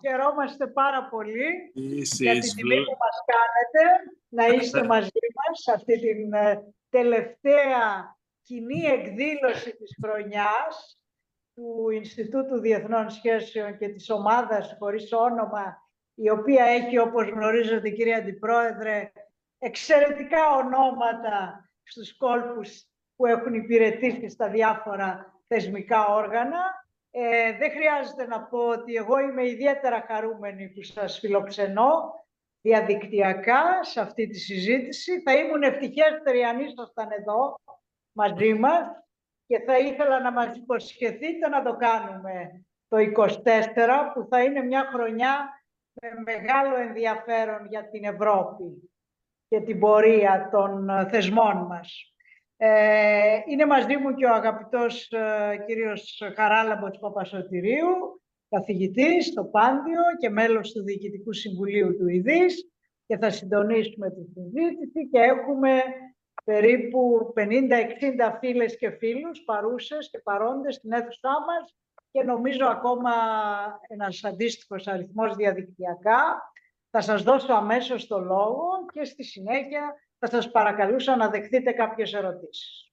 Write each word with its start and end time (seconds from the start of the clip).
χαιρόμαστε 0.00 0.66
πάρα 0.66 1.08
πολύ 1.08 1.72
για 1.74 2.32
την 2.40 2.54
τιμή 2.54 2.84
που 2.84 2.96
μας 3.04 3.16
κάνετε 3.32 3.84
να 4.28 4.46
είστε 4.46 4.84
μαζί 4.84 5.20
μας 5.34 5.60
σε 5.62 5.72
αυτή 5.72 5.98
την 6.00 6.32
ε, 6.32 6.74
τελευταία 6.88 8.16
κοινή 8.42 8.84
εκδήλωση 8.84 9.76
της 9.76 9.96
χρονιάς 10.02 10.98
του 11.54 11.90
Ινστιτούτου 11.90 12.60
Διεθνών 12.60 13.10
Σχέσεων 13.10 13.78
και 13.78 13.88
της 13.88 14.10
ομάδας 14.10 14.76
χωρίς 14.78 15.12
όνομα, 15.12 15.88
η 16.14 16.30
οποία 16.30 16.64
έχει, 16.64 16.98
όπως 16.98 17.28
γνωρίζετε, 17.28 17.90
κυρία 17.90 18.16
Αντιπρόεδρε, 18.16 19.12
εξαιρετικά 19.58 20.50
ονόματα 20.56 21.70
στους 21.82 22.16
κόλπους 22.16 22.84
που 23.16 23.26
έχουν 23.26 23.54
υπηρετήσει 23.54 24.28
στα 24.28 24.48
διάφορα 24.50 25.40
θεσμικά 25.46 26.06
όργανα. 26.06 26.85
Ε, 27.18 27.56
δεν 27.56 27.70
χρειάζεται 27.70 28.26
να 28.26 28.42
πω 28.42 28.58
ότι 28.58 28.94
εγώ 28.94 29.18
είμαι 29.18 29.46
ιδιαίτερα 29.46 30.04
χαρούμενη 30.08 30.68
που 30.68 30.82
σας 30.82 31.18
φιλοξενώ 31.18 31.90
διαδικτυακά 32.60 33.82
σε 33.82 34.00
αυτή 34.00 34.26
τη 34.26 34.38
συζήτηση. 34.38 35.20
Θα 35.22 35.34
ήμουν 35.34 35.62
ευτυχέστερη 35.62 36.42
αν 36.42 36.60
ήσασταν 36.60 37.08
εδώ 37.10 37.54
μαζί 38.12 38.54
μας 38.54 38.82
και 39.46 39.58
θα 39.60 39.78
ήθελα 39.78 40.20
να 40.20 40.32
μας 40.32 40.56
υποσχεθείτε 40.56 41.48
να 41.48 41.62
το 41.62 41.76
κάνουμε 41.76 42.64
το 42.88 42.96
24 42.96 43.34
που 44.14 44.26
θα 44.30 44.42
είναι 44.42 44.62
μια 44.62 44.90
χρονιά 44.92 45.62
με 45.92 46.08
μεγάλο 46.24 46.76
ενδιαφέρον 46.76 47.66
για 47.66 47.88
την 47.88 48.04
Ευρώπη 48.04 48.90
και 49.48 49.60
την 49.60 49.78
πορεία 49.78 50.48
των 50.52 50.88
θεσμών 51.10 51.56
μας. 51.56 52.15
Ε, 52.56 53.38
είναι 53.46 53.66
μαζί 53.66 53.96
μου 53.96 54.14
και 54.14 54.26
ο 54.26 54.34
αγαπητός 54.34 55.10
ε, 55.10 55.64
κύριος 55.66 56.22
Χαράλαμπος 56.34 56.98
Παπασωτηρίου, 56.98 58.22
καθηγητής 58.48 59.26
στο 59.26 59.44
Πάντιο 59.44 60.00
και 60.20 60.30
μέλος 60.30 60.72
του 60.72 60.82
Διοικητικού 60.82 61.32
Συμβουλίου 61.32 61.96
του 61.96 62.08
ΙΔΙΣ 62.08 62.70
και 63.06 63.16
θα 63.16 63.30
συντονίσουμε 63.30 64.10
τη 64.10 64.22
συζήτηση 64.24 65.08
και 65.10 65.18
έχουμε 65.18 65.82
περίπου 66.44 67.32
50-60 67.36 67.42
φίλες 68.40 68.76
και 68.76 68.90
φίλους 68.90 69.42
παρούσες 69.44 70.10
και 70.10 70.18
παρόντες 70.18 70.74
στην 70.74 70.92
αίθουσά 70.92 71.30
μας 71.46 71.76
και 72.10 72.22
νομίζω 72.22 72.66
ακόμα 72.66 73.12
ένας 73.88 74.24
αντίστοιχος 74.24 74.86
αριθμός 74.86 75.34
διαδικτυακά. 75.34 76.52
Θα 76.90 77.00
σας 77.00 77.22
δώσω 77.22 77.52
αμέσως 77.52 78.06
το 78.06 78.18
λόγο 78.18 78.68
και 78.92 79.04
στη 79.04 79.24
συνέχεια 79.24 79.94
θα 80.18 80.28
σας 80.28 80.50
παρακαλούσα 80.50 81.16
να 81.16 81.28
δεχτείτε 81.30 81.72
κάποιες 81.72 82.12
ερωτήσεις. 82.12 82.92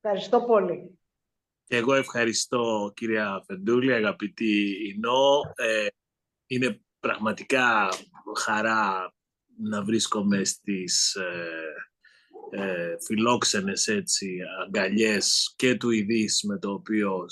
Ευχαριστώ 0.00 0.42
πολύ. 0.42 0.98
Εγώ 1.68 1.94
ευχαριστώ 1.94 2.92
κυρία 2.94 3.42
Φεντούλη, 3.46 3.92
αγαπητή 3.92 4.76
Ινώ. 4.94 5.40
Ε, 5.54 5.86
είναι 6.46 6.80
πραγματικά 7.00 7.88
χαρά 8.38 9.14
να 9.56 9.82
βρίσκομαι 9.82 10.44
στις 10.44 11.14
ε, 11.14 11.72
ε, 12.50 12.94
φιλόξενες 13.06 13.86
έτσι, 13.86 14.38
αγκαλιές 14.64 15.54
και 15.56 15.74
του 15.74 15.90
ειδής 15.90 16.42
με 16.42 16.58
το 16.58 16.70
οποίο 16.70 17.26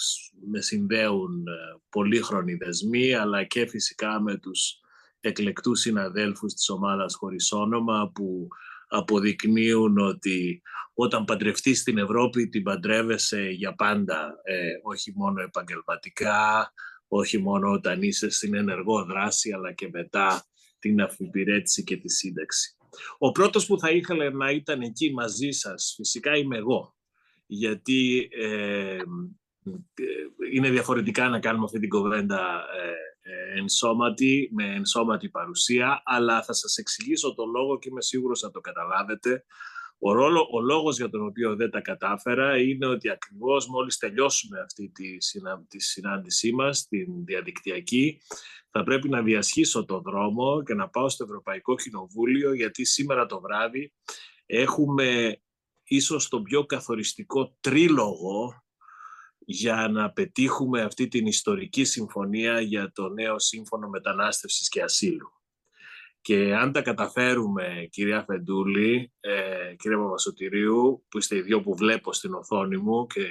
με 0.51 0.61
συνδέουν 0.61 1.47
ε, 1.47 1.81
πολύχρονοι 1.89 2.55
δεσμοί 2.55 3.15
αλλά 3.15 3.45
και 3.45 3.67
φυσικά 3.67 4.21
με 4.21 4.37
τους 4.37 4.81
εκλεκτούς 5.21 5.81
συναδέλφους 5.81 6.55
της 6.55 6.69
ομάδας 6.69 7.15
χωρίς 7.15 7.53
όνομα 7.53 8.11
που 8.15 8.49
αποδεικνύουν 8.91 9.99
ότι 9.99 10.63
όταν 10.95 11.25
παντρευτείς 11.25 11.81
στην 11.81 11.99
Ευρώπη 11.99 12.49
την 12.49 12.63
παντρεύεσαι 12.63 13.43
για 13.43 13.75
πάντα, 13.75 14.41
ε, 14.43 14.71
όχι 14.83 15.13
μόνο 15.17 15.43
επαγγελματικά, 15.43 16.73
όχι 17.09 17.39
μόνο 17.39 17.71
όταν 17.71 18.03
είσαι 18.03 18.31
στην 18.31 18.55
ενεργό 18.55 19.05
δράση, 19.05 19.53
αλλά 19.53 19.73
και 19.73 19.89
μετά 19.93 20.45
την 20.79 21.01
αφιπηρέτηση 21.01 21.85
και 21.85 21.97
τη 21.97 22.11
σύνταξη. 22.11 22.77
Ο 23.19 23.33
πρώτος 23.33 23.67
που 23.67 23.79
θα 23.79 23.91
ήθελε 23.91 24.31
να 24.31 24.51
ήταν 24.51 24.81
εκεί 24.81 25.13
μαζί 25.13 25.51
σας, 25.51 25.95
φυσικά 25.97 26.37
είμαι 26.37 26.57
εγώ, 26.57 26.97
γιατί 27.47 28.29
ε, 28.33 28.95
ε 28.95 29.01
είναι 30.53 30.71
διαφορετικά 30.71 31.29
να 31.29 31.41
κάνουμε 31.41 31.65
αυτή 31.65 31.79
την 31.79 31.89
κοβέντα 31.89 32.65
ε, 32.83 32.89
ε, 32.89 32.93
ενσώματη, 33.57 34.51
με 34.53 34.75
ενσώματη 34.75 35.29
παρουσία, 35.29 36.03
αλλά 36.05 36.43
θα 36.43 36.53
σας 36.53 36.77
εξηγήσω 36.77 37.35
το 37.35 37.45
λόγο 37.45 37.79
και 37.79 37.89
είμαι 37.89 38.03
σίγουρος 38.03 38.41
να 38.43 38.51
το 38.51 38.61
καταλάβετε. 38.61 39.45
Ο, 39.99 40.13
ρόλο, 40.13 40.49
ο 40.53 40.61
λόγος 40.61 40.97
για 40.97 41.11
τον 41.11 41.27
οποίο 41.27 41.57
δεν 41.57 41.71
τα 41.71 41.81
κατάφερα 41.81 42.59
είναι 42.61 42.87
ότι 42.87 43.11
ακριβώς 43.11 43.67
μόλις 43.67 43.99
τελειώσουμε 43.99 44.61
αυτή 44.61 44.89
τη, 44.89 45.17
τη 45.69 45.81
συνάντησή 45.81 46.53
μας, 46.53 46.87
την 46.89 47.25
διαδικτυακή, 47.25 48.21
θα 48.71 48.83
πρέπει 48.83 49.09
να 49.09 49.23
διασχίσω 49.23 49.85
το 49.85 50.01
δρόμο 50.01 50.63
και 50.63 50.75
να 50.75 50.89
πάω 50.89 51.09
στο 51.09 51.25
Ευρωπαϊκό 51.25 51.75
Κοινοβούλιο, 51.75 52.53
γιατί 52.53 52.85
σήμερα 52.85 53.27
το 53.27 53.41
βράδυ 53.41 53.93
έχουμε 54.47 55.41
ίσως 55.85 56.29
τον 56.29 56.43
πιο 56.43 56.67
καθοριστικό 56.67 57.57
τρίλογο 57.61 58.65
για 59.53 59.89
να 59.89 60.11
πετύχουμε 60.11 60.83
αυτή 60.83 61.09
την 61.09 61.27
ιστορική 61.27 61.85
συμφωνία 61.85 62.61
για 62.61 62.93
το 62.93 63.09
νέο 63.09 63.39
σύμφωνο 63.39 63.89
μετανάστευσης 63.89 64.69
και 64.69 64.83
ασύλου. 64.83 65.33
Και 66.21 66.55
αν 66.55 66.73
τα 66.73 66.83
καταφέρουμε, 66.83 67.89
κυρία 67.91 68.25
Φεντούλη, 68.25 69.13
ε, 69.21 69.75
κύριε 69.79 69.97
Παπασωτηρίου, 69.97 71.05
που 71.09 71.19
είστε 71.19 71.37
οι 71.37 71.41
δυο 71.41 71.61
που 71.61 71.75
βλέπω 71.77 72.13
στην 72.13 72.35
οθόνη 72.35 72.77
μου 72.77 73.07
και 73.07 73.27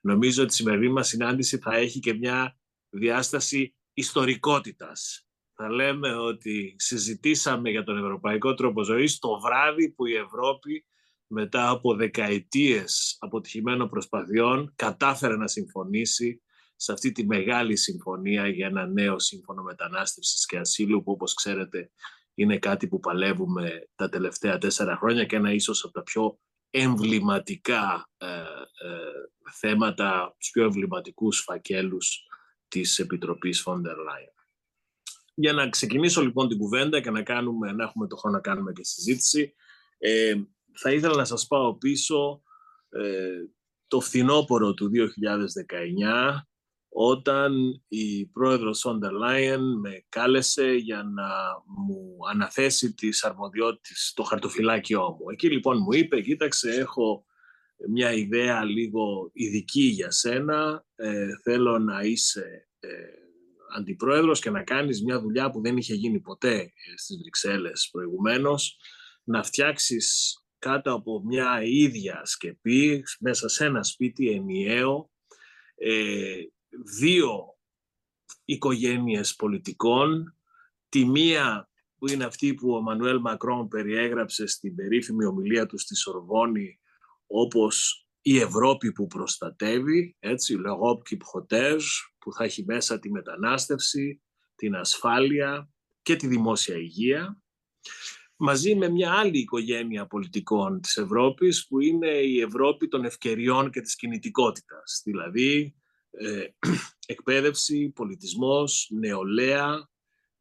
νομίζω 0.00 0.42
ότι 0.42 0.52
η 0.52 0.54
σημερινή 0.54 0.88
μας 0.88 1.08
συνάντηση 1.08 1.58
θα 1.58 1.76
έχει 1.76 1.98
και 1.98 2.14
μια 2.14 2.58
διάσταση 2.88 3.74
ιστορικότητας. 3.92 5.26
Θα 5.54 5.70
λέμε 5.70 6.14
ότι 6.14 6.74
συζητήσαμε 6.78 7.70
για 7.70 7.84
τον 7.84 7.98
ευρωπαϊκό 7.98 8.54
τρόπο 8.54 8.82
ζωής 8.82 9.18
το 9.18 9.40
βράδυ 9.40 9.90
που 9.90 10.06
η 10.06 10.14
Ευρώπη 10.14 10.84
μετά 11.32 11.68
από 11.68 11.94
δεκαετίες 11.94 13.16
αποτυχημένων 13.18 13.88
προσπαθειών 13.88 14.72
κατάφερε 14.76 15.36
να 15.36 15.48
συμφωνήσει 15.48 16.42
σε 16.76 16.92
αυτή 16.92 17.12
τη 17.12 17.26
μεγάλη 17.26 17.76
συμφωνία 17.76 18.48
για 18.48 18.66
ένα 18.66 18.86
νέο 18.86 19.18
σύμφωνο 19.18 19.62
μετανάστευσης 19.62 20.46
και 20.46 20.58
ασύλου 20.58 21.02
που 21.02 21.12
όπως 21.12 21.34
ξέρετε 21.34 21.90
είναι 22.34 22.58
κάτι 22.58 22.88
που 22.88 23.00
παλεύουμε 23.00 23.88
τα 23.94 24.08
τελευταία 24.08 24.58
τέσσερα 24.58 24.96
χρόνια 24.96 25.24
και 25.24 25.36
ένα 25.36 25.52
ίσως 25.52 25.84
από 25.84 25.92
τα 25.92 26.02
πιο 26.02 26.38
εμβληματικά 26.70 28.10
ε, 28.18 28.26
ε, 28.26 29.52
θέματα, 29.52 30.34
τους 30.38 30.50
πιο 30.50 30.64
εμβληματικούς 30.64 31.40
φακέλους 31.40 32.26
της 32.68 32.98
Επιτροπής 32.98 33.60
Φόντερ 33.60 33.96
Λάιεν. 33.96 34.34
Για 35.34 35.52
να 35.52 35.68
ξεκινήσω 35.68 36.22
λοιπόν 36.22 36.48
την 36.48 36.58
κουβέντα 36.58 37.00
και 37.00 37.10
να, 37.10 37.22
κάνουμε, 37.22 37.72
να 37.72 37.84
έχουμε 37.84 38.06
το 38.06 38.16
χρόνο 38.16 38.36
να 38.36 38.42
κάνουμε 38.42 38.72
και 38.72 38.84
συζήτηση, 38.84 39.54
ε, 39.98 40.34
θα 40.74 40.92
ήθελα 40.92 41.16
να 41.16 41.24
σας 41.24 41.46
πάω 41.46 41.74
πίσω 41.74 42.42
ε, 42.88 43.28
το 43.86 44.00
φθινόπωρο 44.00 44.74
του 44.74 44.90
2019 46.34 46.40
όταν 46.92 47.82
η 47.88 48.26
πρόεδρος 48.26 48.78
Σόντερ 48.78 49.12
Λάιεν 49.12 49.78
με 49.78 50.04
κάλεσε 50.08 50.72
για 50.72 51.02
να 51.02 51.28
μου 51.66 52.16
αναθέσει 52.30 52.94
τις 52.94 53.24
αρμοδιότητες, 53.24 54.12
το 54.16 54.22
χαρτοφυλάκιό 54.22 55.10
μου. 55.10 55.30
Εκεί 55.30 55.50
λοιπόν 55.50 55.78
μου 55.80 55.92
είπε, 55.92 56.20
κοίταξε, 56.20 56.70
έχω 56.70 57.24
μια 57.88 58.12
ιδέα 58.12 58.64
λίγο 58.64 59.30
ειδική 59.32 59.82
για 59.82 60.10
σένα, 60.10 60.84
ε, 60.94 61.28
θέλω 61.42 61.78
να 61.78 62.00
είσαι 62.00 62.68
ε, 62.80 62.88
αντιπρόεδρος 63.76 64.40
και 64.40 64.50
να 64.50 64.62
κάνεις 64.62 65.02
μια 65.02 65.20
δουλειά 65.20 65.50
που 65.50 65.60
δεν 65.60 65.76
είχε 65.76 65.94
γίνει 65.94 66.20
ποτέ 66.20 66.56
ε, 66.56 66.96
στις 66.96 67.16
Βρυξέλλες 67.16 67.88
προηγουμένως, 67.92 68.76
να 69.24 69.42
φτιάξεις 69.42 70.39
κάτω 70.60 70.92
από 70.92 71.22
μια 71.24 71.62
ίδια 71.62 72.20
σκεπή, 72.24 73.04
μέσα 73.20 73.48
σε 73.48 73.64
ένα 73.64 73.82
σπίτι 73.82 74.30
ενιαίο, 74.30 75.10
ε, 75.74 76.36
δύο 76.98 77.58
οικογένειες 78.44 79.34
πολιτικών, 79.34 80.36
τη 80.88 81.04
μία 81.04 81.68
που 81.98 82.08
είναι 82.08 82.24
αυτή 82.24 82.54
που 82.54 82.74
ο 82.74 82.80
Μανουέλ 82.80 83.20
Μακρόν 83.20 83.68
περιέγραψε 83.68 84.46
στην 84.46 84.74
περίφημη 84.74 85.24
ομιλία 85.24 85.66
του 85.66 85.78
στη 85.78 85.96
Σορβόνη 85.96 86.80
όπως 87.26 88.06
η 88.22 88.38
Ευρώπη 88.38 88.92
που 88.92 89.06
προστατεύει, 89.06 90.16
έτσι, 90.18 90.56
l'Europe 90.58 91.02
qui 91.10 91.16
protège, 91.16 91.86
που 92.18 92.32
θα 92.32 92.44
έχει 92.44 92.64
μέσα 92.64 92.98
τη 92.98 93.10
μετανάστευση, 93.10 94.22
την 94.54 94.74
ασφάλεια 94.74 95.70
και 96.02 96.16
τη 96.16 96.26
δημόσια 96.26 96.76
υγεία 96.76 97.42
μαζί 98.40 98.74
με 98.74 98.88
μια 98.88 99.12
άλλη 99.12 99.38
οικογένεια 99.38 100.06
πολιτικών 100.06 100.80
της 100.80 100.96
Ευρώπης 100.96 101.66
που 101.66 101.80
είναι 101.80 102.08
η 102.10 102.40
Ευρώπη 102.40 102.88
των 102.88 103.04
ευκαιριών 103.04 103.70
και 103.70 103.80
της 103.80 103.96
κινητικότητας. 103.96 105.02
Δηλαδή 105.04 105.74
ε, 106.10 106.44
εκπαίδευση, 107.06 107.90
πολιτισμός, 107.94 108.90
νεολαία, 108.92 109.88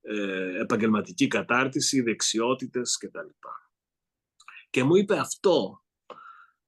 ε, 0.01 0.59
επαγγελματική 0.59 1.27
κατάρτιση, 1.27 2.01
δεξιότητες 2.01 2.97
κτλ. 2.97 3.29
Και 4.69 4.83
μου 4.83 4.95
είπε 4.95 5.17
αυτό 5.17 5.83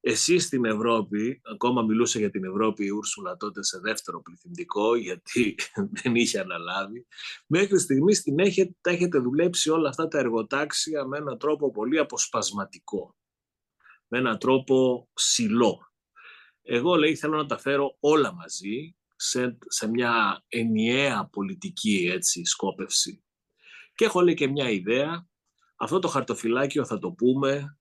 Εσύ 0.04 0.38
στην 0.38 0.64
Ευρώπη, 0.64 1.40
ακόμα 1.44 1.82
μιλούσε 1.82 2.18
για 2.18 2.30
την 2.30 2.44
Ευρώπη 2.44 2.84
η 2.84 2.88
Ούρσουλα 2.88 3.36
τότε 3.36 3.62
σε 3.62 3.78
δεύτερο 3.78 4.22
πληθυντικό, 4.22 4.94
γιατί 4.94 5.54
δεν 6.02 6.14
είχε 6.14 6.40
αναλάβει. 6.40 7.06
Μέχρι 7.46 7.78
στιγμής 7.78 8.22
την 8.22 8.38
έχετε, 8.38 8.76
τα 8.80 8.90
έχετε 8.90 9.18
δουλέψει 9.18 9.70
όλα 9.70 9.88
αυτά 9.88 10.08
τα 10.08 10.18
εργοτάξια 10.18 11.06
με 11.06 11.18
έναν 11.18 11.38
τρόπο 11.38 11.70
πολύ 11.70 11.98
αποσπασματικό. 11.98 13.16
Με 14.08 14.18
έναν 14.18 14.38
τρόπο 14.38 15.08
σιλό. 15.14 15.92
Εγώ 16.62 16.94
λέει 16.94 17.16
θέλω 17.16 17.36
να 17.36 17.46
τα 17.46 17.58
φέρω 17.58 17.96
όλα 18.00 18.32
μαζί 18.32 18.96
σε, 19.16 19.58
σε 19.66 19.88
μια 19.88 20.44
ενιαία 20.48 21.28
πολιτική 21.32 22.08
έτσι, 22.12 22.44
σκόπευση. 22.44 23.24
Και 23.94 24.04
έχω 24.04 24.20
λέει 24.20 24.34
και 24.34 24.48
μια 24.48 24.70
ιδέα. 24.70 25.26
Αυτό 25.76 25.98
το 25.98 26.08
χαρτοφυλάκιο 26.08 26.84
θα 26.84 26.98
το 26.98 27.12
πούμε 27.12 27.76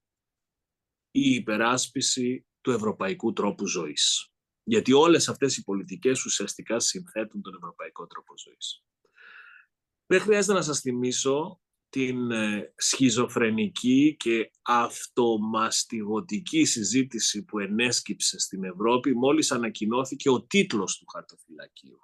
η 1.12 1.34
υπεράσπιση 1.34 2.46
του 2.62 2.72
ευρωπαϊκού 2.72 3.34
τρόπου 3.34 3.68
ζωής. 3.68 4.31
Γιατί 4.63 4.94
όλες 4.94 5.30
αυτές 5.30 5.58
οι 5.58 5.63
πολιτικές 5.63 6.25
ουσιαστικά 6.25 6.80
συνθέτουν 6.80 7.42
τον 7.42 7.56
ευρωπαϊκό 7.56 8.08
τρόπο 8.08 8.34
ζωής. 8.38 8.84
Δεν 10.06 10.19
χρειάζεται 10.19 10.54
να 10.54 10.62
σας 10.62 10.80
θυμίσω 10.80 11.62
την 11.90 12.31
ε, 12.31 12.74
σχιζοφρενική 12.75 14.16
και 14.19 14.52
αυτομαστιγωτική 14.62 16.66
συζήτηση 16.66 17.44
που 17.44 17.60
ενέσκυψε 17.60 18.40
στην 18.40 18.63
Ευρώπη 18.63 19.16
μόλις 19.16 19.52
ανακοινώθηκε 19.52 20.30
ο 20.30 20.44
τίτλος 20.44 20.98
του 20.98 21.06
χαρτοφυλακίου. 21.13 22.00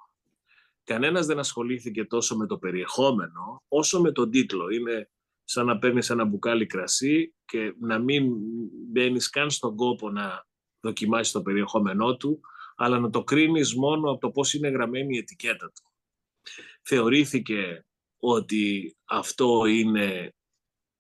Κανένας 0.84 1.26
δεν 1.26 1.40
ασχολήθηκε 1.40 2.06
τόσο 2.06 2.36
με 2.36 2.48
το 2.48 2.58
περιεχόμενο 2.58 3.64
όσο 3.68 4.02
με 4.02 4.12
τον 4.12 4.32
τίτλο. 4.32 4.70
Είναι 4.70 5.10
σαν 5.50 5.66
να 5.66 5.78
παίρνεις 5.78 6.10
ένα 6.10 6.26
μπουκάλι 6.26 6.66
κρασί 6.66 7.34
και 7.46 7.74
να 7.80 8.00
μην 8.00 8.32
μπαίνεις 8.92 9.30
καν 9.30 9.50
στον 9.50 9.76
κόπο 9.76 10.10
να 10.10 10.48
δοκιμάσεις 10.80 11.34
το 11.34 11.42
περιεχόμενό 11.42 12.18
του, 12.18 12.40
αλλά 12.76 13.00
να 13.00 13.10
το 13.10 13.24
κρίνεις 13.24 13.76
μόνο 13.76 14.12
από 14.12 14.20
το 14.20 14.32
πώς 14.32 14.54
είναι 14.54 14.70
γραμμένη 14.70 15.16
η 15.16 15.18
ετικέτα 15.18 15.66
του. 15.66 15.92
Θεωρήθηκε 16.82 17.86
ότι 18.18 18.96
αυτό 19.06 19.66
είναι 19.66 20.36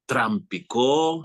τραμπικό, 0.06 1.22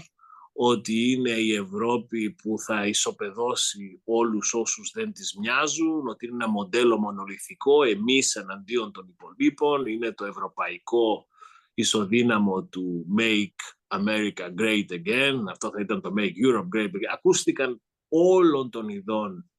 ότι 0.53 1.11
είναι 1.11 1.31
η 1.31 1.55
Ευρώπη 1.55 2.31
που 2.31 2.59
θα 2.59 2.87
ισοπεδώσει 2.87 4.01
όλους 4.05 4.55
όσους 4.55 4.91
δεν 4.95 5.13
τις 5.13 5.37
μοιάζουν, 5.39 6.09
ότι 6.09 6.27
είναι 6.27 6.35
ένα 6.35 6.49
μοντέλο 6.49 6.99
μονολυθικό, 6.99 7.83
εμείς 7.83 8.35
εναντίον 8.35 8.93
των 8.93 9.09
υπολείπων, 9.09 9.87
είναι 9.87 10.13
το 10.13 10.25
ευρωπαϊκό 10.25 11.27
ισοδύναμο 11.75 12.65
του 12.65 13.07
Make 13.19 13.97
America 13.99 14.61
Great 14.61 14.87
Again, 14.91 15.35
αυτό 15.51 15.71
θα 15.71 15.81
ήταν 15.81 16.01
το 16.01 16.13
Make 16.17 16.47
Europe 16.47 16.77
Great 16.77 16.89
Again. 16.89 17.13
Ακούστηκαν 17.13 17.83
όλων 18.09 18.71
των 18.71 18.89
ειδών 18.89 19.51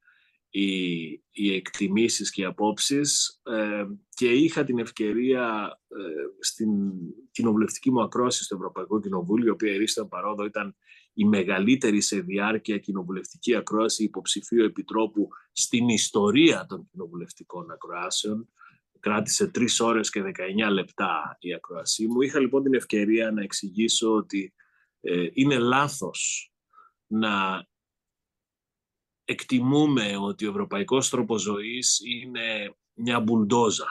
οι, 0.49 1.03
οι 1.31 1.53
εκτιμήσεις 1.53 2.31
και 2.31 2.41
οι 2.41 2.45
απόψεις 2.45 3.41
ε, 3.43 3.85
και 4.09 4.31
είχα 4.31 4.63
την 4.63 4.79
ευκαιρία 4.79 5.77
ε, 5.87 6.03
στην 6.39 6.69
κοινοβουλευτική 7.31 7.91
μου 7.91 8.01
ακρόαση 8.01 8.43
στο 8.43 8.55
Ευρωπαϊκό 8.55 8.99
Κοινοβούλιο, 8.99 9.47
η 9.47 9.49
οποία 9.49 9.73
ερίσταν 9.73 10.07
παρόδο 10.07 10.45
ήταν 10.45 10.75
η 11.13 11.25
μεγαλύτερη 11.25 12.01
σε 12.01 12.19
διάρκεια 12.19 12.77
κοινοβουλευτική 12.77 13.55
ακρόαση 13.55 14.03
υποψηφίου 14.03 14.63
επιτρόπου 14.63 15.27
στην 15.51 15.89
ιστορία 15.89 16.65
των 16.69 16.87
κοινοβουλευτικών 16.91 17.71
ακροάσεων 17.71 18.49
κράτησε 19.03 19.47
τρεις 19.47 19.79
ώρες 19.79 20.09
και 20.09 20.21
19 20.67 20.71
λεπτά 20.71 21.37
η 21.39 21.53
ακροασή 21.53 22.07
μου. 22.07 22.21
Είχα 22.21 22.39
λοιπόν 22.39 22.63
την 22.63 22.73
ευκαιρία 22.73 23.31
να 23.31 23.41
εξηγήσω 23.41 24.13
ότι 24.13 24.53
ε, 25.01 25.27
είναι 25.33 25.57
λάθος 25.57 26.51
να 27.07 27.65
εκτιμούμε 29.23 30.17
ότι 30.17 30.45
ο 30.45 30.49
ευρωπαϊκός 30.49 31.09
τρόπος 31.09 31.41
ζωής 31.41 32.01
είναι 32.05 32.75
μια 32.93 33.19
μπουλντόζα 33.19 33.87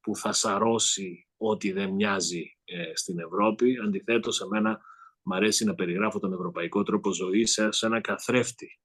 που 0.00 0.16
θα 0.16 0.32
σαρώσει 0.32 1.28
ό,τι 1.36 1.72
δεν 1.72 1.90
μοιάζει 1.90 2.58
ε, 2.64 2.90
στην 2.94 3.18
Ευρώπη. 3.18 3.78
Αντιθέτως, 3.86 4.40
εμένα 4.40 4.80
μου 5.22 5.34
αρέσει 5.34 5.64
να 5.64 5.74
περιγράφω 5.74 6.18
τον 6.18 6.32
ευρωπαϊκό 6.32 6.82
τρόπο 6.82 7.12
ζωής 7.12 7.60
σε 7.68 7.86
ένα 7.86 8.00
καθρέφτη 8.00 8.80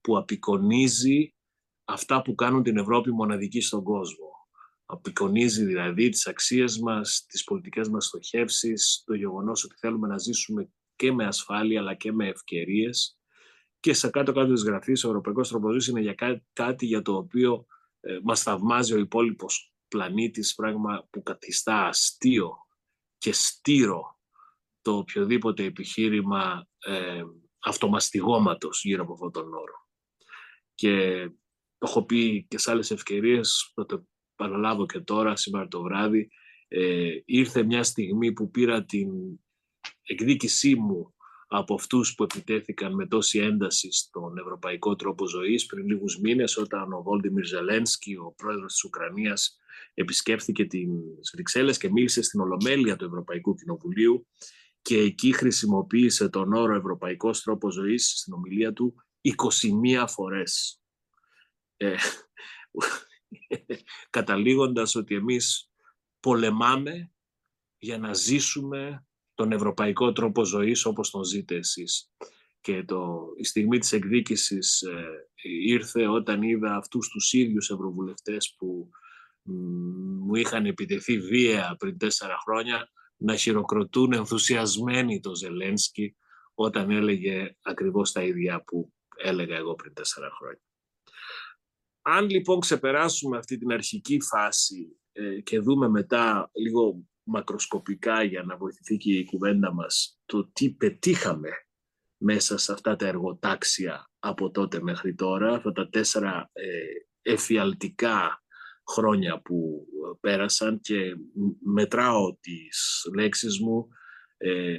που 0.00 0.18
απεικονίζει 0.18 1.34
αυτά 1.84 2.22
που 2.22 2.34
κάνουν 2.34 2.62
την 2.62 2.76
Ευρώπη 2.76 3.12
μοναδική 3.12 3.60
στον 3.60 3.82
κόσμο 3.82 4.25
απεικονίζει 4.86 5.64
δηλαδή 5.64 6.08
τις 6.08 6.26
αξίες 6.26 6.78
μας, 6.78 7.24
τις 7.28 7.44
πολιτικές 7.44 7.88
μας 7.88 8.06
στοχεύσεις, 8.06 9.02
το 9.06 9.14
γεγονός 9.14 9.64
ότι 9.64 9.74
θέλουμε 9.78 10.08
να 10.08 10.18
ζήσουμε 10.18 10.70
και 10.96 11.12
με 11.12 11.24
ασφάλεια 11.26 11.80
αλλά 11.80 11.94
και 11.94 12.12
με 12.12 12.28
ευκαιρίες 12.28 13.16
και 13.80 13.92
σε 13.92 14.10
κάτω-κάτω 14.10 14.52
της 14.52 14.62
γραφής 14.62 15.04
ο 15.04 15.08
Ευρωπαϊκός 15.08 15.48
Τροποζής 15.48 15.86
είναι 15.86 16.00
για 16.00 16.42
κάτι, 16.52 16.86
για 16.86 17.02
το 17.02 17.14
οποίο 17.14 17.66
ε, 18.00 18.18
μας 18.22 18.42
θαυμάζει 18.42 18.94
ο 18.94 18.98
υπόλοιπος 18.98 19.74
πλανήτης, 19.88 20.54
πράγμα 20.54 21.08
που 21.10 21.22
καθιστά 21.22 21.86
αστείο 21.86 22.56
και 23.18 23.32
στήρο 23.32 24.20
το 24.82 24.96
οποιοδήποτε 24.96 25.64
επιχείρημα 25.64 26.66
ε, 26.78 27.22
αυτομαστιγώματος 27.58 28.84
γύρω 28.84 29.02
από 29.02 29.12
αυτόν 29.12 29.32
τον 29.32 29.54
όρο. 29.54 29.88
Και 30.74 31.24
το 31.78 31.86
έχω 31.86 32.04
πει 32.04 32.46
και 32.48 32.58
σε 32.58 32.70
άλλες 32.70 32.90
ευκαιρίες, 32.90 33.72
το 33.74 34.06
παραλάβω 34.36 34.86
και 34.86 35.00
τώρα, 35.00 35.36
σήμερα 35.36 35.68
το 35.68 35.82
βράδυ, 35.82 36.30
ε, 36.68 37.10
ήρθε 37.24 37.62
μια 37.62 37.82
στιγμή 37.82 38.32
που 38.32 38.50
πήρα 38.50 38.84
την 38.84 39.10
εκδίκησή 40.02 40.74
μου 40.74 41.14
από 41.48 41.74
αυτούς 41.74 42.14
που 42.14 42.22
επιτέθηκαν 42.22 42.94
με 42.94 43.06
τόση 43.06 43.38
ένταση 43.38 43.92
στον 43.92 44.38
ευρωπαϊκό 44.38 44.96
τρόπο 44.96 45.28
ζωής 45.28 45.66
πριν 45.66 45.86
λίγους 45.86 46.18
μήνες 46.18 46.56
όταν 46.56 46.92
ο 46.92 47.02
Βόλτιμιρ 47.02 47.44
Ζελένσκι, 47.44 48.14
ο 48.14 48.34
πρόεδρος 48.36 48.72
της 48.72 48.84
Ουκρανίας, 48.84 49.56
επισκέφθηκε 49.94 50.64
την 50.64 50.90
Βρυξέλλες 51.34 51.78
και 51.78 51.90
μίλησε 51.90 52.22
στην 52.22 52.40
Ολομέλεια 52.40 52.96
του 52.96 53.04
Ευρωπαϊκού 53.04 53.54
Κοινοβουλίου 53.54 54.26
και 54.82 54.98
εκεί 54.98 55.32
χρησιμοποίησε 55.32 56.28
τον 56.28 56.52
όρο 56.52 56.74
«ευρωπαϊκός 56.74 57.42
τρόπος 57.42 57.74
ζωής» 57.74 58.12
στην 58.18 58.32
ομιλία 58.32 58.72
του 58.72 58.94
21 59.20 60.04
φορές. 60.06 60.80
Ε, 61.76 61.94
καταλήγοντας 64.10 64.94
ότι 64.94 65.14
εμείς 65.14 65.70
πολεμάμε 66.20 67.12
για 67.78 67.98
να 67.98 68.14
ζήσουμε 68.14 69.06
τον 69.34 69.52
ευρωπαϊκό 69.52 70.12
τρόπο 70.12 70.44
ζωής 70.44 70.84
όπως 70.84 71.10
τον 71.10 71.24
ζείτε 71.24 71.54
εσείς. 71.54 72.10
Και 72.60 72.84
το, 72.84 73.26
η 73.36 73.44
στιγμή 73.44 73.78
της 73.78 73.92
εκδίκησης 73.92 74.82
ε, 74.82 75.28
ήρθε 75.66 76.06
όταν 76.08 76.42
είδα 76.42 76.76
αυτούς 76.76 77.08
τους 77.08 77.32
ίδιους 77.32 77.70
ευρωβουλευτές 77.70 78.54
που 78.58 78.90
μου 80.26 80.34
είχαν 80.34 80.66
επιτεθεί 80.66 81.20
βία 81.20 81.76
πριν 81.78 81.98
τέσσερα 81.98 82.36
χρόνια 82.44 82.90
να 83.16 83.36
χειροκροτούν 83.36 84.12
ενθουσιασμένοι 84.12 85.20
το 85.20 85.34
Ζελένσκι 85.34 86.16
όταν 86.54 86.90
έλεγε 86.90 87.56
ακριβώς 87.62 88.12
τα 88.12 88.22
ίδια 88.22 88.62
που 88.64 88.92
έλεγα 89.16 89.56
εγώ 89.56 89.74
πριν 89.74 89.94
τέσσερα 89.94 90.30
χρόνια. 90.30 90.65
Αν 92.08 92.28
λοιπόν 92.28 92.60
ξεπεράσουμε 92.60 93.36
αυτή 93.36 93.58
την 93.58 93.72
αρχική 93.72 94.20
φάση 94.20 94.96
ε, 95.12 95.40
και 95.40 95.60
δούμε 95.60 95.88
μετά 95.88 96.50
λίγο 96.52 97.04
μακροσκοπικά 97.22 98.22
για 98.22 98.42
να 98.42 98.56
βοηθηθεί 98.56 98.96
και 98.96 99.12
η 99.12 99.24
κουβέντα 99.24 99.72
μας 99.72 100.20
το 100.26 100.50
τι 100.52 100.70
πετύχαμε 100.70 101.50
μέσα 102.16 102.58
σε 102.58 102.72
αυτά 102.72 102.96
τα 102.96 103.06
εργοτάξια 103.06 104.10
από 104.18 104.50
τότε 104.50 104.82
μέχρι 104.82 105.14
τώρα, 105.14 105.54
αυτά 105.54 105.72
τα 105.72 105.88
τέσσερα 105.88 106.50
ε, 106.52 106.66
εφιαλτικά 107.22 108.44
χρόνια 108.88 109.40
που 109.40 109.86
πέρασαν 110.20 110.80
και 110.80 111.16
μετράω 111.64 112.36
τις 112.40 113.08
λέξεις 113.14 113.60
μου. 113.60 113.88
Ε, 114.36 114.76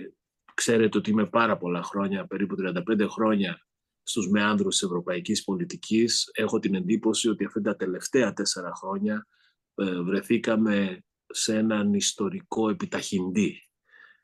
ξέρετε 0.53 0.97
ότι 0.97 1.09
είμαι 1.09 1.25
πάρα 1.25 1.57
πολλά 1.57 1.83
χρόνια, 1.83 2.27
περίπου 2.27 2.55
35 2.59 3.07
χρόνια 3.09 3.66
στους 4.07 4.29
μεάνδρους 4.29 4.77
της 4.77 4.83
ευρωπαϊκής 4.83 5.43
πολιτικής. 5.43 6.29
Έχω 6.33 6.59
την 6.59 6.75
εντύπωση 6.75 7.29
ότι 7.29 7.45
αυτά 7.45 7.61
τα 7.61 7.75
τελευταία 7.75 8.33
τέσσερα 8.33 8.71
χρόνια 8.75 9.27
ε, 9.75 10.01
βρεθήκαμε 10.01 11.03
σε 11.27 11.57
έναν 11.57 11.93
ιστορικό 11.93 12.69
επιταχυντή. 12.69 13.61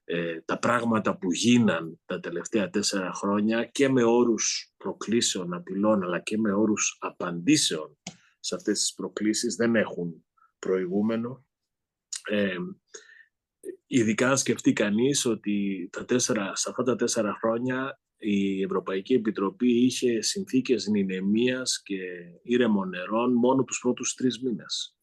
Ε, 0.03 0.41
τα 0.41 0.59
πράγματα 0.59 1.17
που 1.17 1.31
γίναν 1.31 1.99
τα 2.05 2.19
τελευταία 2.19 2.69
τέσσερα 2.69 3.13
χρόνια 3.13 3.65
και 3.65 3.89
με 3.89 4.03
όρους 4.03 4.73
προκλήσεων, 4.77 5.53
απειλών, 5.53 6.03
αλλά 6.03 6.19
και 6.19 6.37
με 6.37 6.51
όρους 6.51 6.97
απαντήσεων 6.99 7.97
σε 8.39 8.55
αυτές 8.55 8.79
τις 8.79 8.93
προκλήσεις 8.93 9.55
δεν 9.55 9.75
έχουν 9.75 10.25
προηγούμενο. 10.59 11.45
Ε, 12.29 12.55
ειδικά 13.87 14.35
σκεφτεί 14.35 14.73
κανείς 14.73 15.25
ότι 15.25 15.89
τα 15.91 16.05
τέσσερα, 16.05 16.55
σε 16.55 16.69
αυτά 16.69 16.83
τα 16.83 16.95
τέσσερα 16.95 17.37
χρόνια 17.41 17.99
η 18.23 18.61
Ευρωπαϊκή 18.61 19.13
Επιτροπή 19.13 19.85
είχε 19.85 20.21
συνθήκες 20.21 20.87
νηνεμίας 20.87 21.81
και 21.83 21.99
ήρεμων 22.43 22.89
νερών 22.89 23.33
μόνο 23.33 23.63
τους 23.63 23.79
πρώτους 23.79 24.13
τρεις 24.13 24.41
μήνες. 24.41 24.97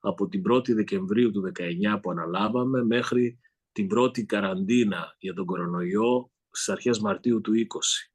Από 0.00 0.28
την 0.28 0.42
1η 0.52 0.74
Δεκεμβρίου 0.74 1.30
του 1.30 1.40
19 1.40 1.98
που 2.02 2.10
αναλάβαμε 2.10 2.84
μέχρι 2.84 3.38
την 3.72 3.86
πρώτη 3.86 4.24
καραντίνα 4.24 5.16
για 5.18 5.34
τον 5.34 5.44
κορονοϊό 5.44 6.32
στις 6.50 6.68
αρχές 6.68 6.98
Μαρτίου 6.98 7.40
του 7.40 7.52
20. 7.52 8.10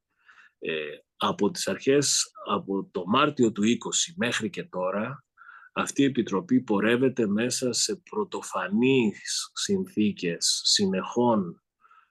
Ε, 0.60 0.74
από 1.18 1.52
τις 1.52 1.68
αρχές, 1.68 2.32
από 2.48 2.90
το 2.92 3.04
Μάρτιο 3.06 3.52
του 3.52 3.64
20 3.64 4.14
μέχρι 4.16 4.50
και 4.50 4.64
τώρα, 4.64 5.26
αυτή 5.74 6.02
η 6.02 6.06
Επιτροπή 6.06 6.62
πορεύεται 6.62 7.28
μέσα 7.28 7.74
σε 7.74 8.02
πρωτοφανείς 8.10 9.52
συνθήκες 9.54 10.62
συνεχών 10.64 11.64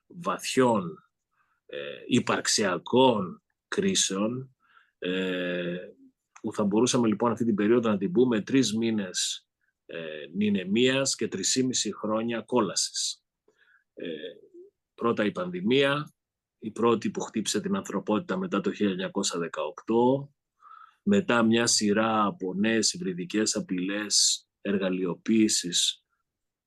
βαθιών 0.06 0.84
ε, 0.84 1.07
υπαρξιακών 2.06 3.42
κρίσεων 3.68 4.56
ε, 4.98 5.76
που 6.40 6.52
θα 6.54 6.64
μπορούσαμε 6.64 7.08
λοιπόν 7.08 7.32
αυτή 7.32 7.44
την 7.44 7.54
περίοδο 7.54 7.88
να 7.88 7.98
την 7.98 8.12
πούμε 8.12 8.42
τρεις 8.42 8.76
μήνες 8.76 9.46
ε, 9.86 10.26
νηνεμίας 10.34 11.14
και 11.14 11.28
τρισήμιση 11.28 11.94
χρόνια 11.94 12.40
κόλασης. 12.40 13.24
Ε, 13.94 14.06
πρώτα 14.94 15.24
η 15.24 15.32
πανδημία, 15.32 16.12
η 16.58 16.70
πρώτη 16.70 17.10
που 17.10 17.20
χτύπησε 17.20 17.60
την 17.60 17.76
ανθρωπότητα 17.76 18.36
μετά 18.36 18.60
το 18.60 18.70
1918, 18.70 20.28
μετά 21.02 21.42
μια 21.42 21.66
σειρά 21.66 22.24
από 22.24 22.54
νέες 22.54 22.92
υβριδικές 22.92 23.56
απειλές 23.56 24.46
εργαλειοποίησης 24.60 26.04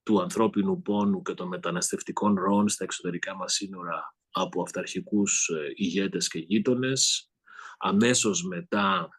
του 0.04 0.22
ανθρώπινου 0.22 0.82
πόνου 0.82 1.22
και 1.22 1.34
των 1.34 1.48
μεταναστευτικών 1.48 2.36
ροών 2.36 2.70
στα 2.70 2.84
εξωτερικά 2.84 3.36
μας 3.36 3.54
σύνορα 3.54 4.16
από 4.32 4.62
αυταρχικούς 4.62 5.50
ε, 5.50 5.72
ηγέτες 5.76 6.28
και 6.28 6.40
γείτονες. 6.40 7.32
Αμέσως 7.78 8.44
μετά 8.44 9.10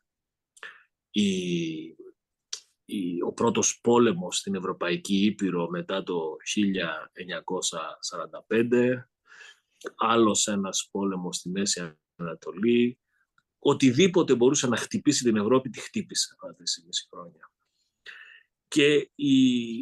η, 1.10 1.32
η, 2.84 3.22
ο 3.26 3.32
πρώτος 3.32 3.80
πόλεμος 3.80 4.36
στην 4.36 4.54
Ευρωπαϊκή 4.54 5.24
Ήπειρο 5.24 5.68
μετά 5.68 6.02
το 6.02 6.36
1945, 8.48 9.06
άλλος 9.96 10.46
ένας 10.46 10.88
πόλεμος 10.90 11.36
στη 11.36 11.48
Μέση 11.48 11.98
Ανατολή, 12.16 12.98
οτιδήποτε 13.58 14.34
μπορούσε 14.34 14.66
να 14.66 14.76
χτυπήσει 14.76 15.24
την 15.24 15.36
Ευρώπη, 15.36 15.70
τη 15.70 15.80
χτύπησε 15.80 16.28
αυτά 16.32 16.54
τις 16.54 16.82
μισή 16.86 17.06
χρόνια. 17.10 17.50
Και 18.68 19.10
η, 19.14 19.80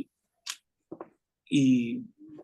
η 1.43 1.97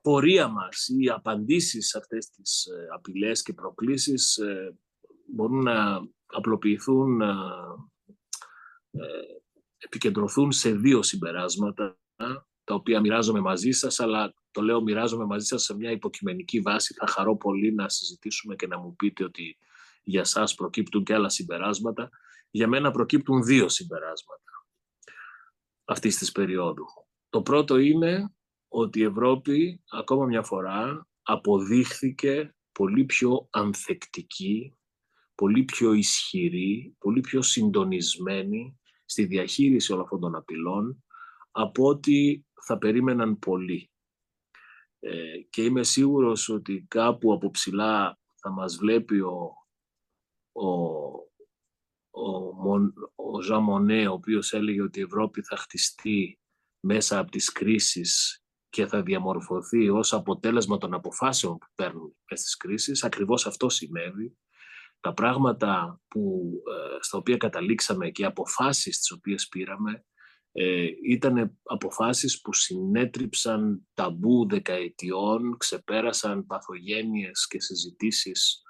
πορεία 0.07 0.49
μας, 0.49 0.89
οι 0.89 1.09
απαντήσεις 1.09 1.89
σε 1.89 1.99
αυτές 1.99 2.31
τις 2.31 2.65
ε, 2.67 2.87
απειλές 2.95 3.43
και 3.43 3.53
προκλήσεις 3.53 4.37
ε, 4.37 4.79
μπορούν 5.27 5.63
να 5.63 6.09
απλοποιηθούν, 6.27 7.17
να 7.17 7.35
ε, 8.91 9.07
επικεντρωθούν 9.79 10.53
σε 10.53 10.75
δύο 10.75 11.03
συμπεράσματα, 11.03 11.99
τα 12.65 12.75
οποία 12.75 13.01
μοιράζομαι 13.01 13.41
μαζί 13.41 13.71
σας, 13.71 14.01
αλλά 14.01 14.35
το 14.51 14.63
λέω 14.63 14.83
μοιράζομαι 14.83 15.25
μαζί 15.25 15.47
σας 15.47 15.63
σε 15.63 15.77
μια 15.77 15.91
υποκειμενική 15.91 16.61
βάση. 16.61 16.95
Θα 16.95 17.07
χαρώ 17.07 17.37
πολύ 17.37 17.75
να 17.75 17.89
συζητήσουμε 17.89 18.57
και 18.57 18.67
να 18.67 18.79
μου 18.79 18.97
πείτε 18.97 19.25
ότι 19.25 19.59
για 20.03 20.25
σας 20.25 20.55
προκύπτουν 20.55 21.05
και 21.05 21.15
άλλα 21.15 21.29
συμπεράσματα. 21.29 22.11
Για 22.51 22.69
μένα 22.69 22.91
προκύπτουν 22.91 23.43
δύο 23.43 23.69
συμπεράσματα 23.69 24.67
αυτής 25.85 26.17
της 26.17 26.33
περίοδου. 26.33 26.85
Το 27.29 27.43
πρώτο 27.43 27.77
είναι 27.77 28.36
ότι 28.69 28.99
η 28.99 29.05
Ευρώπη 29.05 29.83
ακόμα 29.91 30.27
μια 30.27 30.43
φορά 30.43 31.09
αποδείχθηκε 31.23 32.55
πολύ 32.73 33.05
πιο 33.05 33.49
ανθεκτική, 33.51 34.77
πολύ 35.35 35.65
πιο 35.65 35.93
ισχυρή, 35.93 36.95
πολύ 36.99 37.21
πιο 37.21 37.43
συντονισμένη 37.43 38.79
στη 39.05 39.25
διαχείριση 39.25 39.93
όλων 39.93 40.05
αυτών 40.05 40.21
των 40.21 40.35
απειλών 40.35 41.05
από 41.51 41.87
ό,τι 41.87 42.43
θα 42.63 42.79
περίμεναν 42.79 43.39
πολλοί. 43.39 43.91
Ε, 44.99 45.39
και 45.51 45.63
είμαι 45.63 45.83
σίγουρος 45.83 46.49
ότι 46.49 46.87
κάπου 46.89 47.33
από 47.33 47.51
ψηλά 47.51 48.19
θα 48.35 48.51
μας 48.51 48.77
βλέπει 48.77 49.21
ο, 49.21 49.53
ο, 50.53 50.69
ο, 52.11 52.75
ο 53.15 53.41
Ζαμονέ, 53.43 54.09
ο 54.09 54.13
οποίος 54.13 54.53
έλεγε 54.53 54.83
ότι 54.83 54.99
η 54.99 55.03
Ευρώπη 55.03 55.43
θα 55.43 55.57
χτιστεί 55.57 56.39
μέσα 56.81 57.19
από 57.19 57.31
τις 57.31 57.53
κρίσεις 57.53 58.41
και 58.77 58.87
θα 58.87 59.03
διαμορφωθεί 59.03 59.89
ως 59.89 60.13
αποτέλεσμα 60.13 60.79
των 60.79 60.95
αποφάσεων 60.95 61.59
που 61.59 61.67
παίρνουν 61.75 62.17
στις 62.35 62.57
κρίσεις. 62.57 63.05
Ακριβώς 63.05 63.47
αυτό 63.47 63.69
συνέβη. 63.69 64.37
Τα 65.01 65.13
πράγματα 65.13 66.01
που, 66.09 66.53
ε, 66.71 66.97
στα 67.01 67.19
οποία 67.19 67.37
καταλήξαμε 67.37 68.11
και 68.11 68.23
οι 68.23 68.25
αποφάσεις 68.25 68.99
τις 68.99 69.11
οποίες 69.11 69.49
πήραμε 69.49 70.05
ε, 70.53 70.87
ήταν 71.09 71.59
αποφάσεις 71.63 72.41
που 72.41 72.53
συνέτριψαν 72.53 73.87
ταμπού 73.95 74.49
δεκαετιών, 74.49 75.57
ξεπέρασαν 75.57 76.47
παθογένειες 76.47 77.47
και 77.47 77.61
συζητήσεις 77.61 78.63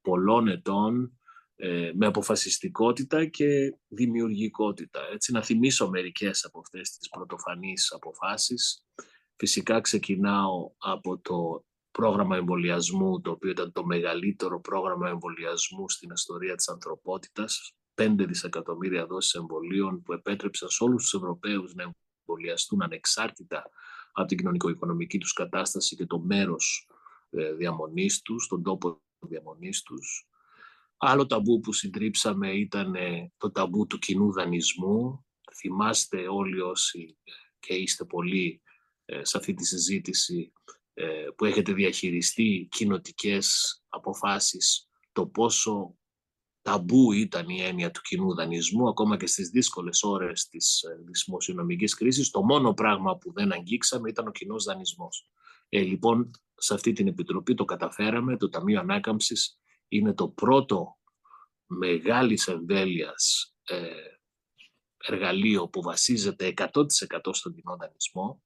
πολλών 0.00 0.48
ετών 0.48 1.18
ε, 1.56 1.90
με 1.94 2.06
αποφασιστικότητα 2.06 3.26
και 3.26 3.76
δημιουργικότητα. 3.88 5.00
Έτσι, 5.12 5.32
να 5.32 5.42
θυμίσω 5.42 5.88
μερικές 5.88 6.44
από 6.44 6.58
αυτές 6.58 6.90
τις 6.90 7.08
πρωτοφανείς 7.08 7.92
αποφάσεις. 7.92 8.84
Φυσικά 9.36 9.80
ξεκινάω 9.80 10.72
από 10.78 11.18
το 11.18 11.64
πρόγραμμα 11.90 12.36
εμβολιασμού, 12.36 13.20
το 13.20 13.30
οποίο 13.30 13.50
ήταν 13.50 13.72
το 13.72 13.84
μεγαλύτερο 13.84 14.60
πρόγραμμα 14.60 15.08
εμβολιασμού 15.08 15.90
στην 15.90 16.10
ιστορία 16.10 16.54
της 16.54 16.68
ανθρωπότητας. 16.68 17.74
5 17.94 18.14
δισεκατομμύρια 18.26 19.06
δόσεις 19.06 19.34
εμβολίων 19.34 20.02
που 20.02 20.12
επέτρεψαν 20.12 20.68
σε 20.68 20.84
όλους 20.84 21.02
τους 21.02 21.14
Ευρωπαίους 21.14 21.74
να 21.74 21.92
εμβολιαστούν 22.26 22.82
ανεξάρτητα 22.82 23.70
από 24.12 24.28
την 24.28 24.36
κοινωνικο-οικονομική 24.36 25.18
τους 25.18 25.32
κατάσταση 25.32 25.96
και 25.96 26.06
το 26.06 26.18
μέρος 26.18 26.88
ε, 27.30 27.52
διαμονής 27.52 28.22
τους, 28.22 28.46
τον 28.46 28.62
τόπο 28.62 29.02
διαμονής 29.18 29.82
τους. 29.82 30.26
Άλλο 30.96 31.26
ταμπού 31.26 31.60
που 31.60 31.72
συντρίψαμε 31.72 32.52
ήταν 32.52 32.94
το 33.36 33.50
ταμπού 33.50 33.86
του 33.86 33.98
κοινού 33.98 34.32
δανεισμού. 34.32 35.26
Θυμάστε 35.54 36.28
όλοι 36.28 36.60
όσοι 36.60 37.16
ε, 37.24 37.30
και 37.58 37.74
είστε 37.74 38.04
πολλοί 38.04 38.62
ε, 38.64 38.71
σε 39.22 39.38
αυτή 39.38 39.54
τη 39.54 39.64
συζήτηση 39.64 40.52
ε, 40.94 41.26
που 41.36 41.44
έχετε 41.44 41.72
διαχειριστεί 41.72 42.68
κοινοτικές 42.70 43.76
αποφάσεις 43.88 44.88
το 45.12 45.26
πόσο 45.26 45.96
ταμπού 46.62 47.12
ήταν 47.12 47.48
η 47.48 47.60
έννοια 47.60 47.90
του 47.90 48.00
κοινού 48.00 48.34
δανεισμού 48.34 48.88
ακόμα 48.88 49.16
και 49.16 49.26
στις 49.26 49.48
δύσκολες 49.48 50.02
ώρες 50.02 50.48
της 50.48 50.84
δημοσιονομικής 51.24 51.94
κρίσης 51.94 52.30
το 52.30 52.42
μόνο 52.42 52.74
πράγμα 52.74 53.16
που 53.16 53.32
δεν 53.32 53.52
αγγίξαμε 53.52 54.08
ήταν 54.08 54.26
ο 54.26 54.30
κοινός 54.30 54.64
δανεισμός. 54.64 55.26
Ε, 55.68 55.80
λοιπόν, 55.80 56.30
σε 56.54 56.74
αυτή 56.74 56.92
την 56.92 57.06
επιτροπή 57.06 57.54
το 57.54 57.64
καταφέραμε, 57.64 58.36
το 58.36 58.48
Ταμείο 58.48 58.80
Ανάκαμψης 58.80 59.58
είναι 59.88 60.14
το 60.14 60.28
πρώτο 60.28 60.98
μεγάλης 61.66 62.46
εμβέλειας 62.46 63.54
ε, 63.64 63.90
εργαλείο 64.98 65.68
που 65.68 65.82
βασίζεται 65.82 66.54
100% 66.56 66.84
στον 67.30 67.54
κοινό 67.54 67.76
δανεισμό, 67.76 68.42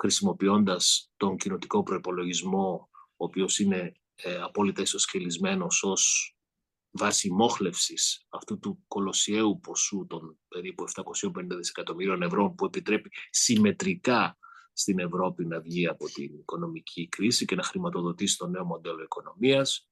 χρησιμοποιώντας 0.00 1.12
τον 1.16 1.36
κοινοτικό 1.36 1.82
προϋπολογισμό, 1.82 2.88
ο 2.92 3.24
οποίος 3.24 3.58
είναι 3.58 3.92
ε, 4.14 4.36
απόλυτα 4.36 4.82
ισοσκελισμένος 4.82 5.82
ως 5.82 6.32
βάση 6.90 7.30
μόχλευσης 7.30 8.26
αυτού 8.28 8.58
του 8.58 8.84
κολοσιαίου 8.88 9.60
ποσού 9.60 10.06
των 10.08 10.38
περίπου 10.48 10.84
750 10.94 11.46
δισεκατομμύριων 11.56 12.22
ευρώ 12.22 12.50
που 12.50 12.64
επιτρέπει 12.64 13.10
συμμετρικά 13.30 14.38
στην 14.72 14.98
Ευρώπη 14.98 15.46
να 15.46 15.60
βγει 15.60 15.86
από 15.86 16.06
την 16.06 16.38
οικονομική 16.38 17.08
κρίση 17.08 17.44
και 17.44 17.54
να 17.54 17.62
χρηματοδοτήσει 17.62 18.36
το 18.36 18.46
νέο 18.46 18.64
μοντέλο 18.64 19.02
οικονομίας. 19.02 19.88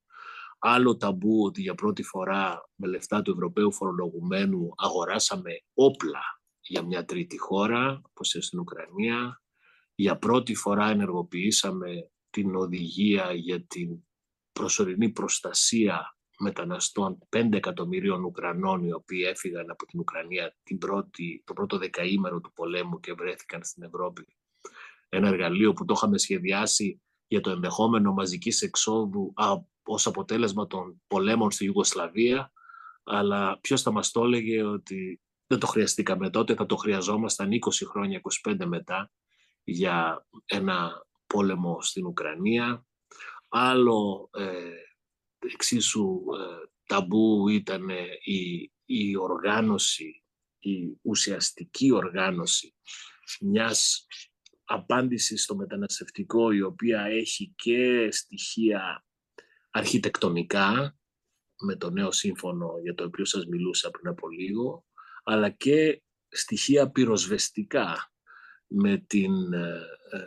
Άλλο 0.58 0.96
ταμπού 0.96 1.42
ότι 1.44 1.60
για 1.60 1.74
πρώτη 1.74 2.02
φορά 2.02 2.70
με 2.74 2.86
λεφτά 2.86 3.22
του 3.22 3.30
Ευρωπαίου 3.30 3.72
φορολογουμένου 3.72 4.68
αγοράσαμε 4.76 5.50
όπλα 5.74 6.20
για 6.60 6.82
μια 6.82 7.04
τρίτη 7.04 7.38
χώρα, 7.38 8.00
όπως 8.04 8.34
είναι 8.34 8.42
στην 8.42 8.58
Ουκρανία. 8.58 9.40
Για 9.98 10.18
πρώτη 10.18 10.54
φορά 10.54 10.90
ενεργοποιήσαμε 10.90 12.10
την 12.30 12.54
οδηγία 12.54 13.32
για 13.32 13.64
την 13.64 13.98
προσωρινή 14.52 15.08
προστασία 15.08 16.16
μεταναστών 16.38 17.18
5 17.36 17.48
εκατομμυρίων 17.52 18.24
Ουκρανών 18.24 18.84
οι 18.84 18.92
οποίοι 18.92 19.24
έφυγαν 19.26 19.70
από 19.70 19.86
την 19.86 20.00
Ουκρανία 20.00 20.56
την 20.62 20.78
πρώτη, 20.78 21.42
το 21.46 21.52
πρώτο 21.52 21.78
δεκαήμερο 21.78 22.40
του 22.40 22.52
πολέμου 22.52 23.00
και 23.00 23.12
βρέθηκαν 23.12 23.64
στην 23.64 23.82
Ευρώπη. 23.82 24.26
Ένα 25.08 25.28
εργαλείο 25.28 25.72
που 25.72 25.84
το 25.84 25.94
είχαμε 25.96 26.18
σχεδιάσει 26.18 27.02
για 27.26 27.40
το 27.40 27.50
ενδεχόμενο 27.50 28.12
μαζικής 28.12 28.62
εξόδου 28.62 29.34
ως 29.82 30.06
αποτέλεσμα 30.06 30.66
των 30.66 31.02
πολέμων 31.06 31.50
στη 31.50 31.64
Ιουγκοσλαβία, 31.64 32.52
αλλά 33.04 33.58
ποιος 33.60 33.82
θα 33.82 33.92
μας 33.92 34.10
το 34.10 34.24
έλεγε 34.24 34.62
ότι 34.62 35.20
δεν 35.46 35.58
το 35.58 35.66
χρειαστήκαμε 35.66 36.30
τότε, 36.30 36.54
θα 36.54 36.66
το 36.66 36.76
χρειαζόμασταν 36.76 37.48
20 37.52 37.58
χρόνια, 37.86 38.20
25 38.48 38.64
μετά, 38.66 39.10
για 39.68 40.26
ένα 40.44 41.06
πόλεμο 41.26 41.82
στην 41.82 42.06
Ουκρανία. 42.06 42.86
Άλλο 43.48 44.30
ε, 44.32 44.72
εξίσου 45.38 46.22
ε, 46.40 46.68
ταμπού 46.86 47.48
ήταν 47.48 47.88
η, 48.24 48.72
η 48.84 49.16
οργάνωση, 49.16 50.24
η 50.58 50.98
ουσιαστική 51.02 51.92
οργάνωση 51.92 52.74
μιας 53.40 54.06
απάντησης 54.64 55.42
στο 55.42 55.56
μεταναστευτικό 55.56 56.50
η 56.50 56.62
οποία 56.62 57.00
έχει 57.00 57.52
και 57.56 58.08
στοιχεία 58.10 59.04
αρχιτεκτονικά, 59.70 60.98
με 61.58 61.76
το 61.76 61.90
νέο 61.90 62.10
σύμφωνο 62.10 62.78
για 62.82 62.94
το 62.94 63.04
οποίο 63.04 63.24
σας 63.24 63.46
μιλούσα 63.46 63.90
πριν 63.90 64.08
από 64.08 64.28
λίγο, 64.28 64.84
αλλά 65.24 65.50
και 65.50 66.02
στοιχεία 66.28 66.90
πυροσβεστικά 66.90 68.10
με 68.66 69.04
την 69.06 69.52
ε, 69.52 69.80
ε, 70.10 70.24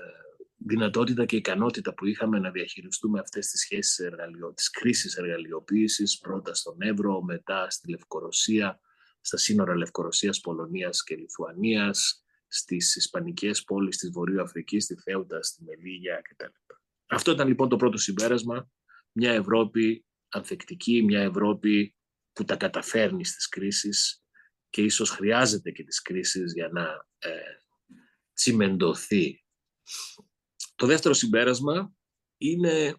δυνατότητα 0.57 1.25
και 1.25 1.35
ικανότητα 1.35 1.93
που 1.93 2.05
είχαμε 2.05 2.39
να 2.39 2.51
διαχειριστούμε 2.51 3.19
αυτές 3.19 3.47
τις 3.47 3.59
σχέσεις 3.61 3.99
εργαλειό, 3.99 4.53
της 4.53 4.69
κρίσης 4.69 5.15
εργαλειοποίησης, 5.15 6.17
πρώτα 6.17 6.53
στον 6.53 6.75
Εύρο, 6.81 7.21
μετά 7.21 7.69
στη 7.69 7.89
Λευκορωσία, 7.89 8.79
στα 9.21 9.37
σύνορα 9.37 9.75
Λευκορωσίας, 9.75 10.39
Πολωνίας 10.39 11.03
και 11.03 11.15
Λιθουανίας, 11.15 12.23
στις 12.47 12.95
Ισπανικές 12.95 13.63
πόλεις 13.63 13.97
της 13.97 14.09
Βορείου 14.11 14.41
Αφρικής, 14.41 14.83
στη 14.83 14.95
Θέουτα, 14.95 15.43
στη 15.43 15.63
Μελίγια 15.63 16.21
κτλ. 16.21 16.73
Αυτό 17.07 17.31
ήταν 17.31 17.47
λοιπόν 17.47 17.69
το 17.69 17.75
πρώτο 17.75 17.97
συμπέρασμα. 17.97 18.69
Μια 19.11 19.31
Ευρώπη 19.31 20.05
ανθεκτική, 20.29 21.03
μια 21.03 21.21
Ευρώπη 21.21 21.95
που 22.33 22.43
τα 22.43 22.55
καταφέρνει 22.55 23.25
στις 23.25 23.49
κρίσεις 23.49 24.23
και 24.69 24.81
ίσως 24.81 25.09
χρειάζεται 25.09 25.71
και 25.71 25.83
τις 25.83 26.01
κρίσεις 26.01 26.53
για 26.53 26.69
να 26.71 27.05
ε, 27.17 27.29
τσιμεντωθεί. 28.39 29.43
Το 30.75 30.85
δεύτερο 30.85 31.13
συμπέρασμα 31.13 31.93
είναι 32.37 32.95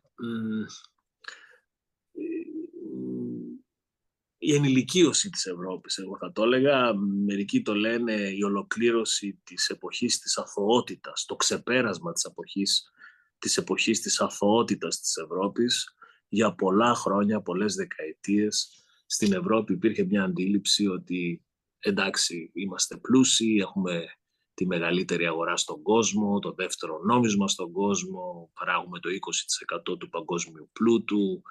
η 4.39 4.55
ενηλικίωση 4.55 5.31
της 5.31 5.47
Ευρώπης, 5.47 5.99
εγώ 5.99 6.17
θα 6.17 6.33
το 6.33 6.43
έλεγα. 6.43 6.95
Μερικοί 6.95 7.63
το 7.63 7.75
λένε 7.75 8.13
η 8.13 8.43
ολοκλήρωση 8.43 9.41
της 9.45 9.69
εποχής 9.69 10.19
της 10.19 10.39
αθωότητας, 10.39 11.25
το 11.25 11.37
ξεπέρασμα 11.37 12.13
της 12.13 12.25
εποχής 12.25 12.91
της, 13.39 13.57
εποχής 13.57 14.01
της 14.01 14.21
αθωότητας 14.21 15.01
της 15.01 15.17
Ευρώπης. 15.17 15.95
Για 16.29 16.55
πολλά 16.55 16.95
χρόνια, 16.95 17.41
πολλές 17.41 17.75
δεκαετίες, 17.75 18.85
στην 19.07 19.33
Ευρώπη 19.33 19.73
υπήρχε 19.73 20.05
μια 20.05 20.23
αντίληψη 20.23 20.87
ότι 20.87 21.45
εντάξει, 21.79 22.51
είμαστε 22.55 22.97
πλούσιοι, 22.97 23.57
έχουμε 23.61 24.20
τη 24.61 24.67
μεγαλύτερη 24.67 25.27
αγορά 25.27 25.57
στον 25.57 25.83
κόσμο, 25.83 26.39
το 26.39 26.53
δεύτερο 26.53 26.99
νόμισμα 26.99 27.49
στον 27.49 27.73
κόσμο, 27.73 28.51
παράγουμε 28.55 28.99
το 28.99 29.09
20% 29.93 29.99
του 29.99 30.09
παγκόσμιου 30.09 30.71
πλούτου, 30.73 31.43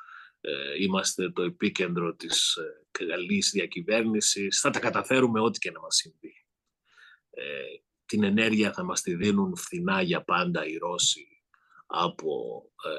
ε, 0.42 0.52
είμαστε 0.84 1.32
το 1.32 1.42
επίκεντρο 1.42 2.16
της 2.16 2.56
ε, 2.56 2.88
καλής 2.92 3.50
διακυβέρνησης, 3.54 4.60
θα 4.60 4.70
τα 4.70 4.80
καταφέρουμε 4.80 5.40
ό,τι 5.40 5.60
και 5.60 5.72
να 5.72 5.80
μας 5.80 5.96
συμβεί. 5.96 6.46
Ε, 7.30 7.44
την 8.06 8.24
ενέργεια 8.24 8.74
θα 8.74 8.84
μας 8.84 9.02
τη 9.02 9.16
δίνουν 9.16 9.56
φθηνά 9.56 10.02
για 10.02 10.24
πάντα 10.24 10.66
οι 10.66 10.78
Ρώσοι 10.78 11.44
από, 11.86 12.64
ε, 12.86 12.90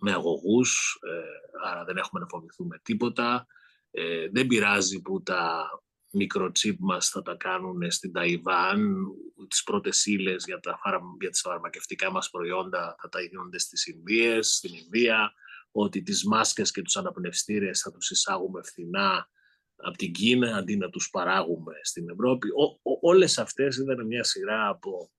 με 0.00 0.12
αγωγούς, 0.12 0.98
ε, 1.02 1.68
άρα 1.68 1.84
δεν 1.84 1.96
έχουμε 1.96 2.20
να 2.20 2.26
φοβηθούμε 2.26 2.80
τίποτα. 2.82 3.46
Ε, 3.90 4.28
δεν 4.28 4.46
πειράζει 4.46 5.02
που 5.02 5.22
τα 5.22 5.68
μικροτσίπ 6.14 6.76
μας 6.80 7.08
θα 7.08 7.22
τα 7.22 7.34
κάνουν 7.34 7.90
στην 7.90 8.12
Ταϊβάν, 8.12 9.06
τις 9.48 9.62
πρώτες 9.62 10.06
ύλες 10.06 10.44
για, 10.46 10.60
τα, 10.60 10.78
για 11.20 11.30
τις 11.30 11.40
φαρμακευτικά 11.40 12.10
μας 12.10 12.30
προϊόντα 12.30 12.96
θα 13.00 13.08
τα 13.08 13.20
γίνονται 13.20 13.58
στις 13.58 13.86
Ινδίες, 13.86 14.54
στην 14.54 14.74
Ινδία, 14.74 15.32
ότι 15.70 16.02
τις 16.02 16.24
μάσκες 16.24 16.70
και 16.70 16.82
τους 16.82 16.96
αναπνευστήρες 16.96 17.80
θα 17.80 17.92
τους 17.92 18.10
εισάγουμε 18.10 18.62
φθηνά 18.62 19.28
από 19.76 19.96
την 19.96 20.12
Κίνα 20.12 20.56
αντί 20.56 20.76
να 20.76 20.90
τους 20.90 21.10
παράγουμε 21.10 21.74
στην 21.82 22.08
Ευρώπη. 22.08 22.48
Ο, 22.48 22.90
ο, 22.90 22.98
όλες 23.00 23.38
αυτές 23.38 23.76
ήταν 23.76 24.06
μια 24.06 24.24
σειρά 24.24 24.68
από 24.68 25.10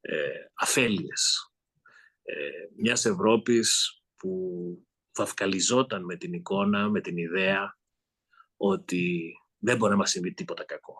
ε, 0.00 0.28
αφέλειες. 0.54 1.52
Ε, 2.22 2.34
μιας 2.76 3.04
Ευρώπης 3.04 4.00
που 4.16 4.32
φαυκαλιζόταν 5.12 6.04
με 6.04 6.16
την 6.16 6.32
εικόνα, 6.32 6.88
με 6.88 7.00
την 7.00 7.16
ιδέα 7.16 7.78
ότι 8.56 9.32
δεν 9.58 9.76
μπορεί 9.76 9.90
να 9.90 9.98
μας 9.98 10.10
συμβεί 10.10 10.34
τίποτα 10.34 10.64
κακό. 10.64 10.96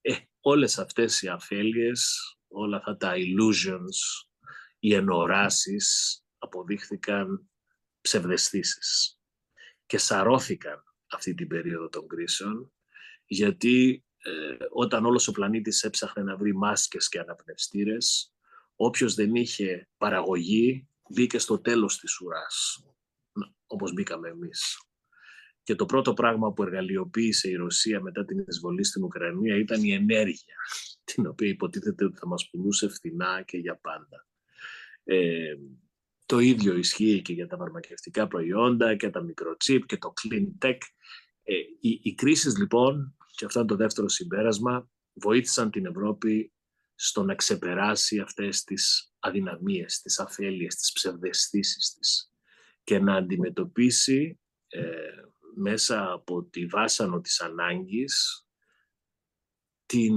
Ε, 0.00 0.14
όλες 0.40 0.78
αυτές 0.78 1.22
οι 1.22 1.28
αφέλειες, 1.28 2.16
όλα 2.48 2.76
αυτά 2.76 2.96
τα 2.96 3.12
illusions, 3.16 4.26
οι 4.78 4.94
ενοράσεις 4.94 6.18
αποδείχθηκαν 6.38 7.50
ψευδεστήσεις 8.00 9.20
και 9.86 9.98
σαρώθηκαν 9.98 10.82
αυτή 11.06 11.34
την 11.34 11.48
περίοδο 11.48 11.88
των 11.88 12.08
κρίσεων 12.08 12.72
γιατί 13.24 14.04
ε, 14.18 14.56
όταν 14.70 15.06
όλος 15.06 15.28
ο 15.28 15.32
πλανήτης 15.32 15.82
έψαχνε 15.82 16.22
να 16.22 16.36
βρει 16.36 16.56
μάσκες 16.56 17.08
και 17.08 17.18
αναπνευστήρες 17.18 18.34
όποιος 18.76 19.14
δεν 19.14 19.34
είχε 19.34 19.88
παραγωγή 19.96 20.88
μπήκε 21.08 21.38
στο 21.38 21.60
τέλος 21.60 21.98
της 21.98 22.20
ουράς 22.20 22.84
όπως 23.66 23.92
μπήκαμε 23.92 24.28
εμείς. 24.28 24.82
Και 25.62 25.74
το 25.74 25.86
πρώτο 25.86 26.14
πράγμα 26.14 26.52
που 26.52 26.62
εργαλειοποίησε 26.62 27.48
η 27.48 27.54
Ρωσία 27.54 28.00
μετά 28.00 28.24
την 28.24 28.44
εισβολή 28.48 28.84
στην 28.84 29.04
Ουκρανία 29.04 29.56
ήταν 29.56 29.82
η 29.82 29.92
ενέργεια, 29.92 30.54
την 31.14 31.26
οποία 31.26 31.48
υποτίθεται 31.48 32.04
ότι 32.04 32.18
θα 32.18 32.26
μας 32.26 32.50
πουλούσε 32.50 32.88
φθηνά 32.88 33.42
και 33.42 33.58
για 33.58 33.76
πάντα. 33.76 34.26
Ε, 35.04 35.54
το 36.26 36.38
ίδιο 36.38 36.76
ισχύει 36.76 37.22
και 37.22 37.32
για 37.32 37.46
τα 37.46 37.56
φαρμακευτικά 37.56 38.26
προϊόντα 38.28 38.96
και 38.96 39.10
τα 39.10 39.22
μικροτσίπ 39.22 39.86
και 39.86 39.96
το 39.96 40.12
clean 40.22 40.66
tech. 40.66 40.78
Ε, 41.42 41.54
οι, 41.80 42.00
οι 42.02 42.14
κρίσεις 42.14 42.58
λοιπόν, 42.58 43.16
και 43.36 43.44
αυτό 43.44 43.58
είναι 43.58 43.68
το 43.68 43.76
δεύτερο 43.76 44.08
συμπέρασμα, 44.08 44.90
βοήθησαν 45.12 45.70
την 45.70 45.86
Ευρώπη 45.86 46.52
στο 46.94 47.22
να 47.22 47.34
ξεπεράσει 47.34 48.18
αυτές 48.18 48.64
τις 48.64 49.12
αδυναμίες, 49.18 50.00
τις 50.00 50.18
αφέλειες, 50.18 50.74
τις 50.74 50.92
ψευδεστήσεις 50.92 51.92
της 51.98 52.32
και 52.84 52.98
να 52.98 53.14
αντιμετωπίσει 53.14 54.40
ε, 54.68 54.82
μέσα 55.54 56.12
από 56.12 56.44
τη 56.44 56.66
βάσανο 56.66 57.20
της 57.20 57.40
ανάγκης 57.40 58.46
την 59.86 60.14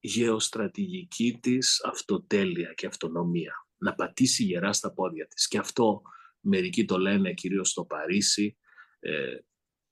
γεωστρατηγική 0.00 1.38
της 1.42 1.84
αυτοτέλεια 1.84 2.72
και 2.72 2.86
αυτονομία 2.86 3.66
να 3.76 3.94
πατήσει 3.94 4.44
γερά 4.44 4.72
στα 4.72 4.92
πόδια 4.92 5.26
της. 5.26 5.48
Και 5.48 5.58
αυτό 5.58 6.02
μερικοί 6.40 6.84
το 6.84 6.98
λένε 6.98 7.34
κυρίως 7.34 7.70
στο 7.70 7.84
Παρίσι, 7.84 8.56
ε, 8.98 9.38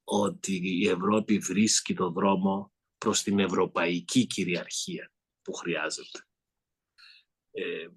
ότι 0.04 0.60
η 0.80 0.88
Ευρώπη 0.88 1.38
βρίσκει 1.38 1.94
το 1.94 2.10
δρόμο 2.10 2.72
προς 2.98 3.22
την 3.22 3.38
ευρωπαϊκή 3.38 4.26
κυριαρχία 4.26 5.12
που 5.42 5.52
χρειάζεται. 5.52 6.26
Ε, 7.50 7.88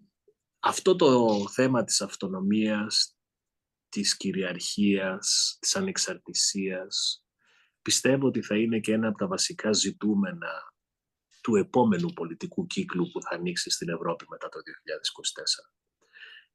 αυτό 0.60 0.96
το 0.96 1.48
θέμα 1.50 1.84
της 1.84 2.02
αυτονομίας, 2.02 3.18
της 3.92 4.18
κυριαρχίας, 4.18 5.58
της 5.60 5.76
ανεξαρτησίας, 5.76 7.26
πιστεύω 7.82 8.28
ότι 8.28 8.42
θα 8.42 8.58
είναι 8.58 8.80
και 8.80 8.94
ένα 8.94 9.08
από 9.08 9.18
τα 9.18 9.28
βασικά 9.28 9.74
ζητούμενα 9.74 10.74
του 11.42 11.56
επόμενου 11.56 12.14
πολιτικού 12.14 12.66
κύκλου 12.66 13.12
που 13.12 13.22
θα 13.22 13.36
ανοίξει 13.36 13.70
στην 13.70 13.90
Ευρώπη 13.90 14.26
μετά 14.30 14.50
το 14.50 14.60
2024 14.60 15.72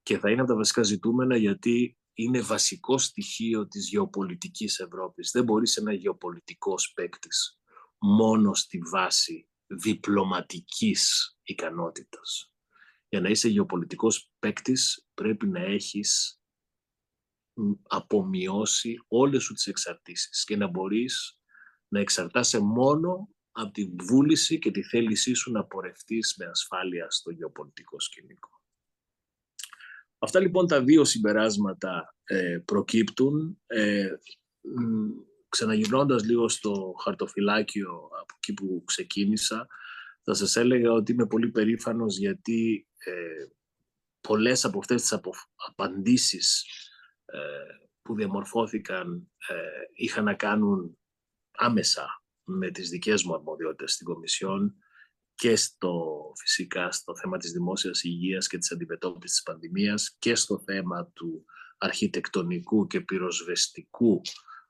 και 0.06 0.18
θα 0.18 0.30
είναι 0.30 0.40
από 0.40 0.50
τα 0.50 0.56
βασικά 0.56 0.82
ζητούμενα 0.82 1.36
γιατί 1.36 1.98
είναι 2.14 2.40
βασικό 2.40 2.98
στοιχείο 2.98 3.66
της 3.66 3.88
γεωπολιτικής 3.88 4.78
Ευρώπης. 4.78 5.30
Δεν 5.30 5.44
μπορείς 5.44 5.76
ένα 5.76 5.92
γεωπολιτικός 5.92 6.92
παίκτη 6.94 7.28
μόνο 7.98 8.54
στη 8.54 8.78
βάση 8.90 9.48
διπλωματικής 9.66 11.36
ικανότητας. 11.42 12.52
Για 13.08 13.20
να 13.20 13.28
είσαι 13.28 13.48
γεωπολιτικός 13.48 14.30
παίκτης 14.38 15.06
πρέπει 15.14 15.46
να 15.48 15.60
έχεις 15.60 16.35
απομειώσει 17.82 18.96
όλες 19.08 19.42
σου 19.42 19.54
τις 19.54 19.66
εξαρτήσεις 19.66 20.44
και 20.44 20.56
να 20.56 20.68
μπορείς 20.68 21.40
να 21.88 22.00
εξαρτάσαι 22.00 22.58
μόνο 22.58 23.28
από 23.50 23.70
την 23.72 23.96
βούληση 24.02 24.58
και 24.58 24.70
τη 24.70 24.82
θέλησή 24.82 25.34
σου 25.34 25.50
να 25.50 25.64
πορευτείς 25.64 26.34
με 26.38 26.46
ασφάλεια 26.46 27.10
στο 27.10 27.30
γεωπολιτικό 27.30 28.00
σκηνικό. 28.00 28.50
Αυτά 30.18 30.40
λοιπόν 30.40 30.66
τα 30.66 30.82
δύο 30.82 31.04
συμπεράσματα 31.04 32.14
ε, 32.24 32.58
προκύπτουν. 32.64 33.60
Ε, 33.66 34.08
ξαναγυρνώντας 35.48 36.24
λίγο 36.24 36.48
στο 36.48 36.94
χαρτοφυλάκιο 37.02 37.90
από 38.20 38.34
εκεί 38.36 38.54
που 38.54 38.82
ξεκίνησα, 38.86 39.66
θα 40.22 40.34
σας 40.34 40.56
έλεγα 40.56 40.92
ότι 40.92 41.12
είμαι 41.12 41.26
πολύ 41.26 41.50
περήφανος 41.50 42.18
γιατί 42.18 42.88
ε, 42.98 43.46
πολλές 44.20 44.64
από 44.64 44.78
αυτές 44.78 45.00
τις 45.00 45.12
απο, 45.12 45.32
απαντήσεις 45.54 46.62
ε, 46.62 46.85
που 48.06 48.14
διαμορφώθηκαν 48.14 49.30
ε, 49.48 49.54
είχαν 49.94 50.24
να 50.24 50.34
κάνουν 50.34 50.98
άμεσα 51.56 52.24
με 52.44 52.70
τις 52.70 52.88
δικές 52.88 53.24
μου 53.24 53.34
αρμοδιότητες 53.34 53.92
στην 53.92 54.06
Κομισιόν 54.06 54.74
και 55.34 55.56
στο, 55.56 56.22
φυσικά 56.36 56.90
στο 56.90 57.16
θέμα 57.16 57.38
της 57.38 57.50
δημόσιας 57.52 58.02
υγείας 58.02 58.46
και 58.46 58.58
της 58.58 58.72
αντιμετώπισης 58.72 59.36
της 59.36 59.42
πανδημίας 59.42 60.16
και 60.18 60.34
στο 60.34 60.58
θέμα 60.58 61.10
του 61.14 61.44
αρχιτεκτονικού 61.78 62.86
και 62.86 63.00
πυροσβεστικού 63.00 64.20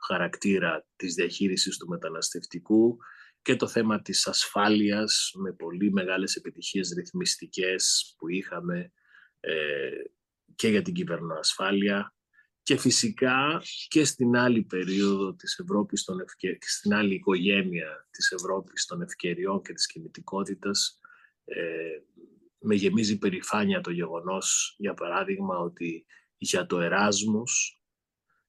χαρακτήρα 0.07 0.87
της 0.97 1.15
διαχείρισης 1.15 1.77
του 1.77 1.89
μεταναστευτικού 1.89 2.97
και 3.43 3.57
το 3.57 3.69
θέμα 3.69 4.03
της 4.03 4.27
ασφάλειας 4.27 5.31
με 5.35 5.53
πολύ 5.53 5.93
μεγάλες 5.93 6.37
επιτυχίες 6.37 6.93
ρυθμιστικές 6.97 8.15
που 8.19 8.29
είχαμε 8.29 8.93
ε, 9.41 9.91
και 10.55 10.69
για 10.69 10.83
την 10.83 10.95
κυβερνοασφάλεια 10.95 12.16
και 12.67 12.77
φυσικά 12.77 13.63
και 13.89 14.05
στην 14.05 14.37
άλλη 14.37 14.63
περίοδο 14.63 15.35
της 15.35 15.59
Ευρώπης, 15.59 16.05
των 16.05 16.21
ευκαι... 16.21 16.59
στην 16.61 16.95
άλλη 16.95 17.15
οικογένεια 17.15 18.09
της 18.11 18.31
Ευρώπης 18.31 18.87
των 18.87 19.03
ευκαιριών 19.03 19.63
και 19.63 19.73
της 19.73 19.87
κινητικότητας, 19.87 21.01
ε, 21.45 21.99
με 22.59 22.75
γεμίζει 22.75 23.19
περηφάνεια 23.19 23.81
το 23.81 23.91
γεγονός, 23.91 24.75
για 24.79 24.95
παράδειγμα, 24.95 25.59
ότι 25.59 26.07
για 26.37 26.67
το 26.67 26.81
Εράσμος 26.81 27.83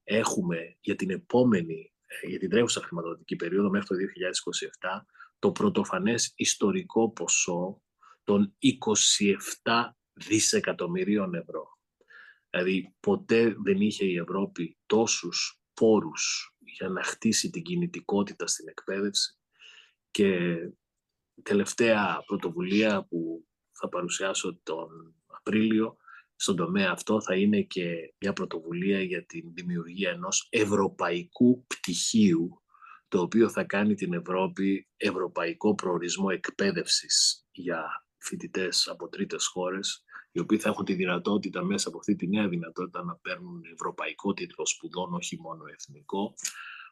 έχουμε 0.04 0.78
για 0.80 0.96
την 0.96 1.10
επόμενη, 1.10 1.94
ε, 2.06 2.28
για 2.28 2.40
την 2.40 2.50
τρέχουσα 2.50 2.82
χρηματοδοτική 2.82 3.36
περίοδο 3.36 3.70
μέχρι 3.70 3.88
το 3.88 3.96
2027, 3.96 5.06
το 5.40 5.52
πρωτοφανές 5.52 6.34
ιστορικό 6.36 7.12
ποσό 7.12 7.82
των 8.24 8.56
27 8.60 9.98
δισεκατομμυρίων 10.14 11.34
ευρώ. 11.34 11.77
Δηλαδή 12.58 12.96
ποτέ 13.00 13.56
δεν 13.64 13.82
είχε 13.82 14.06
η 14.06 14.18
Ευρώπη 14.18 14.78
τόσους 14.86 15.62
πόρους 15.74 16.56
για 16.60 16.90
να 16.90 17.04
χτίσει 17.04 17.50
την 17.50 17.64
κινητικότητα 17.64 18.48
στην 18.48 18.68
εκπαίδευση. 18.68 19.38
Και 20.12 20.58
τελευταία 21.44 22.24
πρωτοβουλία 22.26 23.06
που 23.10 23.46
θα 23.72 23.90
παρουσιάσω 23.90 24.60
τον 24.64 25.16
Απρίλιο 25.28 25.98
στον 26.36 26.56
τομέα 26.56 26.92
αυτό 26.92 27.22
θα 27.22 27.36
είναι 27.36 27.62
και 27.62 28.14
μια 28.20 28.34
πρωτοβουλία 28.34 29.02
για 29.02 29.26
την 29.26 29.54
δημιουργία 29.54 30.10
ενός 30.10 30.48
ευρωπαϊκού 30.50 31.66
πτυχίου 31.68 32.62
το 33.08 33.22
οποίο 33.22 33.50
θα 33.50 33.64
κάνει 33.64 33.94
την 33.96 34.14
Ευρώπη 34.14 34.88
ευρωπαϊκό 34.98 35.76
προορισμό 35.76 36.28
εκπαίδευσης 36.32 37.46
για 37.52 38.06
φοιτητές 38.18 38.88
από 38.88 39.10
τρίτες 39.10 39.46
χώρες 39.46 40.04
οι 40.38 40.40
οποίοι 40.40 40.58
θα 40.58 40.70
έχουν 40.70 40.86
τη 40.86 40.94
δυνατότητα 40.94 41.64
μέσα 41.64 41.90
από 41.90 41.98
αυτή 41.98 42.16
τη 42.16 42.28
νέα 42.28 42.48
δυνατότητα 42.48 43.04
να 43.04 43.16
παίρνουν 43.16 43.62
ευρωπαϊκό 43.74 44.34
τίτλο 44.34 44.66
σπουδών, 44.66 45.14
όχι 45.14 45.40
μόνο 45.40 45.64
εθνικό, 45.74 46.34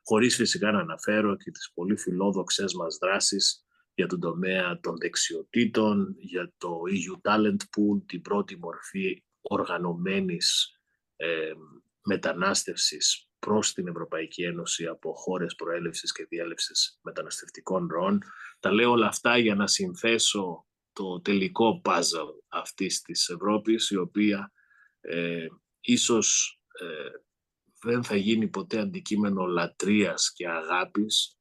χωρίς 0.03 0.35
φυσικά 0.35 0.71
να 0.71 0.79
αναφέρω 0.79 1.35
και 1.35 1.51
τις 1.51 1.71
πολύ 1.73 1.97
φιλόδοξες 1.97 2.73
μας 2.73 2.97
δράσεις 2.97 3.65
για 3.93 4.07
τον 4.07 4.19
τομέα 4.19 4.79
των 4.79 4.97
δεξιοτήτων, 4.97 6.15
για 6.17 6.53
το 6.57 6.81
EU 6.89 7.29
Talent 7.29 7.61
Pool, 7.61 8.01
την 8.05 8.21
πρώτη 8.21 8.57
μορφή 8.57 9.23
οργανωμένης 9.41 10.79
ε, 11.15 11.51
μετανάστευσης 12.03 13.29
προς 13.39 13.73
την 13.73 13.87
Ευρωπαϊκή 13.87 14.43
Ένωση 14.43 14.85
από 14.85 15.13
χώρες 15.13 15.55
προέλευσης 15.55 16.11
και 16.11 16.25
διέλευσης 16.29 16.99
μεταναστευτικών 17.01 17.87
ροών. 17.91 18.21
Τα 18.59 18.71
λέω 18.71 18.91
όλα 18.91 19.07
αυτά 19.07 19.37
για 19.37 19.55
να 19.55 19.67
συνθέσω 19.67 20.65
το 20.95 21.21
τελικό 21.21 21.81
puzzle 21.83 22.33
αυτής 22.47 23.01
της 23.01 23.29
Ευρώπης, 23.29 23.89
η 23.89 23.97
οποία 23.97 24.51
ε, 24.99 25.47
ίσως 25.79 26.59
ε, 26.79 27.09
δεν 27.81 28.03
θα 28.03 28.15
γίνει 28.15 28.47
ποτέ 28.47 28.79
αντικείμενο 28.79 29.45
λατρείας 29.45 30.33
και 30.33 30.47
αγάπης, 30.47 31.37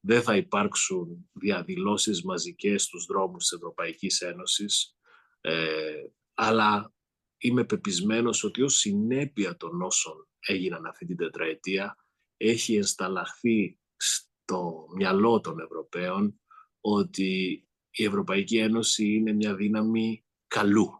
δεν 0.00 0.22
θα 0.22 0.36
υπάρξουν 0.36 1.30
διαδηλώσεις 1.32 2.24
μαζικές 2.24 2.82
στους 2.82 3.04
δρόμους 3.04 3.42
της 3.42 3.52
Ευρωπαϊκής 3.52 4.20
Ένωσης, 4.20 4.96
ε, 5.40 6.02
αλλά 6.34 6.92
είμαι 7.38 7.64
πεπισμένος 7.64 8.44
ότι 8.44 8.62
ως 8.62 8.74
συνέπεια 8.74 9.56
των 9.56 9.82
όσων 9.82 10.28
έγιναν 10.40 10.86
αυτή 10.86 11.06
την 11.06 11.16
τετραετία, 11.16 11.96
έχει 12.36 12.76
ενσταλλαχθεί 12.76 13.78
στο 13.96 14.86
μυαλό 14.94 15.40
των 15.40 15.60
Ευρωπαίων 15.60 16.40
ότι 16.80 17.62
η 17.90 18.04
Ευρωπαϊκή 18.04 18.58
Ένωση 18.58 19.14
είναι 19.14 19.32
μια 19.32 19.54
δύναμη 19.54 20.24
καλού, 20.46 20.98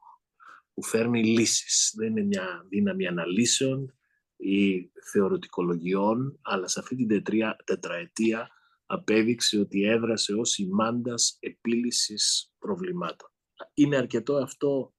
που 0.74 0.85
φέρνει 0.85 1.24
λύσεις. 1.24 1.92
Δεν 1.96 2.11
είναι 2.11 2.22
μια 2.22 2.66
δύναμη 2.68 3.07
αναλύσεων 3.07 3.98
ή 4.37 4.90
θεωρητικολογιών, 5.11 6.38
αλλά 6.42 6.68
σε 6.68 6.81
αυτή 6.81 6.96
την 6.96 7.09
τετρία, 7.09 7.57
τετραετία 7.64 8.48
απέδειξε 8.87 9.59
ότι 9.59 9.83
έδρασε 9.83 10.33
ως 10.33 10.59
ημάντας 10.59 11.37
επίλυσης 11.40 12.53
προβλημάτων. 12.59 13.31
Είναι 13.74 13.96
αρκετό 13.96 14.35
αυτό 14.35 14.94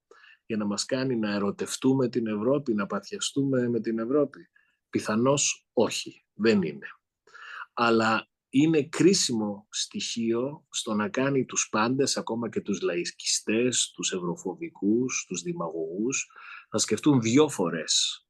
για 0.45 0.58
να 0.58 0.65
μας 0.65 0.86
κάνει 0.86 1.15
να 1.15 1.34
ερωτευτούμε 1.34 2.10
την 2.10 2.28
Ευρώπη, 2.28 2.73
να 2.73 2.86
παθιαστούμε 2.86 3.69
με 3.69 3.80
την 3.80 3.99
Ευρώπη; 3.99 4.49
Πιθανώς 4.89 5.67
όχι, 5.73 6.25
δεν 6.34 6.62
είναι. 6.62 6.88
Αλλά 7.73 8.28
είναι 8.49 8.83
κρίσιμο 8.83 9.67
στοιχείο 9.69 10.65
στο 10.69 10.93
να 10.93 11.09
κάνει 11.09 11.45
τους 11.45 11.69
πάντες, 11.71 12.17
ακόμα 12.17 12.49
και 12.49 12.62
τους 12.62 12.81
λαϊκιστές, 12.81 13.91
τους 13.95 14.12
ευρωφοβικούς, 14.12 15.25
τους 15.27 15.41
δημαγωγούς, 15.41 16.27
να 16.71 16.79
σκεφτούν 16.79 17.21
δυο 17.21 17.49
φορές 17.49 18.23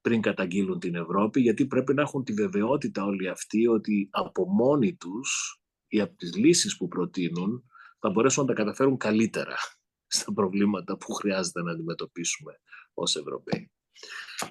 πριν 0.00 0.20
καταγγείλουν 0.20 0.78
την 0.78 0.94
Ευρώπη, 0.94 1.40
γιατί 1.40 1.66
πρέπει 1.66 1.94
να 1.94 2.02
έχουν 2.02 2.24
τη 2.24 2.32
βεβαιότητα 2.32 3.04
όλοι 3.04 3.28
αυτοί 3.28 3.66
ότι 3.66 4.08
από 4.10 4.46
μόνοι 4.48 4.94
τους 4.94 5.60
ή 5.88 6.00
από 6.00 6.16
τις 6.16 6.36
λύσεις 6.36 6.76
που 6.76 6.88
προτείνουν 6.88 7.64
θα 7.98 8.10
μπορέσουν 8.10 8.44
να 8.44 8.54
τα 8.54 8.62
καταφέρουν 8.62 8.96
καλύτερα 8.96 9.56
στα 10.16 10.32
προβλήματα 10.32 10.96
που 10.96 11.12
χρειάζεται 11.12 11.62
να 11.62 11.72
αντιμετωπίσουμε 11.72 12.52
ως 12.94 13.16
Ευρωπαίοι. 13.16 13.70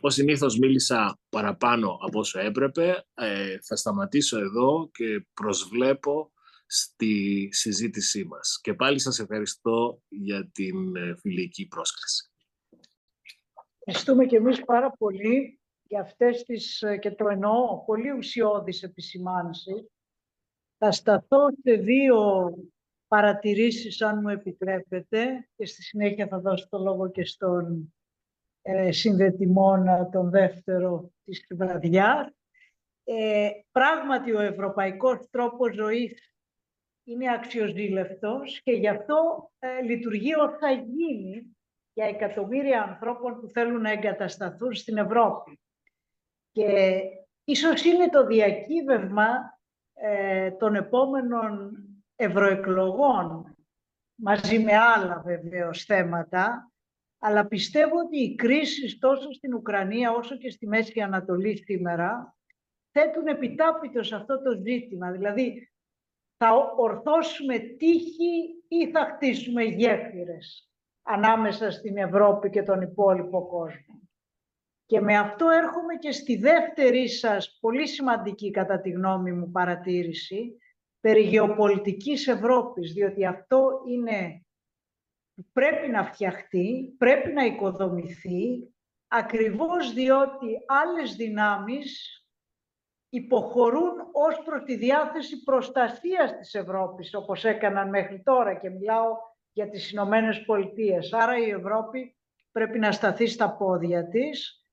Ω 0.01 0.09
συνήθως 0.09 0.57
μίλησα 0.57 1.19
παραπάνω 1.29 1.97
από 2.01 2.19
όσο 2.19 2.39
έπρεπε. 2.39 3.05
Ε, 3.13 3.57
θα 3.61 3.75
σταματήσω 3.75 4.39
εδώ 4.39 4.89
και 4.93 5.25
προσβλέπω 5.33 6.31
στη 6.65 7.47
συζήτησή 7.51 8.23
μας. 8.23 8.59
Και 8.61 8.73
πάλι 8.73 8.99
σας 8.99 9.19
ευχαριστώ 9.19 10.01
για 10.07 10.49
την 10.51 10.95
ε, 10.95 11.15
φιλική 11.19 11.67
πρόσκληση. 11.67 12.29
Ευχαριστούμε 13.85 14.25
και 14.25 14.35
εμείς 14.35 14.63
πάρα 14.63 14.91
πολύ 14.91 15.59
για 15.83 16.01
αυτές 16.01 16.43
τις, 16.43 16.81
ε, 16.81 16.97
και 16.97 17.11
το 17.11 17.27
εννοώ, 17.27 17.83
πολύ 17.85 18.11
ουσιώδεις 18.11 18.83
επισημάνσεις. 18.83 19.85
Θα 20.77 20.91
σταθώ 20.91 21.49
σε 21.63 21.75
δύο 21.75 22.49
παρατηρήσεις, 23.07 24.01
αν 24.01 24.19
μου 24.21 24.29
επιτρέπετε, 24.29 25.49
και 25.55 25.65
στη 25.65 25.83
συνέχεια 25.83 26.27
θα 26.27 26.39
δώσω 26.39 26.67
το 26.69 26.77
λόγο 26.77 27.11
και 27.11 27.25
στον 27.25 27.93
ε, 28.61 28.91
συνδετημόνα 28.91 30.09
τον 30.09 30.29
δεύτερο 30.29 31.11
της 31.23 31.45
βραδιάς. 31.49 32.27
Ε, 33.03 33.49
πράγματι 33.71 34.33
ο 34.33 34.39
ευρωπαϊκός 34.39 35.29
τρόπος 35.29 35.75
ζωής 35.75 36.35
είναι 37.03 37.33
αξιοζήλευτος 37.33 38.61
και 38.63 38.71
γι' 38.71 38.87
αυτό 38.87 39.49
ε, 39.59 39.81
λειτουργεί 39.81 40.35
ως 40.35 40.57
θα 40.59 40.71
γίνει 40.71 41.57
για 41.93 42.05
εκατομμύρια 42.05 42.81
ανθρώπων 42.81 43.39
που 43.39 43.47
θέλουν 43.47 43.81
να 43.81 43.91
εγκατασταθούν 43.91 44.73
στην 44.73 44.97
Ευρώπη. 44.97 45.59
Και 46.51 47.01
ίσως 47.43 47.83
είναι 47.83 48.09
το 48.09 48.25
διακύβευμα 48.25 49.59
ε, 49.93 50.51
των 50.51 50.75
επόμενων 50.75 51.75
ευρωεκλογών, 52.15 53.55
μαζί 54.15 54.59
με 54.59 54.77
άλλα 54.77 55.21
βεβαίως 55.25 55.83
θέματα, 55.83 56.70
αλλά 57.23 57.47
πιστεύω 57.47 57.97
ότι 57.99 58.17
οι 58.17 58.35
κρίσεις 58.35 58.99
τόσο 58.99 59.33
στην 59.33 59.53
Ουκρανία 59.53 60.11
όσο 60.11 60.37
και 60.37 60.49
στη 60.49 60.67
Μέση 60.67 61.01
Ανατολή 61.01 61.57
σήμερα 61.57 62.37
θέτουν 62.91 63.27
επιτάπητος 63.27 64.11
αυτό 64.11 64.41
το 64.41 64.51
ζήτημα. 64.51 65.11
Δηλαδή, 65.11 65.71
θα 66.37 66.73
ορθώσουμε 66.77 67.59
τύχη 67.59 68.63
ή 68.67 68.91
θα 68.91 69.05
χτίσουμε 69.05 69.63
γέφυρες 69.63 70.69
ανάμεσα 71.01 71.71
στην 71.71 71.97
Ευρώπη 71.97 72.49
και 72.49 72.63
τον 72.63 72.81
υπόλοιπο 72.81 73.47
κόσμο. 73.47 74.01
Και 74.85 75.01
με 75.01 75.17
αυτό 75.17 75.49
έρχομαι 75.49 75.95
και 75.95 76.11
στη 76.11 76.35
δεύτερη 76.35 77.07
σας, 77.07 77.57
πολύ 77.59 77.87
σημαντική 77.87 78.51
κατά 78.51 78.81
τη 78.81 78.89
γνώμη 78.89 79.31
μου 79.31 79.51
παρατήρηση, 79.51 80.57
περί 80.99 81.21
γεωπολιτικής 81.21 82.27
Ευρώπης, 82.27 82.93
διότι 82.93 83.25
αυτό 83.25 83.81
είναι 83.87 84.45
πρέπει 85.53 85.87
να 85.87 86.05
φτιαχτεί, 86.05 86.95
πρέπει 86.97 87.31
να 87.31 87.45
οικοδομηθεί, 87.45 88.73
ακριβώς 89.07 89.93
διότι 89.93 90.57
άλλες 90.67 91.15
δυνάμεις 91.15 92.15
υποχωρούν 93.09 93.93
ως 94.11 94.43
προς 94.45 94.63
τη 94.63 94.75
διάθεση 94.75 95.43
προστασίας 95.43 96.37
της 96.37 96.53
Ευρώπης, 96.53 97.13
όπως 97.13 97.45
έκαναν 97.45 97.89
μέχρι 97.89 98.21
τώρα 98.21 98.55
και 98.55 98.69
μιλάω 98.69 99.17
για 99.51 99.69
τις 99.69 99.91
Ηνωμένες 99.91 100.43
Πολιτείες. 100.45 101.13
Άρα 101.13 101.37
η 101.37 101.49
Ευρώπη 101.49 102.15
πρέπει 102.51 102.79
να 102.79 102.91
σταθεί 102.91 103.27
στα 103.27 103.55
πόδια 103.55 104.07
της, 104.07 104.65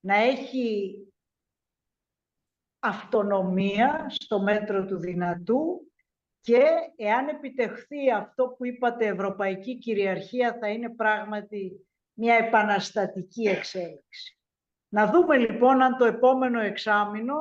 να 0.00 0.16
έχει 0.16 0.96
αυτονομία 2.78 4.06
στο 4.08 4.40
μέτρο 4.40 4.84
του 4.84 4.98
δυνατού 4.98 5.92
και 6.44 6.62
εάν 6.96 7.28
επιτευχθεί 7.28 8.10
αυτό 8.10 8.48
που 8.48 8.66
είπατε, 8.66 9.06
ευρωπαϊκή 9.06 9.78
κυριαρχία, 9.78 10.58
θα 10.60 10.68
είναι 10.68 10.90
πράγματι 10.90 11.86
μια 12.12 12.34
επαναστατική 12.34 13.48
εξέλιξη. 13.48 14.38
Να 14.88 15.10
δούμε 15.10 15.36
λοιπόν 15.36 15.82
αν 15.82 15.96
το 15.96 16.04
επόμενο 16.04 16.60
εξάμεινο, 16.60 17.34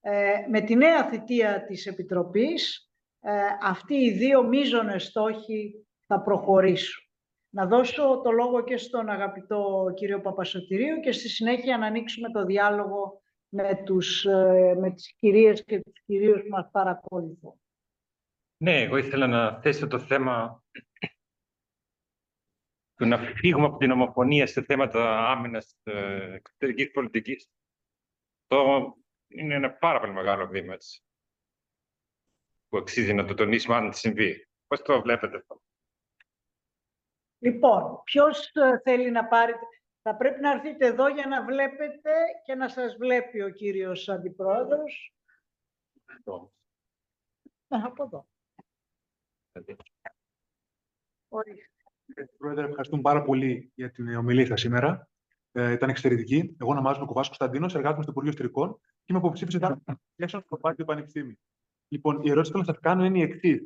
ε, 0.00 0.32
με 0.48 0.60
τη 0.60 0.74
νέα 0.76 1.08
θητεία 1.08 1.64
της 1.64 1.86
Επιτροπής, 1.86 2.90
ε, 3.20 3.32
αυτοί 3.62 3.94
οι 3.94 4.12
δύο 4.12 4.42
μείζονες 4.42 5.04
στόχοι 5.04 5.86
θα 6.06 6.20
προχωρήσουν. 6.20 7.04
Να 7.48 7.66
δώσω 7.66 8.20
το 8.24 8.30
λόγο 8.30 8.64
και 8.64 8.76
στον 8.76 9.08
αγαπητό 9.08 9.92
κύριο 9.94 10.20
Παπασωτηρίου 10.20 11.00
και 11.00 11.12
στη 11.12 11.28
συνέχεια 11.28 11.78
να 11.78 11.86
ανοίξουμε 11.86 12.30
το 12.30 12.44
διάλογο 12.44 13.22
με, 13.48 13.82
τους, 13.84 14.24
ε, 14.24 14.74
με 14.78 14.90
τις 14.90 15.14
κυρίες 15.18 15.64
και 15.64 15.80
τους 15.80 16.02
κυρίους 16.04 16.40
που 16.40 16.48
μας 16.48 16.68
παρακολουθούν. 16.72 17.60
Ναι, 18.58 18.80
εγώ 18.80 18.96
ήθελα 18.96 19.26
να 19.26 19.60
θέσω 19.60 19.86
το 19.86 19.98
θέμα 19.98 20.64
του 22.94 23.06
να 23.06 23.18
φύγουμε 23.18 23.66
από 23.66 23.76
την 23.76 23.90
ομοφωνία 23.90 24.46
σε 24.46 24.62
θέματα 24.62 25.30
άμυνας 25.30 25.76
ε, 25.82 26.32
εξωτερικής 26.32 26.90
πολιτικής. 26.90 27.50
Το 28.46 28.92
είναι 29.28 29.54
ένα 29.54 29.72
πάρα 29.72 30.00
πολύ 30.00 30.12
μεγάλο 30.12 30.46
βήμα 30.46 30.72
έτσι, 30.72 31.02
που 32.68 32.78
αξίζει 32.78 33.14
να 33.14 33.24
το 33.24 33.34
τονίσουμε 33.34 33.76
αν 33.76 33.92
συμβεί. 33.92 34.48
Πώς 34.66 34.82
το 34.82 35.02
βλέπετε 35.02 35.36
αυτό; 35.36 35.62
Λοιπόν, 37.38 38.02
ποιος 38.04 38.50
ε, 38.54 38.80
θέλει 38.84 39.10
να 39.10 39.26
πάρει... 39.26 39.52
Θα 40.02 40.16
πρέπει 40.16 40.40
να 40.40 40.50
έρθετε 40.50 40.86
εδώ 40.86 41.08
για 41.08 41.26
να 41.26 41.44
βλέπετε 41.44 42.10
και 42.44 42.54
να 42.54 42.68
σας 42.68 42.96
βλέπει 42.96 43.42
ο 43.42 43.50
κύριος 43.50 44.08
Αντιπρόεδρος. 44.08 45.14
Εδώ. 46.18 46.52
Ναι, 47.66 47.82
από 47.84 48.02
εδώ. 48.02 48.26
Πρόεδρε, 52.38 52.66
ευχαριστούμε 52.66 53.02
πάρα 53.02 53.22
πολύ 53.22 53.72
για 53.74 53.90
την 53.90 54.14
ομιλία 54.14 54.46
σας 54.46 54.60
σήμερα. 54.60 55.08
Ε, 55.52 55.72
ήταν 55.72 55.88
εξαιρετική. 55.88 56.56
Εγώ 56.60 56.70
ονομάζομαι 56.70 57.06
Κουβάς 57.06 57.26
Κωνσταντίνος, 57.26 57.74
εργάζομαι 57.74 58.02
στο 58.02 58.10
Υπουργείο 58.10 58.30
Ιστορικών 58.32 58.78
και 58.80 59.04
είμαι 59.06 59.18
υποψήφιο 59.18 59.78
για 60.16 60.28
στο 60.28 60.56
Πάρτιο 60.56 60.84
Πανεπιστήμιο. 60.84 61.36
Λοιπόν, 61.88 62.20
η 62.22 62.30
ερώτηση 62.30 62.52
που 62.52 62.58
θέλω 62.58 62.64
να 62.66 62.72
σας 62.72 62.82
κάνω 62.82 63.04
είναι 63.04 63.18
η 63.18 63.22
εξής. 63.22 63.62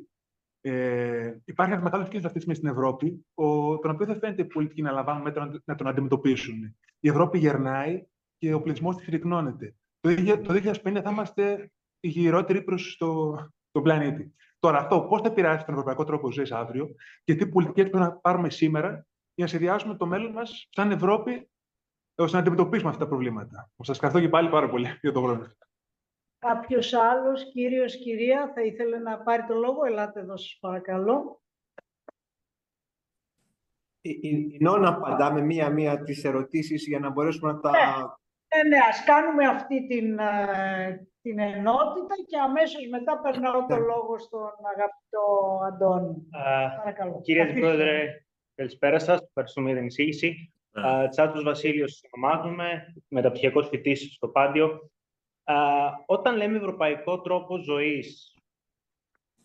Ε, 0.61 1.35
υπάρχει 1.45 1.71
ένας 1.71 1.83
μεγάλος 1.83 2.09
κίνδυνος 2.09 2.25
αυτής 2.25 2.31
της 2.31 2.41
στιγμή 2.41 2.55
στην 2.55 2.69
Ευρώπη, 2.69 3.25
ο, 3.33 3.79
τον 3.79 3.91
οποίο 3.91 4.05
δεν 4.05 4.19
φαίνεται 4.19 4.41
οι 4.41 4.45
πολιτικοί 4.45 4.81
να 4.81 4.91
λαμβάνουν 4.91 5.21
μέτρα 5.21 5.61
να 5.65 5.75
τον 5.75 5.87
αντιμετωπίσουν. 5.87 6.77
Η 6.99 7.09
Ευρώπη 7.09 7.37
γερνάει 7.37 8.05
και 8.37 8.53
ο 8.53 8.61
πληθυσμός 8.61 8.95
της 8.95 9.07
ρυκνώνεται. 9.07 9.75
Το, 9.99 10.15
το 10.41 10.53
2050 10.53 11.01
θα 11.03 11.11
είμαστε 11.11 11.71
οι 11.99 12.07
γυρότεροι 12.07 12.61
προς 12.61 12.97
το, 12.97 13.33
τον 13.71 13.83
πλανήτη. 13.83 14.33
Τώρα, 14.61 14.77
αυτό 14.77 15.01
πώς 15.01 15.21
θα 15.21 15.27
επηρεάσει 15.27 15.65
τον 15.65 15.73
ευρωπαϊκό 15.73 16.03
τρόπο 16.03 16.31
ζωής 16.31 16.51
αύριο 16.51 16.95
και 17.23 17.35
τι 17.35 17.47
πολιτικές 17.47 17.89
πρέπει 17.89 18.05
να 18.05 18.11
πάρουμε 18.11 18.49
σήμερα 18.49 18.89
για 19.33 19.45
να 19.45 19.47
σχεδιάσουμε 19.47 19.95
το 19.95 20.05
μέλλον 20.05 20.31
μας 20.31 20.67
σαν 20.71 20.91
Ευρώπη 20.91 21.49
ώστε 22.15 22.35
να 22.35 22.41
αντιμετωπίσουμε 22.41 22.89
αυτά 22.89 23.03
τα 23.03 23.09
προβλήματα. 23.09 23.71
Σας 23.77 23.95
ευχαριστώ 23.95 24.21
και 24.21 24.29
πάλι 24.29 24.49
πάρα 24.49 24.69
πολύ 24.69 24.97
για 25.01 25.11
τον 25.11 25.23
χρόνο. 25.23 25.47
Κάποιος 26.39 26.93
άλλος, 26.93 27.51
κύριος, 27.51 27.95
κυρία, 27.95 28.51
θα 28.55 28.61
ήθελε 28.61 28.97
να 28.97 29.17
πάρει 29.17 29.45
το 29.45 29.55
λόγο; 29.55 29.85
Ελάτε 29.85 30.19
εδώ, 30.19 30.37
σας 30.37 30.57
παρακαλώ. 30.61 31.41
Ενώ 34.59 34.77
να 34.77 34.89
απαντάμε 34.89 35.41
μία-μία 35.41 36.03
τις 36.03 36.23
ερωτήσεις 36.23 36.87
για 36.87 36.99
να 36.99 37.09
μπορέσουμε 37.09 37.51
να 37.51 37.59
τα... 37.59 37.71
Ναι, 37.71 37.77
ναι, 37.77 38.69
ναι 38.69 38.77
ας 38.89 39.03
κάνουμε 39.03 39.45
αυτή 39.45 39.87
την, 39.87 40.19
ε, 40.19 41.07
την 41.21 41.39
ενότητα 41.39 42.15
και 42.27 42.37
αμέσως 42.37 42.87
μετά 42.89 43.19
περνάω 43.19 43.65
το 43.65 43.75
ναι. 43.75 43.85
λόγο 43.85 44.19
στον 44.19 44.51
αγαπητό 44.73 45.23
Αντώνη. 45.67 46.27
Παρακαλώ. 46.77 47.21
Κύριε 47.21 47.45
Πρόεδρε, 47.45 48.23
καλησπέρα 48.55 48.99
σας. 48.99 49.21
Ευχαριστούμε 49.21 49.69
για 49.69 49.77
την 49.77 49.87
εισήγηση. 49.87 50.53
Uh, 50.75 51.07
Τσάτος 51.09 51.43
Βασίλειος 51.43 52.01
ονομάζομαι, 52.11 52.93
μεταπτυχιακός 53.07 53.67
φοιτής 53.67 54.13
στο 54.13 54.27
Πάντιο. 54.27 54.91
όταν 56.05 56.35
λέμε 56.35 56.57
ευρωπαϊκό 56.57 57.21
τρόπο 57.21 57.57
ζωής, 57.57 58.35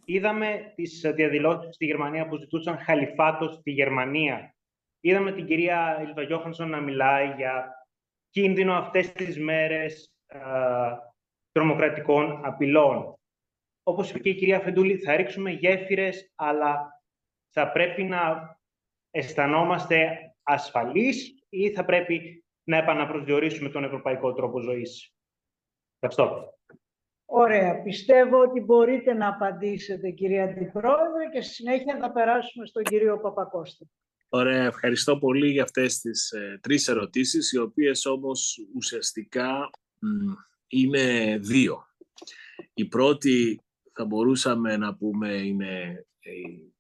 είδαμε 0.04 0.72
τις 0.74 1.00
διαδηλώσεις 1.14 1.74
στη 1.74 1.84
Γερμανία 1.84 2.28
που 2.28 2.36
ζητούσαν 2.36 2.78
χαλιφάτος 2.78 3.54
στη 3.54 3.70
Γερμανία. 3.70 4.54
Είδαμε 5.00 5.32
την 5.32 5.46
κυρία 5.46 6.02
Ιλβα 6.06 6.22
Γιώχανσον 6.22 6.70
να 6.70 6.80
μιλάει 6.80 7.32
για 7.36 7.86
κίνδυνο 8.30 8.74
αυτές 8.74 9.12
τις 9.12 9.38
μέρες 9.38 10.14
τρομοκρατικών 11.56 12.40
απειλών. 12.44 13.14
Όπως 13.82 14.10
είπε 14.10 14.18
και 14.18 14.28
η 14.28 14.34
κυρία 14.34 14.60
Φεντούλη, 14.60 14.98
θα 14.98 15.16
ρίξουμε 15.16 15.50
γέφυρες, 15.50 16.32
αλλά 16.34 17.02
θα 17.52 17.72
πρέπει 17.72 18.02
να 18.02 18.20
αισθανόμαστε 19.10 20.18
ασφαλείς 20.42 21.44
ή 21.48 21.70
θα 21.70 21.84
πρέπει 21.84 22.44
να 22.64 22.76
επαναπροσδιορίσουμε 22.76 23.68
τον 23.68 23.84
ευρωπαϊκό 23.84 24.32
τρόπο 24.32 24.60
ζωής. 24.60 25.14
Ευχαριστώ. 25.98 26.54
Ωραία. 27.24 27.82
Πιστεύω 27.82 28.38
ότι 28.40 28.60
μπορείτε 28.60 29.12
να 29.12 29.28
απαντήσετε, 29.28 30.10
κυρία 30.10 30.44
Αντιπρόεδρε, 30.44 31.28
και 31.32 31.40
στη 31.40 31.54
συνέχεια 31.54 31.98
θα 32.00 32.12
περάσουμε 32.12 32.66
στον 32.66 32.82
κύριο 32.82 33.20
Παπακώστα. 33.20 33.86
Ωραία. 34.28 34.64
Ευχαριστώ 34.64 35.18
πολύ 35.18 35.50
για 35.50 35.62
αυτές 35.62 36.00
τις 36.00 36.30
ε, 36.30 36.58
τρεις 36.62 36.88
ερωτήσεις, 36.88 37.52
οι 37.52 37.58
οποίες 37.58 38.06
όμως 38.06 38.58
ουσιαστικά 38.74 39.70
είναι 40.66 41.38
δύο. 41.38 41.86
Η 42.74 42.84
πρώτη 42.84 43.60
θα 43.92 44.04
μπορούσαμε 44.04 44.76
να 44.76 44.96
πούμε 44.96 45.32
είναι 45.32 46.06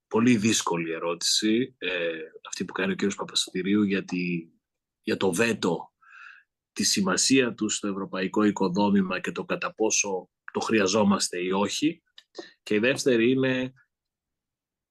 πολύ 0.08 0.36
δύσκολη 0.36 0.92
ερώτηση, 0.92 1.74
ε, 1.78 2.18
αυτή 2.48 2.64
που 2.64 2.72
κάνει 2.72 2.92
ο 2.92 2.96
κ. 2.96 3.14
Παπαστηρίου 3.14 3.82
για, 3.82 4.04
για 5.02 5.16
το 5.16 5.32
βέτο, 5.32 5.92
τη 6.72 6.84
σημασία 6.84 7.54
του 7.54 7.68
στο 7.68 7.88
ευρωπαϊκό 7.88 8.42
οικοδόμημα 8.42 9.20
και 9.20 9.32
το 9.32 9.44
κατά 9.44 9.74
πόσο 9.74 10.28
το 10.52 10.60
χρειαζόμαστε 10.60 11.42
ή 11.42 11.50
όχι. 11.50 12.02
Και 12.62 12.74
η 12.74 12.78
δεύτερη 12.78 13.30
είναι 13.30 13.72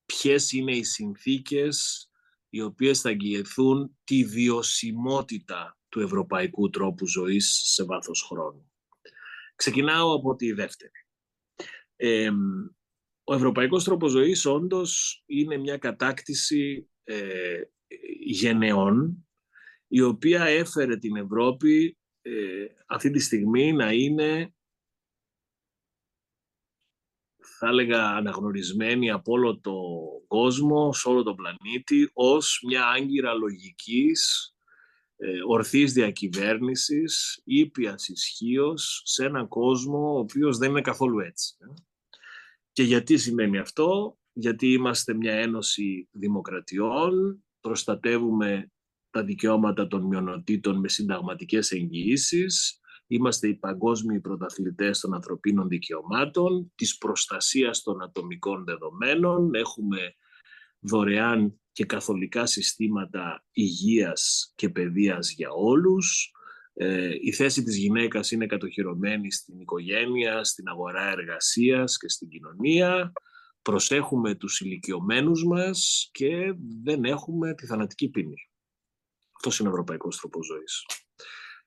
ποιες 0.04 0.52
είναι 0.52 0.76
οι 0.76 0.84
συνθήκες 0.84 2.08
οι 2.48 2.60
οποίες 2.60 3.00
θα 3.00 3.08
αγγιεθούν 3.08 3.98
τη 4.04 4.24
βιωσιμότητα 4.24 5.78
του 5.88 6.00
ευρωπαϊκού 6.00 6.70
τρόπου 6.70 7.08
ζωής 7.08 7.60
σε 7.64 7.84
βάθος 7.84 8.22
χρόνου. 8.22 8.70
Ξεκινάω 9.56 10.14
από 10.14 10.34
τη 10.34 10.52
δεύτερη. 10.52 10.90
Ο 13.24 13.34
ευρωπαϊκός 13.34 13.84
τρόπος 13.84 14.10
ζωής 14.10 14.46
όντως 14.46 15.22
είναι 15.26 15.56
μια 15.56 15.78
κατάκτηση 15.78 16.90
ε, 17.04 17.60
γενεών 18.24 19.26
η 19.88 20.00
οποία 20.00 20.44
έφερε 20.44 20.96
την 20.96 21.16
Ευρώπη 21.16 21.98
ε, 22.22 22.66
αυτή 22.86 23.10
τη 23.10 23.18
στιγμή 23.18 23.72
να 23.72 23.92
είναι 23.92 24.54
θα 27.58 27.68
έλεγα 27.68 28.08
αναγνωρισμένη 28.08 29.10
από 29.10 29.32
όλο 29.32 29.60
το 29.60 29.74
κόσμο, 30.26 30.92
σε 30.92 31.08
όλο 31.08 31.22
τον 31.22 31.36
πλανήτη, 31.36 32.10
ως 32.12 32.62
μια 32.66 32.86
άγκυρα 32.86 33.34
λογικής, 33.34 34.50
ε, 35.16 35.38
ορθής 35.46 35.92
διακυβέρνησης, 35.92 37.40
ήπιας 37.44 38.08
ισχύως 38.08 39.02
σε 39.04 39.24
έναν 39.24 39.48
κόσμο 39.48 40.14
ο 40.14 40.18
οποίος 40.18 40.58
δεν 40.58 40.70
είναι 40.70 40.80
καθόλου 40.80 41.18
έτσι. 41.18 41.56
Ε. 41.58 41.66
Και 42.72 42.82
γιατί 42.82 43.16
σημαίνει 43.16 43.58
αυτό, 43.58 44.18
γιατί 44.32 44.72
είμαστε 44.72 45.14
μια 45.14 45.34
ένωση 45.34 46.08
δημοκρατιών, 46.12 47.44
προστατεύουμε 47.60 48.70
τα 49.10 49.24
δικαιώματα 49.24 49.86
των 49.86 50.02
μειονοτήτων 50.02 50.78
με 50.80 50.88
συνταγματικές 50.88 51.70
εγγυήσεις, 51.70 52.80
είμαστε 53.06 53.48
οι 53.48 53.54
παγκόσμιοι 53.54 54.20
πρωταθλητές 54.20 55.00
των 55.00 55.14
ανθρωπίνων 55.14 55.68
δικαιωμάτων, 55.68 56.72
της 56.74 56.98
προστασίας 56.98 57.82
των 57.82 58.02
ατομικών 58.02 58.64
δεδομένων, 58.64 59.54
έχουμε 59.54 60.14
δωρεάν 60.78 61.60
και 61.76 61.84
καθολικά 61.84 62.46
συστήματα 62.46 63.44
υγείας 63.52 64.52
και 64.54 64.68
παιδείας 64.68 65.30
για 65.30 65.50
όλους, 65.50 66.32
ε, 66.72 67.14
η 67.20 67.32
θέση 67.32 67.62
της 67.62 67.76
γυναίκας 67.76 68.30
είναι 68.30 68.46
κατοχυρωμένη 68.46 69.32
στην 69.32 69.60
οικογένεια, 69.60 70.44
στην 70.44 70.68
αγορά 70.68 71.10
εργασίας 71.10 71.98
και 71.98 72.08
στην 72.08 72.28
κοινωνία. 72.28 73.12
Προσέχουμε 73.62 74.34
τους 74.34 74.60
ηλικιωμένους 74.60 75.44
μας 75.44 76.08
και 76.12 76.54
δεν 76.82 77.04
έχουμε 77.04 77.54
τη 77.54 77.66
θανατική 77.66 78.08
ποινή. 78.08 78.50
Αυτό 79.32 79.50
είναι 79.60 79.68
ο 79.68 79.72
ευρωπαϊκός 79.72 80.16
τρόπος 80.16 80.46
ζωής. 80.46 80.86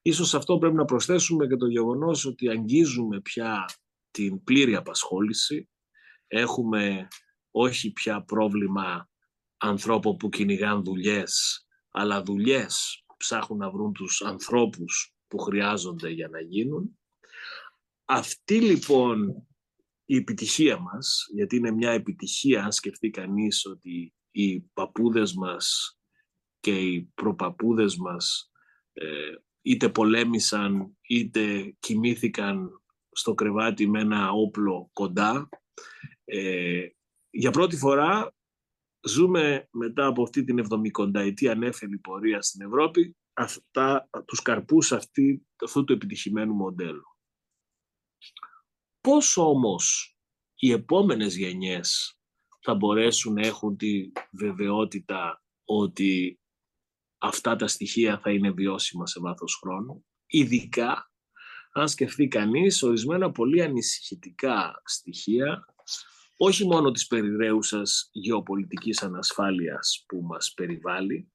Ίσως 0.01 0.33
αυτό 0.33 0.57
πρέπει 0.57 0.75
να 0.75 0.85
προσθέσουμε 0.85 1.47
και 1.47 1.55
το 1.55 1.67
γεγονός 1.67 2.25
ότι 2.25 2.49
αγγίζουμε 2.49 3.21
πια 3.21 3.65
την 4.11 4.43
πλήρη 4.43 4.75
απασχόληση. 4.75 5.69
Έχουμε 6.27 7.07
όχι 7.51 7.91
πια 7.91 8.23
πρόβλημα 8.23 9.08
ανθρώπων 9.59 10.17
που 10.17 10.29
κυνηγάν 10.29 10.83
δουλειές, 10.83 11.65
αλλά 11.91 12.23
δουλειές 12.23 13.03
ψάχνουν 13.17 13.59
να 13.59 13.71
βρουν 13.71 13.93
τους 13.93 14.21
ανθρώπους 14.21 15.13
που 15.27 15.37
χρειάζονται 15.37 16.09
για 16.09 16.27
να 16.27 16.41
γίνουν. 16.41 16.99
Αυτή 18.05 18.61
λοιπόν 18.61 19.47
η 20.05 20.15
επιτυχία 20.15 20.79
μας, 20.79 21.25
γιατί 21.33 21.55
είναι 21.55 21.71
μια 21.71 21.91
επιτυχία 21.91 22.63
αν 22.63 22.71
σκεφτεί 22.71 23.09
κανείς 23.09 23.65
ότι 23.65 24.13
οι 24.31 24.59
παππούδες 24.59 25.33
μας 25.33 25.97
και 26.59 26.79
οι 26.79 27.11
προπαππούδες 27.15 27.97
μας 27.97 28.51
ε, 28.93 29.05
είτε 29.61 29.89
πολέμησαν 29.89 30.97
είτε 31.01 31.75
κοιμήθηκαν 31.79 32.81
στο 33.11 33.33
κρεβάτι 33.33 33.87
με 33.87 33.99
ένα 33.99 34.31
όπλο 34.31 34.89
κοντά. 34.93 35.49
Ε, 36.23 36.87
για 37.29 37.51
πρώτη 37.51 37.77
φορά 37.77 38.33
ζούμε 39.07 39.67
μετά 39.71 40.05
από 40.05 40.23
αυτή 40.23 40.43
την 40.43 40.67
70η 40.69 41.45
ανέφελη 41.45 41.97
πορεία 41.97 42.41
στην 42.41 42.65
Ευρώπη 42.65 43.15
αυτά, 43.33 44.09
τους 44.25 44.41
καρπούς 44.41 44.91
αυτή, 44.91 45.47
αυτού 45.63 45.83
του 45.83 45.93
επιτυχημένου 45.93 46.53
μοντέλου. 46.53 47.03
Πώς 49.01 49.37
όμως 49.37 50.17
οι 50.55 50.71
επόμενες 50.71 51.37
γενιές 51.37 52.19
θα 52.61 52.75
μπορέσουν 52.75 53.33
να 53.33 53.47
έχουν 53.47 53.77
τη 53.77 54.11
βεβαιότητα 54.31 55.43
ότι 55.63 56.39
αυτά 57.17 57.55
τα 57.55 57.67
στοιχεία 57.67 58.19
θα 58.19 58.31
είναι 58.31 58.51
βιώσιμα 58.51 59.07
σε 59.07 59.19
βάθος 59.19 59.59
χρόνου, 59.61 60.05
ειδικά 60.25 61.11
αν 61.71 61.87
σκεφτεί 61.87 62.27
κανείς 62.27 62.83
ορισμένα 62.83 63.31
πολύ 63.31 63.61
ανησυχητικά 63.61 64.81
στοιχεία, 64.85 65.65
όχι 66.41 66.65
μόνο 66.67 66.91
της 66.91 67.07
περιραίουσας 67.07 68.09
γεωπολιτικής 68.11 69.03
ανασφάλειας 69.03 70.03
που 70.07 70.21
μας 70.21 70.53
περιβάλλει, 70.53 71.31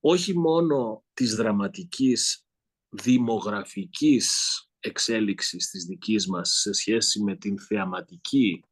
όχι 0.00 0.38
μόνο 0.38 1.04
της 1.12 1.34
δραματικής 1.34 2.46
δημογραφικής 2.88 4.36
εξέλιξης 4.80 5.70
της 5.70 5.84
δικής 5.84 6.28
μας 6.28 6.50
σε 6.50 6.72
σχέση 6.72 7.22
με 7.22 7.36
την 7.36 7.58
θεαματική 7.58 8.64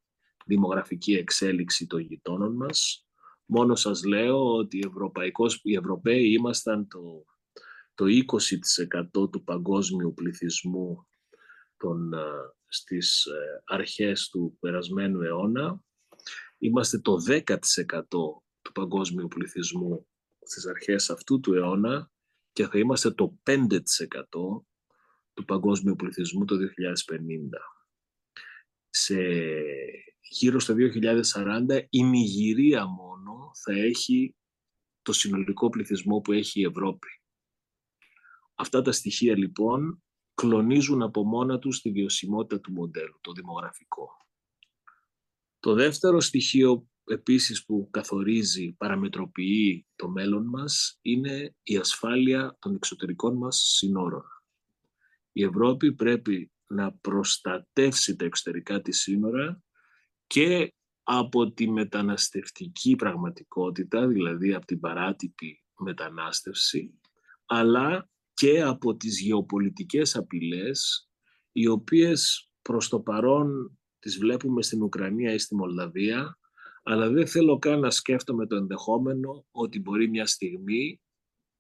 δημογραφική 0.46 1.12
εξέλιξη 1.12 1.86
των 1.86 2.00
γειτόνων 2.00 2.56
μας. 2.56 3.06
Μόνο 3.46 3.74
σας 3.74 4.04
λέω 4.04 4.54
ότι 4.54 4.76
οι, 4.76 4.84
Ευρωπαϊκός, 4.86 5.60
οι 5.62 5.74
Ευρωπαίοι 5.76 6.32
ήμασταν 6.32 6.88
το, 6.88 7.24
το 7.94 8.04
20% 9.14 9.30
του 9.30 9.44
παγκόσμιου 9.44 10.14
πληθυσμού 10.14 11.06
των, 11.76 12.12
ε, 12.12 12.22
στις 12.68 13.24
ε, 13.24 13.62
αρχές 13.64 14.28
του 14.28 14.56
περασμένου 14.60 15.22
αιώνα. 15.22 15.80
Είμαστε 16.58 16.98
το 16.98 17.16
10% 17.28 17.42
του 18.62 18.72
παγκόσμιου 18.72 19.28
πληθυσμού 19.28 20.08
στις 20.42 20.66
αρχές 20.66 21.10
αυτού 21.10 21.40
του 21.40 21.54
αιώνα 21.54 22.10
και 22.52 22.66
θα 22.66 22.78
είμαστε 22.78 23.10
το 23.10 23.38
5% 23.44 23.66
του 25.34 25.44
παγκόσμιου 25.46 25.96
πληθυσμού 25.96 26.44
το 26.44 26.56
2050. 26.56 26.62
Σε 28.88 29.16
γύρω 30.28 30.60
στο 30.60 30.74
2040 31.34 31.86
η 31.90 32.02
Νιγηρία 32.02 32.86
μόνο 32.86 33.50
θα 33.54 33.72
έχει 33.72 34.36
το 35.02 35.12
συνολικό 35.12 35.68
πληθυσμό 35.68 36.20
που 36.20 36.32
έχει 36.32 36.60
η 36.60 36.64
Ευρώπη. 36.64 37.08
Αυτά 38.54 38.82
τα 38.82 38.92
στοιχεία 38.92 39.36
λοιπόν 39.36 40.02
κλονίζουν 40.36 41.02
από 41.02 41.24
μόνα 41.24 41.58
τους 41.58 41.80
τη 41.80 41.90
βιωσιμότητα 41.90 42.60
του 42.60 42.72
μοντέλου, 42.72 43.18
το 43.20 43.32
δημογραφικό. 43.32 44.08
Το 45.60 45.74
δεύτερο 45.74 46.20
στοιχείο 46.20 46.86
επίσης 47.04 47.64
που 47.64 47.88
καθορίζει, 47.90 48.72
παραμετροποιεί 48.72 49.86
το 49.96 50.08
μέλλον 50.08 50.46
μας 50.46 50.98
είναι 51.02 51.54
η 51.62 51.76
ασφάλεια 51.76 52.56
των 52.58 52.74
εξωτερικών 52.74 53.36
μας 53.36 53.56
συνόρων. 53.56 54.24
Η 55.32 55.42
Ευρώπη 55.42 55.92
πρέπει 55.92 56.52
να 56.66 56.92
προστατεύσει 56.92 58.16
τα 58.16 58.24
εξωτερικά 58.24 58.80
της 58.80 59.00
σύνορα 59.00 59.62
και 60.26 60.74
από 61.02 61.52
τη 61.52 61.70
μεταναστευτική 61.70 62.96
πραγματικότητα, 62.96 64.06
δηλαδή 64.06 64.54
από 64.54 64.66
την 64.66 64.80
παράτυπη 64.80 65.64
μετανάστευση, 65.78 67.00
αλλά 67.46 68.08
και 68.36 68.62
από 68.62 68.96
τις 68.96 69.20
γεωπολιτικές 69.20 70.16
απειλές, 70.16 71.08
οι 71.52 71.66
οποίες 71.66 72.50
προς 72.62 72.88
το 72.88 73.00
παρόν 73.00 73.78
τις 73.98 74.18
βλέπουμε 74.18 74.62
στην 74.62 74.82
Ουκρανία 74.82 75.32
ή 75.32 75.38
στη 75.38 75.54
Μολδαβία, 75.54 76.38
αλλά 76.82 77.08
δεν 77.08 77.26
θέλω 77.26 77.58
καν 77.58 77.80
να 77.80 77.90
σκέφτομαι 77.90 78.46
το 78.46 78.56
ενδεχόμενο 78.56 79.46
ότι 79.50 79.80
μπορεί 79.80 80.08
μια 80.08 80.26
στιγμή, 80.26 81.02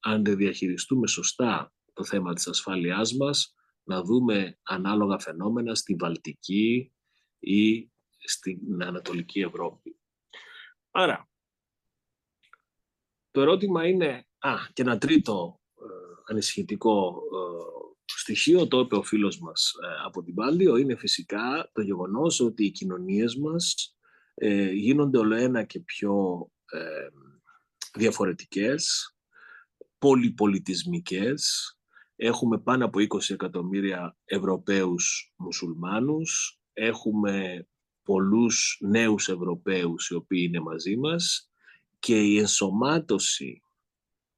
αν 0.00 0.24
δεν 0.24 0.36
διαχειριστούμε 0.36 1.06
σωστά 1.06 1.72
το 1.92 2.04
θέμα 2.04 2.34
της 2.34 2.46
ασφάλειάς 2.48 3.14
μας, 3.14 3.54
να 3.82 4.02
δούμε 4.02 4.58
ανάλογα 4.62 5.18
φαινόμενα 5.18 5.74
στη 5.74 5.94
Βαλτική 5.94 6.92
ή 7.38 7.90
στην 8.18 8.82
Ανατολική 8.82 9.40
Ευρώπη. 9.40 9.98
Άρα, 10.90 11.28
το 13.30 13.40
ερώτημα 13.40 13.86
είναι, 13.86 14.26
α, 14.38 14.54
και 14.72 14.82
ένα 14.82 14.98
τρίτο 14.98 15.60
ε, 15.60 15.65
ανησυχητικό 16.26 17.22
ε, 17.32 17.86
στοιχείο, 18.04 18.68
το 18.68 18.78
είπε 18.78 18.96
ο 18.96 19.02
φίλος 19.02 19.38
μας 19.38 19.72
ε, 19.82 20.04
από 20.06 20.22
την 20.22 20.34
Πάλτιο, 20.34 20.76
είναι 20.76 20.96
φυσικά 20.96 21.70
το 21.72 21.82
γεγονός 21.82 22.40
ότι 22.40 22.64
οι 22.64 22.70
κοινωνίες 22.70 23.36
μας 23.36 23.96
ε, 24.34 24.70
γίνονται 24.70 25.18
όλο 25.18 25.34
ένα 25.34 25.64
και 25.64 25.80
πιο 25.80 26.46
ε, 26.72 27.08
διαφορετικές, 27.94 29.14
πολυπολιτισμικές. 29.98 31.70
Έχουμε 32.16 32.58
πάνω 32.58 32.84
από 32.84 32.98
20 32.98 33.30
εκατομμύρια 33.30 34.16
Ευρωπαίους 34.24 35.34
μουσουλμάνους, 35.36 36.60
έχουμε 36.72 37.66
πολλούς 38.02 38.78
νέους 38.80 39.28
Ευρωπαίους 39.28 40.08
οι 40.08 40.14
οποίοι 40.14 40.44
είναι 40.48 40.60
μαζί 40.60 40.96
μας 40.96 41.50
και 41.98 42.22
η 42.22 42.38
ενσωμάτωση 42.38 43.62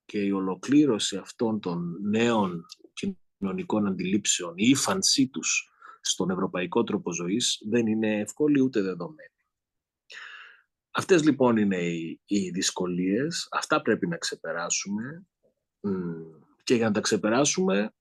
και 0.09 0.19
η 0.19 0.31
ολοκλήρωση 0.31 1.17
αυτών 1.17 1.61
των 1.61 1.97
νέων 2.03 2.67
κοινωνικών 2.93 3.87
αντιλήψεων, 3.87 4.53
η 4.57 4.69
ύφανσή 4.69 5.29
τους 5.29 5.73
στον 6.01 6.31
ευρωπαϊκό 6.31 6.85
τρόπο 6.85 7.13
ζωής 7.13 7.63
δεν 7.69 7.87
είναι 7.87 8.21
εύκολη 8.21 8.61
ούτε 8.61 8.81
δεδομένη. 8.81 9.37
Αυτές 10.91 11.25
λοιπόν 11.25 11.57
είναι 11.57 11.77
οι, 11.77 12.21
οι 12.25 12.51
δυσκολίες, 12.51 13.49
αυτά 13.51 13.83
πρέπει 13.83 14.07
να 14.07 14.17
ξεπεράσουμε. 14.17 15.27
Και 16.65 16.75
για 16.75 16.87
να 16.87 16.93
τα 16.93 17.01
ξεπεράσουμε 17.01 17.95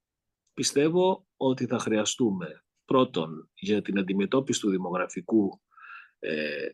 πιστεύω 0.53 1.27
ότι 1.37 1.65
θα 1.65 1.79
χρειαστούμε 1.79 2.63
πρώτον 2.85 3.49
για 3.53 3.81
την 3.81 3.99
αντιμετώπιση 3.99 4.59
του 4.59 4.69
δημογραφικού 4.69 5.61
ε, 6.19 6.69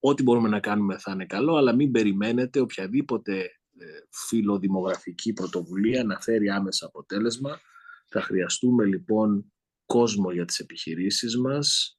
ό,τι 0.00 0.22
μπορούμε 0.22 0.48
να 0.48 0.60
κάνουμε 0.60 0.98
θα 0.98 1.12
είναι 1.12 1.26
καλό, 1.26 1.56
αλλά 1.56 1.74
μην 1.74 1.90
περιμένετε 1.90 2.60
οποιαδήποτε 2.60 3.38
ε, 3.40 3.59
φιλοδημογραφική 4.10 5.32
πρωτοβουλία 5.32 6.04
να 6.04 6.20
φέρει 6.20 6.48
άμεσα 6.48 6.86
αποτέλεσμα. 6.86 7.60
Θα 8.08 8.22
χρειαστούμε 8.22 8.84
λοιπόν 8.84 9.52
κόσμο 9.86 10.30
για 10.30 10.44
τις 10.44 10.58
επιχειρήσεις 10.58 11.36
μας, 11.38 11.98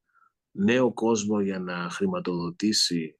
νέο 0.51 0.93
κόσμο 0.93 1.41
για 1.41 1.59
να 1.59 1.89
χρηματοδοτήσει 1.89 3.19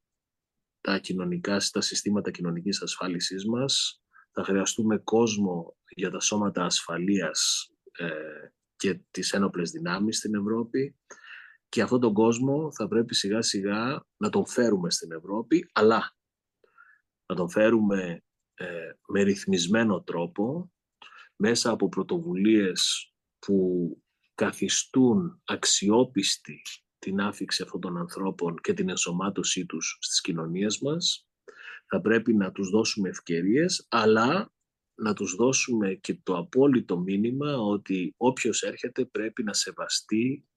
τα, 0.82 0.97
κοινωνικά, 0.97 1.62
τα 1.71 1.82
συστήματα 1.82 2.32
κοινωνικής 2.32 2.82
ασφάλισης 2.82 3.45
μας. 3.45 4.02
Θα 4.32 4.43
χρειαστούμε 4.43 4.97
κόσμο 4.97 5.78
για 5.95 6.10
τα 6.10 6.19
σώματα 6.19 6.65
ασφαλείας 6.65 7.69
ε, 7.91 8.10
και 8.76 9.02
τις 9.12 9.34
ένοπλες 9.34 9.71
δυνάμεις 9.71 10.17
στην 10.17 10.36
Ευρώπη. 10.36 10.95
Και 11.69 11.82
αυτόν 11.82 12.00
τον 12.00 12.13
κόσμο 12.13 12.71
θα 12.74 12.88
πρέπει 12.88 13.15
σιγά 13.15 13.41
σιγά 13.41 14.06
να 14.17 14.30
τον 14.30 14.47
φέρουμε 14.47 14.91
στην 14.91 15.12
Ευρώπη, 15.12 15.69
αλλά 15.74 16.15
να 17.26 17.36
τον 17.36 17.50
φέρουμε 17.50 18.04
ε, 18.04 18.24
με 19.08 19.24
ρυθμισμένο 19.24 20.02
τρόπο, 20.04 20.71
μέσα 21.36 21.71
από 21.71 21.89
πρωτοβουλίες 21.89 23.12
που 23.39 23.97
καθιστούν 24.36 25.41
αξιόπιστη 25.45 26.62
την 27.00 27.19
άφηξη 27.19 27.63
αυτών 27.63 27.82
των 27.82 27.97
ανθρώπων 27.97 28.56
και 28.62 28.74
την 28.74 28.89
ενσωμάτωσή 28.89 29.65
τους 29.65 29.97
στις 30.02 30.21
κοινωνίες 30.21 30.80
μας. 30.80 31.28
Θα 31.88 32.02
πρέπει 32.02 32.34
να 32.34 32.52
τους 32.52 32.69
δώσουμε 32.69 33.10
ευκαιρίες, 33.10 33.88
αλλά 33.89 34.54
να 34.95 35.13
τους 35.13 35.36
δώσουμε 35.36 35.93
και 35.93 36.19
το 36.24 36.38
απόλυτο 36.38 37.00
μήνυμα 37.00 37.58
ότι 37.58 38.13
όποιος 38.17 38.62
έρχεται 38.62 39.06
πρέπει 39.06 39.43
να 39.43 39.54
σεβαστεί 39.54 40.47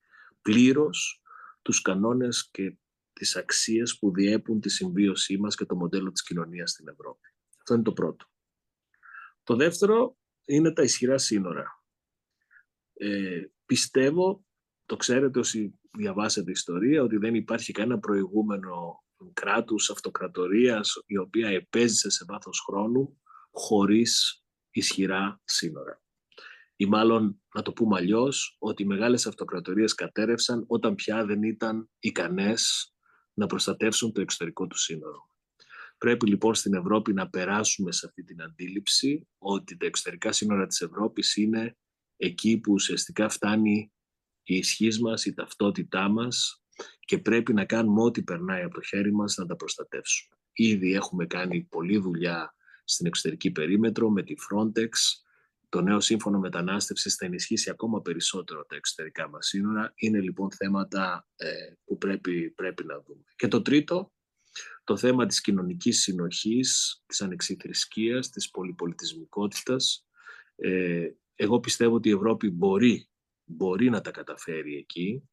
πλήρως 0.42 1.22
τους 1.62 1.82
κανόνες 1.82 2.50
και 2.50 2.76
τις 3.12 3.36
αξίες 3.36 3.98
που 3.98 4.12
διέπουν 4.12 4.60
τη 4.60 4.68
συμβίωσή 4.68 5.38
μας 5.38 5.54
και 5.54 5.64
το 5.64 5.76
μοντέλο 5.76 6.10
της 6.10 6.22
κοινωνίας 6.22 6.70
στην 6.70 6.88
Ευρώπη. 6.88 7.33
Αυτό 7.64 7.74
είναι 7.74 7.82
το 7.82 7.92
πρώτο. 7.92 8.26
Το 9.42 9.56
δεύτερο 9.56 10.16
είναι 10.44 10.72
τα 10.72 10.82
ισχυρά 10.82 11.18
σύνορα. 11.18 11.82
Ε, 12.92 13.42
πιστεύω, 13.66 14.44
το 14.86 14.96
ξέρετε 14.96 15.38
όσοι 15.38 15.80
διαβάσετε 15.90 16.50
ιστορία, 16.50 17.02
ότι 17.02 17.16
δεν 17.16 17.34
υπάρχει 17.34 17.72
κανένα 17.72 17.98
προηγούμενο 17.98 19.04
κράτους 19.32 19.90
αυτοκρατορίας 19.90 20.92
η 21.06 21.18
οποία 21.18 21.48
επέζησε 21.48 22.10
σε 22.10 22.24
βάθος 22.28 22.60
χρόνου 22.66 23.20
χωρίς 23.50 24.44
ισχυρά 24.70 25.40
σύνορα. 25.44 26.02
Ή 26.76 26.86
μάλλον, 26.86 27.42
να 27.54 27.62
το 27.62 27.72
πούμε 27.72 27.96
αλλιώς, 27.96 28.56
ότι 28.58 28.82
οι 28.82 28.86
μεγάλες 28.86 29.26
αυτοκρατορίες 29.26 29.94
κατέρευσαν 29.94 30.64
όταν 30.66 30.94
πια 30.94 31.24
δεν 31.24 31.42
ήταν 31.42 31.90
ικανές 31.98 32.94
να 33.34 33.46
προστατεύσουν 33.46 34.12
το 34.12 34.20
εξωτερικό 34.20 34.66
του 34.66 34.78
σύνορο. 34.78 35.33
Πρέπει 36.04 36.26
λοιπόν 36.26 36.54
στην 36.54 36.74
Ευρώπη 36.74 37.12
να 37.12 37.28
περάσουμε 37.28 37.92
σε 37.92 38.06
αυτή 38.06 38.22
την 38.24 38.42
αντίληψη 38.42 39.28
ότι 39.38 39.76
τα 39.76 39.86
εξωτερικά 39.86 40.32
σύνορα 40.32 40.66
της 40.66 40.80
Ευρώπης 40.80 41.36
είναι 41.36 41.76
εκεί 42.16 42.58
που 42.58 42.72
ουσιαστικά 42.72 43.28
φτάνει 43.28 43.92
η 44.42 44.56
ισχύ 44.56 44.88
μας, 45.00 45.24
η 45.24 45.34
ταυτότητά 45.34 46.08
μας 46.08 46.62
και 47.00 47.18
πρέπει 47.18 47.52
να 47.52 47.64
κάνουμε 47.64 48.02
ό,τι 48.02 48.22
περνάει 48.22 48.62
από 48.62 48.74
το 48.74 48.80
χέρι 48.80 49.12
μας 49.12 49.36
να 49.36 49.46
τα 49.46 49.56
προστατεύσουμε. 49.56 50.36
Ήδη 50.52 50.92
έχουμε 50.92 51.26
κάνει 51.26 51.62
πολλή 51.70 51.98
δουλειά 51.98 52.54
στην 52.84 53.06
εξωτερική 53.06 53.50
περίμετρο 53.50 54.10
με 54.10 54.22
τη 54.22 54.34
Frontex. 54.50 54.88
Το 55.68 55.80
νέο 55.80 56.00
σύμφωνο 56.00 56.38
μετανάστευσης 56.38 57.14
θα 57.14 57.26
ενισχύσει 57.26 57.70
ακόμα 57.70 58.00
περισσότερο 58.00 58.64
τα 58.64 58.76
εξωτερικά 58.76 59.28
μας 59.28 59.46
σύνορα. 59.46 59.92
Είναι 59.94 60.20
λοιπόν 60.20 60.50
θέματα 60.52 61.28
ε, 61.36 61.48
που 61.84 61.98
πρέπει, 61.98 62.50
πρέπει 62.50 62.84
να 62.84 63.00
δούμε. 63.00 63.24
Και 63.36 63.48
το 63.48 63.62
τρίτο, 63.62 64.13
το 64.84 64.96
θέμα 64.96 65.26
της 65.26 65.40
κοινωνικής 65.40 66.00
συνοχής, 66.02 67.02
της 67.06 67.22
ανεξιθρησκείας, 67.22 68.30
της 68.30 68.50
πολυπολιτισμικότητας. 68.50 70.06
Ε, 70.56 71.08
εγώ 71.34 71.60
πιστεύω 71.60 71.94
ότι 71.94 72.08
η 72.08 72.12
Ευρώπη 72.12 72.50
μπορεί, 72.50 73.08
μπορεί 73.44 73.90
να 73.90 74.00
τα 74.00 74.10
καταφέρει 74.10 74.76
εκεί. 74.76 75.28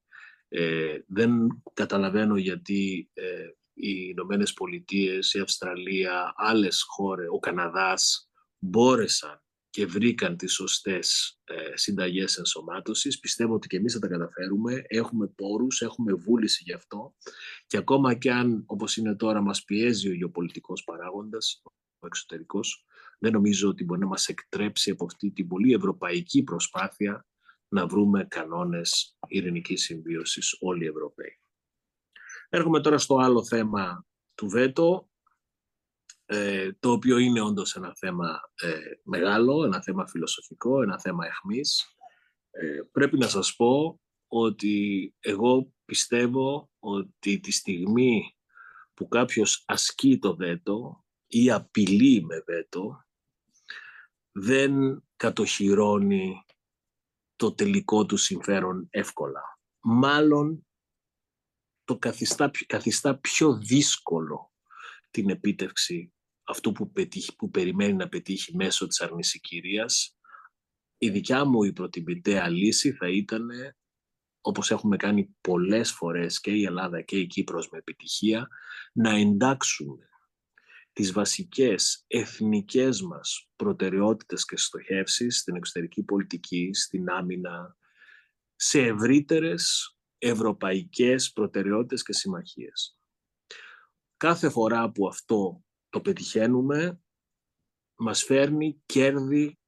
Ε, 0.47 0.99
δεν 1.07 1.61
καταλαβαίνω 1.73 2.37
γιατί 2.37 3.09
ε, 3.13 3.47
οι 3.73 4.07
Ηνωμένες 4.09 4.53
Πολιτείες, 4.53 5.33
η 5.33 5.39
Αυστραλία, 5.39 6.33
άλλες 6.35 6.83
χώρες, 6.87 7.27
ο 7.29 7.39
Καναδάς 7.39 8.29
μπόρεσαν 8.57 9.40
και 9.71 9.85
βρήκαν 9.85 10.37
τις 10.37 10.53
σωστές 10.53 11.39
ε, 11.43 11.77
συνταγές 11.77 12.37
ενσωμάτωσης. 12.37 13.19
Πιστεύω 13.19 13.53
ότι 13.53 13.67
και 13.67 13.77
εμείς 13.77 13.93
θα 13.93 13.99
τα 13.99 14.07
καταφέρουμε. 14.07 14.81
Έχουμε 14.87 15.27
πόρους, 15.27 15.81
έχουμε 15.81 16.13
βούληση 16.13 16.63
γι' 16.65 16.73
αυτό. 16.73 17.15
Και 17.67 17.77
ακόμα 17.77 18.13
και 18.13 18.31
αν, 18.31 18.63
όπως 18.65 18.97
είναι 18.97 19.15
τώρα, 19.15 19.41
μας 19.41 19.63
πιέζει 19.63 20.09
ο 20.09 20.13
γεωπολιτικός 20.13 20.83
παράγοντας, 20.83 21.61
ο 21.99 22.07
εξωτερικός, 22.07 22.85
δεν 23.19 23.31
νομίζω 23.31 23.69
ότι 23.69 23.83
μπορεί 23.83 23.99
να 23.99 24.07
μας 24.07 24.27
εκτρέψει 24.27 24.91
από 24.91 25.05
αυτή 25.05 25.31
την 25.31 25.47
πολύ 25.47 25.73
ευρωπαϊκή 25.73 26.43
προσπάθεια 26.43 27.25
να 27.67 27.87
βρούμε 27.87 28.25
κανόνες 28.29 29.17
ειρηνικής 29.27 29.83
συμβίωσης 29.83 30.57
όλοι 30.59 30.83
οι 30.83 30.87
Ευρωπαίοι. 30.87 31.39
Έρχομαι 32.49 32.81
τώρα 32.81 32.97
στο 32.97 33.17
άλλο 33.17 33.45
θέμα 33.45 34.05
του 34.35 34.49
ΒΕΤΟ, 34.49 35.05
ε, 35.05 35.10
το 36.79 36.91
οποίο 36.91 37.17
είναι 37.17 37.41
όντως 37.41 37.75
ένα 37.75 37.93
θέμα 37.95 38.41
ε, 38.61 38.79
μεγάλο, 39.03 39.63
ένα 39.63 39.81
θέμα 39.81 40.07
φιλοσοφικό, 40.07 40.81
ένα 40.81 40.99
θέμα 40.99 41.25
εχμής. 41.25 41.95
Ε, 42.51 42.79
πρέπει 42.91 43.17
να 43.17 43.27
σας 43.27 43.55
πω 43.55 43.99
ότι 44.27 45.15
εγώ 45.19 45.73
πιστεύω 45.85 46.71
ότι 46.79 47.39
τη 47.39 47.51
στιγμή 47.51 48.37
που 48.93 49.07
κάποιος 49.07 49.63
ασκεί 49.67 50.17
το 50.17 50.35
βέτο 50.35 51.05
ή 51.27 51.51
απειλεί 51.51 52.23
με 52.23 52.43
βέτο, 52.45 53.05
δεν 54.31 55.03
κατοχυρώνει 55.15 56.45
το 57.35 57.53
τελικό 57.53 58.05
του 58.05 58.17
συμφέρον 58.17 58.87
εύκολα. 58.89 59.59
Μάλλον 59.79 60.67
το 61.83 61.97
καθιστά, 61.97 62.51
καθιστά 62.67 63.17
πιο 63.17 63.57
δύσκολο 63.57 64.51
την 65.11 65.29
επίτευξη 65.29 66.13
αυτού 66.43 66.71
που, 66.71 66.91
πετύχει, 66.91 67.35
που 67.35 67.49
περιμένει 67.49 67.93
να 67.93 68.07
πετύχει 68.07 68.55
μέσω 68.55 68.87
της 68.87 69.01
αρνησικυρίας. 69.01 70.17
Η 70.97 71.09
δικιά 71.09 71.45
μου 71.45 71.63
η 71.63 71.73
προτιμητέα 71.73 72.49
λύση 72.49 72.91
θα 72.91 73.09
ήταν, 73.09 73.49
όπως 74.41 74.71
έχουμε 74.71 74.97
κάνει 74.97 75.35
πολλές 75.41 75.91
φορές 75.91 76.39
και 76.39 76.51
η 76.51 76.63
Ελλάδα 76.63 77.01
και 77.01 77.17
η 77.17 77.27
Κύπρος 77.27 77.69
με 77.69 77.77
επιτυχία, 77.77 78.47
να 78.93 79.09
εντάξουμε 79.09 80.09
τις 80.93 81.11
βασικές 81.11 82.03
εθνικές 82.07 83.01
μας 83.01 83.49
προτεραιότητες 83.55 84.45
και 84.45 84.57
στοχεύσεις 84.57 85.39
στην 85.39 85.55
εξωτερική 85.55 86.03
πολιτική, 86.03 86.69
στην 86.73 87.09
άμυνα, 87.09 87.77
σε 88.55 88.81
ευρύτερες 88.81 89.95
ευρωπαϊκές 90.17 91.31
προτεραιότητες 91.31 92.03
και 92.03 92.13
συμμαχίες. 92.13 92.97
Κάθε 94.17 94.49
φορά 94.49 94.91
που 94.91 95.07
αυτό 95.07 95.63
το 95.91 96.01
πετυχαίνουμε, 96.01 97.01
μας 97.95 98.23
φέρνει 98.23 98.81
κέρδη 98.85 99.59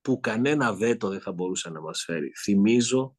που 0.00 0.20
κανένα 0.20 0.74
βέτο 0.74 1.08
δεν 1.08 1.20
θα 1.20 1.32
μπορούσε 1.32 1.70
να 1.70 1.80
μας 1.80 2.02
φέρει. 2.04 2.32
Θυμίζω 2.42 3.16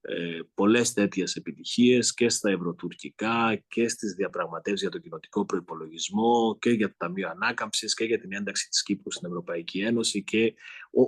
ε, 0.00 0.40
πολλές 0.54 0.92
τέτοιες 0.92 1.34
επιτυχίες 1.34 2.14
και 2.14 2.28
στα 2.28 2.50
ευρωτουρκικά 2.50 3.64
και 3.68 3.88
στις 3.88 4.14
διαπραγματεύσεις 4.14 4.80
για 4.80 4.90
τον 4.90 5.00
κοινοτικό 5.00 5.44
προϋπολογισμό 5.44 6.56
και 6.58 6.70
για 6.70 6.88
το 6.88 6.94
Ταμείο 6.96 7.28
Ανάκαμψης 7.28 7.94
και 7.94 8.04
για 8.04 8.20
την 8.20 8.32
ένταξη 8.32 8.68
της 8.68 8.82
Κύπρου 8.82 9.12
στην 9.12 9.28
Ευρωπαϊκή 9.28 9.80
Ένωση 9.80 10.24
και 10.24 10.54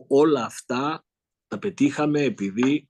όλα 0.08 0.44
αυτά 0.44 1.04
τα 1.46 1.58
πετύχαμε 1.58 2.22
επειδή 2.22 2.86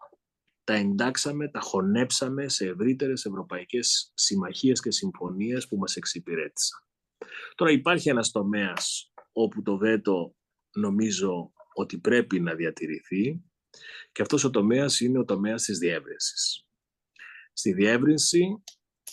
τα 0.65 0.75
εντάξαμε, 0.75 1.49
τα 1.49 1.61
χωνέψαμε 1.61 2.49
σε 2.49 2.67
ευρύτερες 2.67 3.25
ευρωπαϊκές 3.25 4.13
συμμαχίες 4.15 4.81
και 4.81 4.91
συμφωνίες 4.91 5.69
που 5.69 5.77
μας 5.77 5.97
εξυπηρέτησαν. 5.97 6.81
Τώρα 7.55 7.71
υπάρχει 7.71 8.09
ένας 8.09 8.31
τομέας 8.31 9.13
όπου 9.33 9.63
το 9.63 9.77
βέτο 9.77 10.35
νομίζω 10.73 11.53
ότι 11.75 11.99
πρέπει 11.99 12.41
να 12.41 12.55
διατηρηθεί 12.55 13.43
και 14.13 14.23
αυτός 14.23 14.45
ο 14.45 14.51
τομέας 14.51 15.01
είναι 15.01 15.19
ο 15.19 15.25
τομέας 15.25 15.63
της 15.63 15.79
διεύρυνσης. 15.79 16.67
Στη 17.53 17.73
διεύρυνση, 17.73 18.63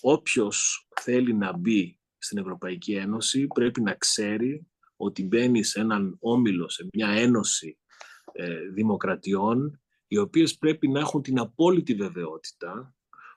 όποιος 0.02 0.88
θέλει 1.02 1.34
να 1.34 1.58
μπει 1.58 2.00
στην 2.18 2.38
Ευρωπαϊκή 2.38 2.94
Ένωση 2.94 3.48
πρέπει 3.48 3.82
να 3.82 3.94
ξέρει 3.94 4.68
ότι 4.96 5.24
μπαίνει 5.24 5.64
σε 5.64 5.80
έναν 5.80 6.18
όμιλο, 6.20 6.70
σε 6.70 6.88
μια 6.94 7.08
ένωση 7.10 7.80
ε, 8.32 8.60
δημοκρατιών, 8.60 9.82
οι 10.08 10.18
οποίες 10.18 10.58
πρέπει 10.58 10.88
να 10.88 11.00
έχουν 11.00 11.22
την 11.22 11.40
απόλυτη 11.40 11.94
βεβαιότητα 11.94 12.96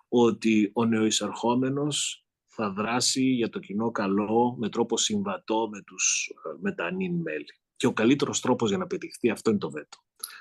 ότι 0.09 0.70
ο 0.74 0.85
νεοεισαρχόμενος 0.85 2.21
θα 2.55 2.70
δράσει 2.70 3.22
για 3.22 3.48
το 3.48 3.59
κοινό 3.59 3.90
καλό 3.90 4.57
με 4.59 4.68
τρόπο 4.68 4.96
συμβατό 4.96 5.68
με 5.70 5.82
τους 5.82 6.32
ε, 6.44 6.57
μετανήν 6.61 7.20
μέλη. 7.20 7.61
Και 7.76 7.86
ο 7.86 7.92
καλύτερος 7.92 8.40
τρόπος 8.40 8.68
για 8.68 8.78
να 8.78 8.86
πετυχθεί 8.86 9.30
αυτό 9.30 9.50
είναι 9.50 9.59
το 9.59 9.70
βέτο. 9.70 9.98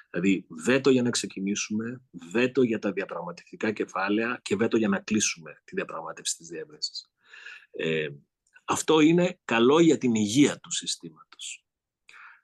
Δηλαδή, 0.10 0.46
βέτο 0.50 0.90
για 0.90 1.02
να 1.02 1.10
ξεκινήσουμε, 1.10 2.02
βέτο 2.32 2.62
για 2.62 2.80
τα 2.80 2.92
διαπραγματευτικά 2.92 3.72
κεφάλαια 3.72 4.40
και 4.42 4.56
βέτο 4.56 4.78
για 4.78 4.88
να 4.88 5.00
κλείσουμε 5.00 5.62
τη 5.64 5.76
διαπραγμάτευση 5.76 6.38
της 6.38 6.48
διεύρυνσης. 6.48 7.10
Ε, 7.72 8.08
αυτό 8.66 9.00
είναι 9.00 9.40
καλό 9.46 9.80
για 9.80 9.98
την 9.98 10.16
υγεία 10.16 10.60
του 10.60 10.72
συστήματος. 10.72 11.66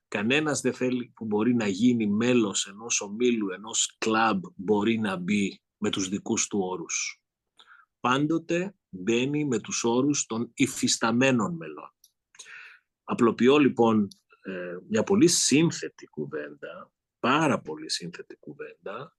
Κανένας 0.07 0.61
δεν 0.61 0.74
θέλει 0.74 1.11
που 1.15 1.26
μπορεί 1.26 1.55
να 1.55 1.68
γίνει 1.68 2.07
μέλος 2.07 2.68
ενός 2.68 3.01
ομίλου, 3.01 3.49
ενός 3.49 3.95
κλαμπ, 3.97 4.43
μπορεί 4.55 4.99
να 4.99 5.15
μπει 5.15 5.61
με 5.78 5.89
τους 5.89 6.09
δικούς 6.09 6.47
του 6.47 6.59
όρους. 6.59 7.22
Πάντοτε 7.99 8.76
μπαίνει 8.89 9.45
με 9.45 9.59
τους 9.59 9.83
όρους 9.83 10.25
των 10.25 10.51
υφισταμένων 10.53 11.55
μελών. 11.55 11.91
Απλοποιώ 13.03 13.57
λοιπόν 13.57 14.07
ε, 14.41 14.77
μια 14.89 15.03
πολύ 15.03 15.27
σύνθετη 15.27 16.05
κουβέντα 16.05 16.91
πάρα 17.19 17.61
πολύ 17.61 17.89
σύνθετη 17.89 18.35
κουβέντα, 18.35 19.17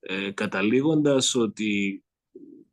ε, 0.00 0.30
καταλήγοντας 0.30 1.34
ότι 1.34 2.04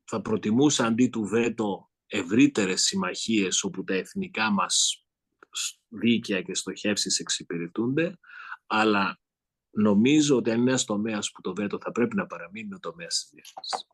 θα 0.03 0.21
προτιμούσα 0.21 0.85
αντί 0.85 1.07
του 1.07 1.23
βέτο 1.23 1.91
ευρύτερες 2.07 2.81
συμμαχίες 2.81 3.63
όπου 3.63 3.83
τα 3.83 3.93
εθνικά 3.93 4.51
μας 4.51 5.05
δίκαια 5.87 6.41
και 6.41 6.55
στοχεύσεις 6.55 7.19
εξυπηρετούνται, 7.19 8.19
αλλά 8.65 9.19
νομίζω 9.69 10.35
ότι 10.35 10.51
αν 10.51 10.61
είναι 10.61 10.69
ένας 10.69 10.85
τομέας 10.85 11.31
που 11.31 11.41
το 11.41 11.53
βέτο 11.55 11.77
θα 11.81 11.91
πρέπει 11.91 12.15
να 12.15 12.27
παραμείνει 12.27 12.73
ο 12.73 12.79
τομέας 12.79 13.19
της 13.19 13.29
διεθνής. 13.31 13.87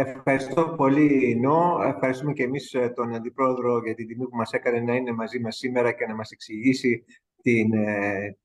Ευχαριστώ 0.00 0.74
πολύ, 0.76 1.36
Νό. 1.40 1.78
Ευχαριστούμε 1.82 2.32
και 2.32 2.42
εμείς 2.42 2.74
ε, 2.74 2.92
τον 2.96 3.14
Αντιπρόεδρο 3.14 3.82
για 3.84 3.94
την 3.94 4.06
τιμή 4.06 4.28
που 4.28 4.36
μας 4.36 4.52
έκανε 4.52 4.80
να 4.80 4.94
είναι 4.94 5.12
μαζί 5.12 5.40
μας 5.40 5.56
σήμερα 5.56 5.92
και 5.92 6.06
να 6.06 6.14
μας 6.14 6.30
εξηγήσει 6.30 7.04
την, 7.42 7.72
ε, 7.72 8.38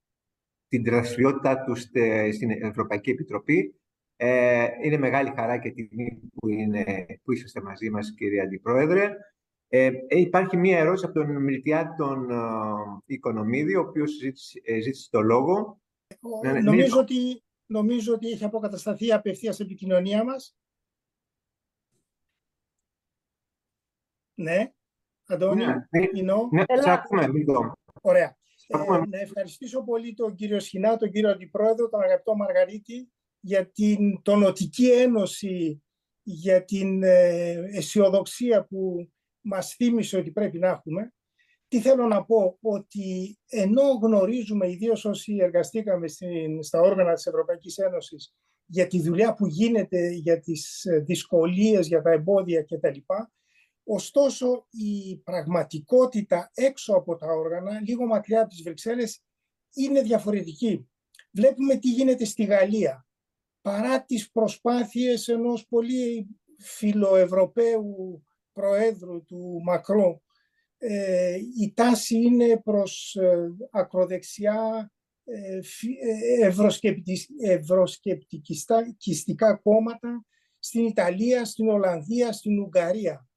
την 0.67 0.83
δραστηριότητά 0.83 1.63
του 1.63 1.75
στην 1.75 2.49
Ευρωπαϊκή 2.61 3.09
Επιτροπή. 3.09 3.75
Ε, 4.15 4.67
είναι 4.83 4.97
μεγάλη 4.97 5.31
χαρά 5.35 5.57
και 5.57 5.71
τιμή 5.71 6.21
που, 6.33 6.47
είναι, 6.47 7.05
που 7.23 7.31
είσαστε 7.31 7.61
μαζί 7.61 7.89
μας, 7.89 8.13
κύριε 8.17 8.41
Αντιπρόεδρε. 8.41 9.11
Ε, 9.67 9.91
ε 10.07 10.19
υπάρχει 10.19 10.57
μία 10.57 10.79
ερώτηση 10.79 11.05
από 11.05 11.13
τον 11.13 11.43
Μιλτιάδη 11.43 11.95
τον 11.97 12.29
ε, 12.31 12.35
Οικονομίδη, 13.05 13.75
ο 13.75 13.81
οποίος 13.81 14.11
ζήτησε, 14.11 14.61
ε, 14.63 14.79
ζήτησε 14.79 15.07
το 15.11 15.21
λόγο. 15.21 15.81
Ναι, 16.43 16.51
ναι, 16.51 16.59
νομίζω, 16.59 16.99
ότι, 16.99 17.43
νομίζω 17.65 18.13
ότι 18.13 18.27
έχει 18.27 18.43
αποκατασταθεί 18.43 19.13
απευθείας 19.13 19.59
επικοινωνία 19.59 20.23
μας. 20.23 20.55
Ναι, 24.43 24.71
Αντώνη, 25.27 25.65
ναι, 25.65 25.73
ναι, 25.89 26.63
ναι, 26.83 26.91
ακούμε, 26.91 27.27
Ωραία. 28.01 28.37
Ε, 28.67 28.77
να 29.07 29.19
ευχαριστήσω 29.19 29.83
πολύ 29.83 30.13
τον 30.13 30.35
κύριο 30.35 30.59
Σχοινά, 30.59 30.97
τον 30.97 31.11
κύριο 31.11 31.29
Αντιπρόεδρο, 31.29 31.89
τον 31.89 32.01
αγαπητό 32.01 32.35
Μαργαρίτη, 32.35 33.11
για 33.39 33.71
την 33.71 34.21
τονοτική 34.21 34.91
ένωση, 34.91 35.83
για 36.23 36.63
την 36.63 37.03
ε, 37.03 37.51
αισιοδοξία 37.51 38.65
που 38.65 39.11
μας 39.41 39.73
θύμισε 39.75 40.17
ότι 40.17 40.31
πρέπει 40.31 40.59
να 40.59 40.67
έχουμε. 40.67 41.13
Τι 41.67 41.79
θέλω 41.79 42.07
να 42.07 42.25
πω, 42.25 42.57
ότι 42.61 43.37
ενώ 43.49 43.81
γνωρίζουμε, 44.01 44.71
ιδίως 44.71 45.05
όσοι 45.05 45.37
εργαστήκαμε 45.41 46.07
στην, 46.07 46.63
στα 46.63 46.79
όργανα 46.79 47.13
της 47.13 47.25
Ευρωπαϊκής 47.25 47.77
Ένωσης, 47.77 48.35
για 48.65 48.87
τη 48.87 49.01
δουλειά 49.01 49.33
που 49.33 49.45
γίνεται, 49.45 50.09
για 50.09 50.39
τις 50.39 50.85
ε, 50.85 50.99
δυσκολίες, 50.99 51.87
για 51.87 52.01
τα 52.01 52.11
εμπόδια 52.11 52.63
κτλ. 52.63 52.99
Ωστόσο, 53.84 54.67
η 54.69 55.17
πραγματικότητα 55.17 56.51
έξω 56.53 56.93
από 56.93 57.15
τα 57.15 57.27
όργανα, 57.27 57.79
λίγο 57.79 58.05
μακριά 58.05 58.41
από 58.41 58.49
τις 58.49 58.63
Βρυξέλλες, 58.63 59.23
είναι 59.73 60.01
διαφορετική. 60.01 60.89
Βλέπουμε 61.31 61.75
τι 61.75 61.89
γίνεται 61.89 62.25
στη 62.25 62.43
Γαλλία. 62.43 63.07
Παρά 63.61 64.03
τις 64.03 64.31
προσπάθειες 64.31 65.27
ενός 65.27 65.67
πολύ 65.67 66.27
φιλοευρωπαίου 66.59 68.23
προέδρου 68.51 69.23
του 69.23 69.61
Μακρό, 69.63 70.21
ε, 70.77 71.36
η 71.61 71.73
τάση 71.73 72.15
είναι 72.15 72.61
προς 72.63 73.15
ε, 73.15 73.51
ακροδεξιά 73.71 74.91
ε, 75.23 75.59
ευρωσκεπτικιστικά 77.51 79.55
κόμματα 79.63 80.25
στην 80.59 80.86
Ιταλία, 80.86 81.45
στην 81.45 81.69
Ολλανδία, 81.69 82.31
στην 82.31 82.59
Ουγγαρία. 82.59 83.27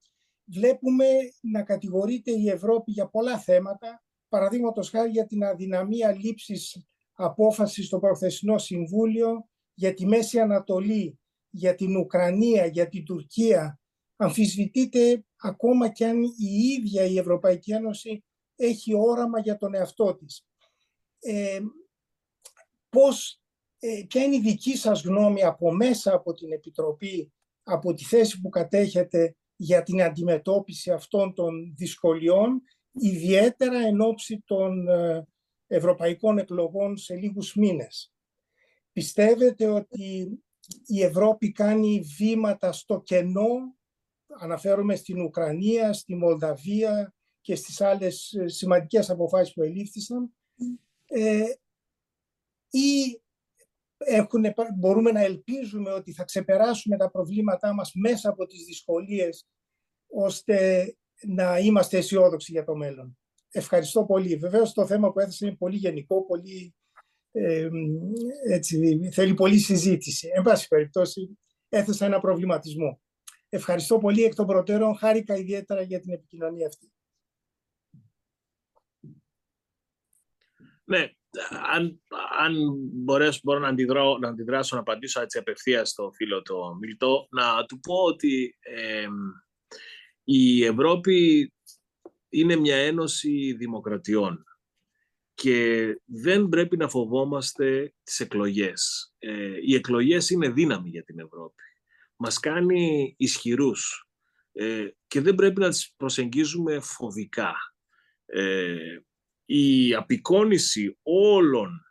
Βλέπουμε 0.49 1.05
να 1.41 1.63
κατηγορείται 1.63 2.31
η 2.31 2.49
Ευρώπη 2.49 2.91
για 2.91 3.07
πολλά 3.07 3.39
θέματα, 3.39 4.03
παραδείγματος 4.29 4.89
χάρη 4.89 5.09
για 5.09 5.25
την 5.25 5.43
αδυναμία 5.43 6.11
λήψης 6.11 6.87
απόφασης 7.13 7.85
στο 7.85 7.99
Προθεσινό 7.99 8.57
Συμβούλιο, 8.57 9.47
για 9.73 9.93
τη 9.93 10.05
Μέση 10.05 10.39
Ανατολή, 10.39 11.19
για 11.49 11.75
την 11.75 11.95
Ουκρανία, 11.95 12.65
για 12.65 12.87
την 12.87 13.05
Τουρκία. 13.05 13.79
Αμφισβητείται 14.15 15.25
ακόμα 15.35 15.89
και 15.89 16.05
αν 16.05 16.23
η 16.23 16.57
ίδια 16.77 17.03
η 17.05 17.17
Ευρωπαϊκή 17.17 17.71
Ένωση 17.71 18.23
έχει 18.55 18.93
όραμα 18.93 19.39
για 19.39 19.57
τον 19.57 19.75
εαυτό 19.75 20.15
της. 20.15 20.45
Ε, 21.19 21.59
πώς, 22.89 23.41
ε, 23.79 24.03
ποια 24.07 24.23
είναι 24.23 24.35
η 24.35 24.41
δική 24.41 24.77
σας 24.77 25.03
γνώμη 25.03 25.43
από 25.43 25.71
μέσα 25.71 26.13
από 26.13 26.33
την 26.33 26.51
Επιτροπή, 26.51 27.31
από 27.63 27.93
τη 27.93 28.03
θέση 28.03 28.41
που 28.41 28.49
κατέχετε 28.49 29.35
για 29.57 29.83
την 29.83 30.01
αντιμετώπιση 30.01 30.91
αυτών 30.91 31.33
των 31.33 31.73
δυσκολιών, 31.75 32.61
ιδιαίτερα 32.91 33.79
εν 33.79 34.01
ώψη 34.01 34.43
των 34.45 34.87
ε, 34.87 35.27
ευρωπαϊκών 35.67 36.37
εκλογών 36.37 36.97
σε 36.97 37.15
λίγους 37.15 37.55
μήνες. 37.55 38.13
Πιστεύετε 38.91 39.67
ότι 39.67 40.39
η 40.85 41.03
Ευρώπη 41.03 41.51
κάνει 41.51 41.99
βήματα 42.17 42.71
στο 42.71 43.01
κενό, 43.01 43.75
αναφέρομαι 44.39 44.95
στην 44.95 45.21
Ουκρανία, 45.21 45.93
στη 45.93 46.15
Μολδαβία 46.15 47.13
και 47.41 47.55
στις 47.55 47.81
άλλες 47.81 48.33
ε, 48.33 48.47
σημαντικές 48.47 49.09
αποφάσεις 49.09 49.53
που 49.53 49.61
ελήφθησαν, 49.61 50.35
ε, 51.05 51.43
ή 52.69 53.21
έχουν, 53.97 54.45
μπορούμε 54.77 55.11
να 55.11 55.21
ελπίζουμε 55.21 55.91
ότι 55.91 56.13
θα 56.13 56.23
ξεπεράσουμε 56.23 56.97
τα 56.97 57.11
προβλήματά 57.11 57.73
μας 57.73 57.91
μέσα 57.93 58.29
από 58.29 58.45
τις 58.45 58.65
δυσκολίες 58.65 59.47
ώστε 60.07 60.85
να 61.27 61.57
είμαστε 61.57 61.97
αισιόδοξοι 61.97 62.51
για 62.51 62.63
το 62.63 62.75
μέλλον. 62.75 63.17
Ευχαριστώ 63.51 64.05
πολύ. 64.05 64.35
Βεβαίως 64.35 64.73
το 64.73 64.85
θέμα 64.85 65.11
που 65.11 65.19
έθεσε 65.19 65.45
είναι 65.45 65.55
πολύ 65.55 65.77
γενικό, 65.77 66.25
πολύ, 66.25 66.75
ε, 67.31 67.69
έτσι, 68.49 68.99
θέλει 69.11 69.33
πολύ 69.33 69.59
συζήτηση. 69.59 70.29
Εν 70.33 70.43
πάση 70.43 70.67
περιπτώσει 70.67 71.37
έθεσα 71.69 72.05
ένα 72.05 72.19
προβληματισμό. 72.19 73.01
Ευχαριστώ 73.49 73.97
πολύ 73.97 74.23
εκ 74.23 74.35
των 74.35 74.45
προτέρων. 74.45 74.95
Χάρηκα 74.97 75.35
ιδιαίτερα 75.35 75.81
για 75.81 75.99
την 75.99 76.13
επικοινωνία 76.13 76.67
αυτή. 76.67 76.91
Ναι, 80.83 81.11
αν, 81.73 82.01
αν 82.39 82.53
μπορέσω, 82.93 83.39
μπορώ 83.43 83.59
να, 83.59 83.67
αντιδρώ, 83.67 84.17
να 84.17 84.27
αντιδράσω, 84.27 84.75
να 84.75 84.81
απαντήσω 84.81 85.21
έτσι 85.21 85.37
απευθείας 85.37 85.89
στο 85.89 86.11
φίλο 86.15 86.41
το 86.41 86.75
Μιλτό, 86.79 87.27
να 87.29 87.65
του 87.65 87.79
πω 87.79 87.95
ότι 87.95 88.55
η 90.23 90.65
Ευρώπη 90.65 91.51
είναι 92.29 92.55
μια 92.55 92.75
ένωση 92.75 93.53
δημοκρατιών 93.53 94.43
και 95.33 95.93
δεν 96.05 96.47
πρέπει 96.47 96.77
να 96.77 96.89
φοβόμαστε 96.89 97.93
τις 98.03 98.19
εκλογές. 98.19 99.13
Ε, 99.19 99.57
οι 99.61 99.75
εκλογές 99.75 100.29
είναι 100.29 100.49
δύναμη 100.49 100.89
για 100.89 101.03
την 101.03 101.19
Ευρώπη. 101.19 101.63
Μας 102.15 102.39
κάνει 102.39 103.13
ισχυρούς 103.17 104.09
ε, 104.51 104.87
και 105.07 105.21
δεν 105.21 105.35
πρέπει 105.35 105.59
να 105.59 105.69
τις 105.69 105.93
προσεγγίζουμε 105.97 106.79
φοβικά. 106.79 107.55
Ε, 108.25 108.99
η 109.49 109.93
απεικόνηση 109.93 110.97
όλων, 111.01 111.81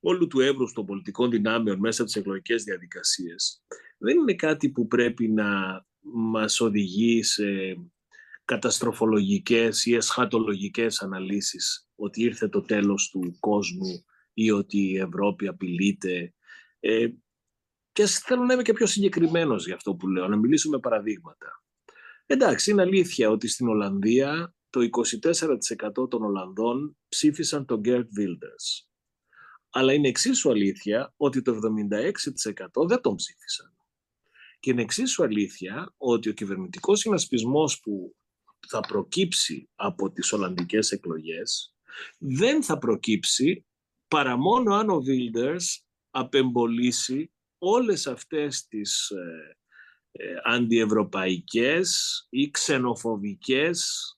όλου 0.00 0.26
του 0.26 0.40
εύρους 0.40 0.72
των 0.72 0.86
πολιτικών 0.86 1.30
δυνάμεων 1.30 1.78
μέσα 1.78 2.02
από 2.02 2.10
τις 2.10 2.20
εκλογικές 2.20 2.62
διαδικασίες 2.62 3.62
δεν 3.98 4.16
είναι 4.16 4.34
κάτι 4.34 4.70
που 4.70 4.86
πρέπει 4.86 5.28
να 5.28 5.46
μας 6.00 6.60
οδηγεί 6.60 7.22
σε 7.22 7.44
καταστροφολογικές 8.44 9.86
ή 9.86 9.94
εσχατολογικές 9.94 11.02
αναλύσεις 11.02 11.88
ότι 11.94 12.22
ήρθε 12.22 12.48
το 12.48 12.62
τέλος 12.62 13.10
του 13.10 13.36
κόσμου 13.40 14.04
ή 14.32 14.50
ότι 14.50 14.78
η 14.78 14.98
Ευρώπη 14.98 15.46
απειλείται. 15.46 16.34
Ε, 16.80 17.08
και 17.92 18.06
θέλω 18.06 18.44
να 18.44 18.52
είμαι 18.52 18.62
και 18.62 18.72
πιο 18.72 18.86
συγκεκριμένος 18.86 19.66
για 19.66 19.74
αυτό 19.74 19.94
που 19.94 20.08
λέω, 20.08 20.28
να 20.28 20.36
μιλήσουμε 20.36 20.78
παραδείγματα. 20.78 21.62
Εντάξει, 22.26 22.70
είναι 22.70 22.82
αλήθεια 22.82 23.30
ότι 23.30 23.48
στην 23.48 23.68
Ολλανδία 23.68 24.54
το 24.70 24.80
24% 26.02 26.10
των 26.10 26.22
Ολλανδών 26.22 26.96
ψήφισαν 27.08 27.64
τον 27.64 27.80
Gerd 27.84 28.06
Wilders. 28.18 28.86
Αλλά 29.70 29.92
είναι 29.92 30.08
εξίσου 30.08 30.50
αλήθεια 30.50 31.14
ότι 31.16 31.42
το 31.42 31.58
76% 32.82 32.86
δεν 32.88 33.00
τον 33.00 33.14
ψήφισαν. 33.14 33.76
Και 34.60 34.70
είναι 34.70 34.82
εξίσου 34.82 35.22
αλήθεια 35.22 35.94
ότι 35.96 36.28
ο 36.28 36.32
κυβερνητικός 36.32 36.98
συνασπισμός 36.98 37.80
που 37.80 38.16
θα 38.68 38.80
προκύψει 38.80 39.68
από 39.74 40.10
τις 40.10 40.32
Ολλανδικές 40.32 40.92
εκλογές 40.92 41.74
δεν 42.18 42.62
θα 42.62 42.78
προκύψει 42.78 43.66
παρά 44.08 44.36
μόνο 44.36 44.74
αν 44.74 44.90
ο 44.90 45.02
Wilders 45.06 45.64
απεμπολίσει 46.10 47.32
όλες 47.58 48.06
αυτές 48.06 48.66
τις 48.66 49.10
ε, 49.10 49.56
ε, 50.12 50.34
αντιευρωπαϊκές 50.44 52.26
ή 52.30 52.50
ξενοφοβικές 52.50 54.12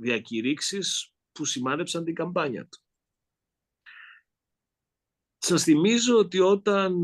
διακηρύξεις 0.00 1.12
που 1.32 1.44
σημάδεψαν 1.44 2.04
την 2.04 2.14
καμπάνια 2.14 2.62
του. 2.62 2.82
Σας 5.40 5.62
θυμίζω 5.62 6.18
ότι 6.18 6.38
όταν 6.40 6.94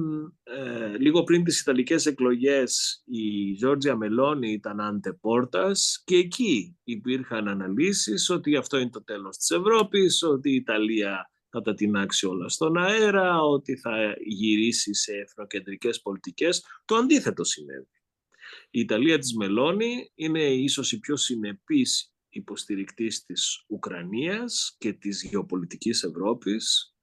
ε, 0.43 0.97
λίγο 0.99 1.25
πριν 1.25 1.45
τις 1.45 1.61
Ιταλικές 1.61 2.07
εκλογές 2.07 3.03
η 3.05 3.51
Γιώργια 3.51 3.97
Μελώνη 3.97 4.53
ήταν 4.53 4.81
αντεπόρτας 4.81 6.03
και 6.05 6.17
εκεί 6.17 6.79
υπήρχαν 6.85 7.49
αναλύσεις 7.49 8.31
ότι 8.31 8.57
αυτό 8.57 8.79
είναι 8.79 8.91
το 8.91 9.05
τέλος 9.05 9.37
της 9.37 9.51
Ευρώπης, 9.51 10.23
ότι 10.23 10.51
η 10.51 10.55
Ιταλία 10.55 11.31
θα 11.49 11.63
τα 11.63 11.75
τεινάξει 11.75 12.27
όλα 12.27 12.49
στον 12.49 12.77
αέρα, 12.77 13.41
ότι 13.41 13.77
θα 13.77 14.15
γυρίσει 14.27 14.95
σε 14.95 15.13
εθνοκεντρικές 15.13 16.01
πολιτικές. 16.01 16.65
Το 16.85 16.95
αντίθετο 16.97 17.45
συνέβη. 17.45 17.89
Η 18.71 18.81
Ιταλία 18.81 19.19
της 19.19 19.35
Μελώνη 19.35 20.11
είναι 20.15 20.43
ίσως 20.43 20.93
η 20.93 20.99
πιο 20.99 21.17
συνεπής 21.17 22.14
υποστηρικτής 22.35 23.25
της 23.25 23.65
Ουκρανίας 23.67 24.77
και 24.79 24.93
της 24.93 25.23
γεωπολιτικής 25.23 26.03
Ευρώπης. 26.03 26.95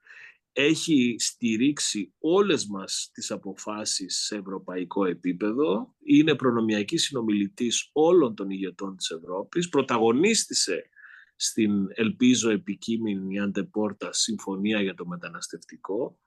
Έχει 0.53 1.15
στηρίξει 1.19 2.13
όλες 2.19 2.65
μας 2.65 3.09
τις 3.13 3.32
αποφάσεις 3.32 4.25
σε 4.25 4.36
ευρωπαϊκό 4.36 5.05
επίπεδο. 5.05 5.95
Είναι 5.99 6.36
προνομιακής 6.36 7.03
συνομιλητής 7.03 7.89
όλων 7.93 8.36
των 8.36 8.49
ηγετών 8.49 8.97
της 8.97 9.09
Ευρώπης. 9.09 9.69
Πρωταγωνίστησε 9.69 10.89
στην 11.36 11.88
ελπίζω 11.89 12.49
επικείμενη 12.49 13.39
αντεπόρτα 13.39 14.13
συμφωνία 14.13 14.82
για 14.82 14.93
το 14.93 15.05
μεταναστευτικό. 15.05 16.19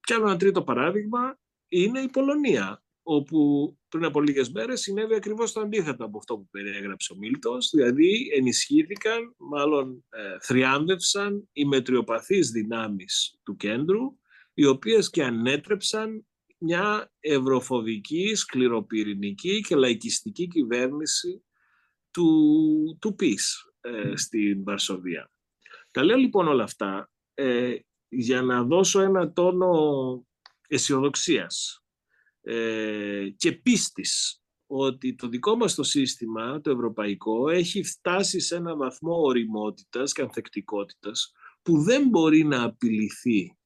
Και 0.00 0.14
άλλο 0.14 0.28
ένα 0.28 0.36
τρίτο 0.36 0.62
παράδειγμα 0.62 1.38
είναι 1.68 2.00
η 2.00 2.08
Πολωνία, 2.08 2.82
όπου 3.10 3.76
πριν 3.88 4.04
από 4.04 4.20
λίγες 4.20 4.50
μέρες 4.50 4.80
συνέβη 4.80 5.14
ακριβώς 5.14 5.52
το 5.52 5.60
αντίθετο 5.60 6.04
από 6.04 6.18
αυτό 6.18 6.36
που 6.36 6.48
περιέγραψε 6.50 7.12
ο 7.12 7.16
Μίλτος, 7.16 7.70
δηλαδή 7.74 8.30
ενισχύθηκαν, 8.34 9.34
μάλλον 9.36 10.04
ε, 10.08 10.38
θριάμβευσαν 10.40 11.48
οι 11.52 11.64
μετριοπαθείς 11.64 12.50
δυνάμεις 12.50 13.38
του 13.42 13.56
κέντρου, 13.56 14.18
οι 14.54 14.64
οποίες 14.64 15.10
και 15.10 15.24
ανέτρεψαν 15.24 16.26
μια 16.58 17.12
ευρωφοβική, 17.20 18.34
σκληροπυρηνική 18.34 19.60
και 19.60 19.76
λαϊκιστική 19.76 20.48
κυβέρνηση 20.48 21.44
του, 22.10 22.98
του 23.00 23.14
ΠΙΣ 23.14 23.72
ε, 23.80 24.16
στην 24.16 24.64
Βαρσοβία. 24.64 25.30
Τα 25.90 26.04
λέω 26.04 26.16
λοιπόν 26.16 26.48
όλα 26.48 26.62
αυτά 26.62 27.10
ε, 27.34 27.76
για 28.08 28.42
να 28.42 28.62
δώσω 28.62 29.00
ένα 29.00 29.32
τόνο 29.32 29.72
αισιοδοξίας 30.68 31.82
ε, 32.50 33.28
και 33.36 33.52
πίστης 33.52 34.42
ότι 34.66 35.14
το 35.14 35.28
δικό 35.28 35.56
μας 35.56 35.74
το 35.74 35.82
σύστημα, 35.82 36.60
το 36.60 36.70
ευρωπαϊκό, 36.70 37.48
έχει 37.48 37.82
φτάσει 37.82 38.40
σε 38.40 38.56
ένα 38.56 38.76
βαθμό 38.76 39.20
οριμότητας 39.20 40.12
και 40.12 40.22
ανθεκτικότητας 40.22 41.32
που 41.62 41.78
δεν 41.78 42.08
μπορεί 42.08 42.44
να 42.44 42.62
απειληθεί 42.62 43.56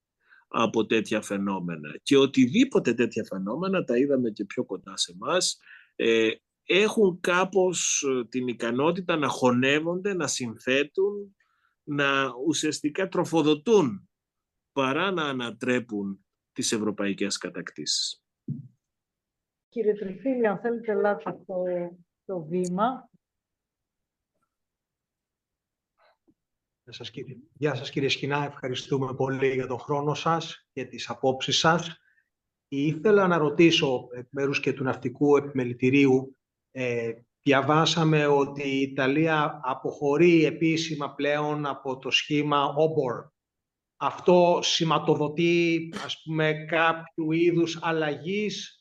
από 0.48 0.86
τέτοια 0.86 1.22
φαινόμενα. 1.22 1.98
Και 2.02 2.16
οτιδήποτε 2.16 2.94
τέτοια 2.94 3.24
φαινόμενα, 3.24 3.84
τα 3.84 3.98
είδαμε 3.98 4.30
και 4.30 4.44
πιο 4.44 4.64
κοντά 4.64 4.96
σε 4.96 5.12
εμάς, 5.12 5.58
ε, 5.96 6.30
έχουν 6.64 7.20
κάπως 7.20 8.04
ε, 8.08 8.24
την 8.28 8.48
ικανότητα 8.48 9.16
να 9.16 9.28
χωνεύονται, 9.28 10.14
να 10.14 10.26
συνθέτουν, 10.26 11.36
να 11.82 12.32
ουσιαστικά 12.46 13.08
τροφοδοτούν 13.08 14.08
παρά 14.72 15.10
να 15.10 15.22
ανατρέπουν 15.22 16.24
τις 16.52 16.72
ευρωπαϊκές 16.72 17.38
κατακτήσεις. 17.38 18.21
Κύριε 19.72 19.94
Τριφίλη, 19.94 20.46
αν 20.46 20.58
θέλετε, 20.58 20.94
λάτε 20.94 21.32
το, 21.46 21.64
το 22.24 22.42
βήμα. 22.42 23.10
Γεια 26.82 26.92
σας, 26.92 27.10
κύριε. 27.10 27.36
Γεια 27.52 27.74
σας 27.74 27.90
κύριε 27.90 28.08
Σκηνά, 28.08 28.44
ευχαριστούμε 28.44 29.14
πολύ 29.14 29.52
για 29.54 29.66
τον 29.66 29.78
χρόνο 29.78 30.14
σας 30.14 30.66
και 30.72 30.84
τις 30.84 31.08
απόψεις 31.08 31.58
σας. 31.58 31.96
Ήθελα 32.68 33.26
να 33.26 33.38
ρωτήσω 33.38 34.08
εκ 34.14 34.26
μέρους 34.30 34.60
και 34.60 34.72
του 34.72 34.84
Ναυτικού 34.84 35.36
Επιμελητηρίου, 35.36 36.36
ε, 36.70 37.12
διαβάσαμε 37.42 38.26
ότι 38.26 38.68
η 38.68 38.80
Ιταλία 38.80 39.60
αποχωρεί 39.62 40.44
επίσημα 40.44 41.14
πλέον 41.14 41.66
από 41.66 41.98
το 41.98 42.10
σχήμα 42.10 42.66
OBOR. 42.66 43.30
Αυτό 43.96 44.58
σηματοδοτεί, 44.62 45.94
ας 46.04 46.22
πούμε, 46.22 46.64
κάποιου 46.68 47.32
είδους 47.32 47.78
αλλαγής 47.82 48.76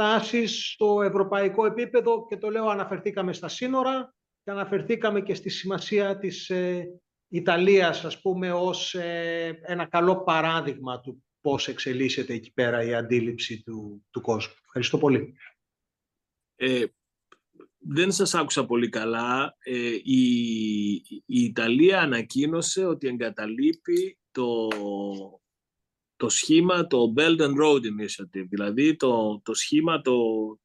στάσης 0.00 0.72
στο 0.72 1.02
ευρωπαϊκό 1.02 1.66
επίπεδο 1.66 2.26
και 2.28 2.36
το 2.36 2.50
λέω 2.50 2.68
αναφερθήκαμε 2.68 3.32
στα 3.32 3.48
σύνορα 3.48 4.14
και 4.42 4.50
αναφερθήκαμε 4.50 5.20
και 5.20 5.34
στη 5.34 5.48
σημασία 5.48 6.18
της 6.18 6.50
ε, 6.50 6.88
Ιταλίας, 7.28 8.04
ας 8.04 8.20
πούμε, 8.20 8.52
ως 8.52 8.94
ε, 8.94 9.60
ένα 9.62 9.84
καλό 9.84 10.22
παράδειγμα 10.22 11.00
του 11.00 11.24
πώς 11.40 11.68
εξελίσσεται 11.68 12.32
εκεί 12.34 12.52
πέρα 12.52 12.82
η 12.82 12.94
αντίληψη 12.94 13.62
του, 13.62 14.06
του 14.10 14.20
κόσμου. 14.20 14.54
Ευχαριστώ 14.64 14.98
πολύ. 14.98 15.34
Ε, 16.56 16.84
δεν 17.78 18.10
σας 18.12 18.34
άκουσα 18.34 18.66
πολύ 18.66 18.88
καλά. 18.88 19.56
Ε, 19.58 19.94
η, 20.02 20.92
η 21.26 21.42
Ιταλία 21.44 22.00
ανακοίνωσε 22.00 22.84
ότι 22.84 23.08
εγκαταλείπει 23.08 24.18
το, 24.30 24.68
το 26.20 26.28
σχήμα, 26.28 26.86
το 26.86 27.12
Belt 27.16 27.38
and 27.38 27.54
Road 27.62 27.80
Initiative, 27.80 28.46
δηλαδή 28.48 28.96
το, 28.96 29.40
το 29.44 29.54
σχήμα 29.54 30.00
το, 30.00 30.16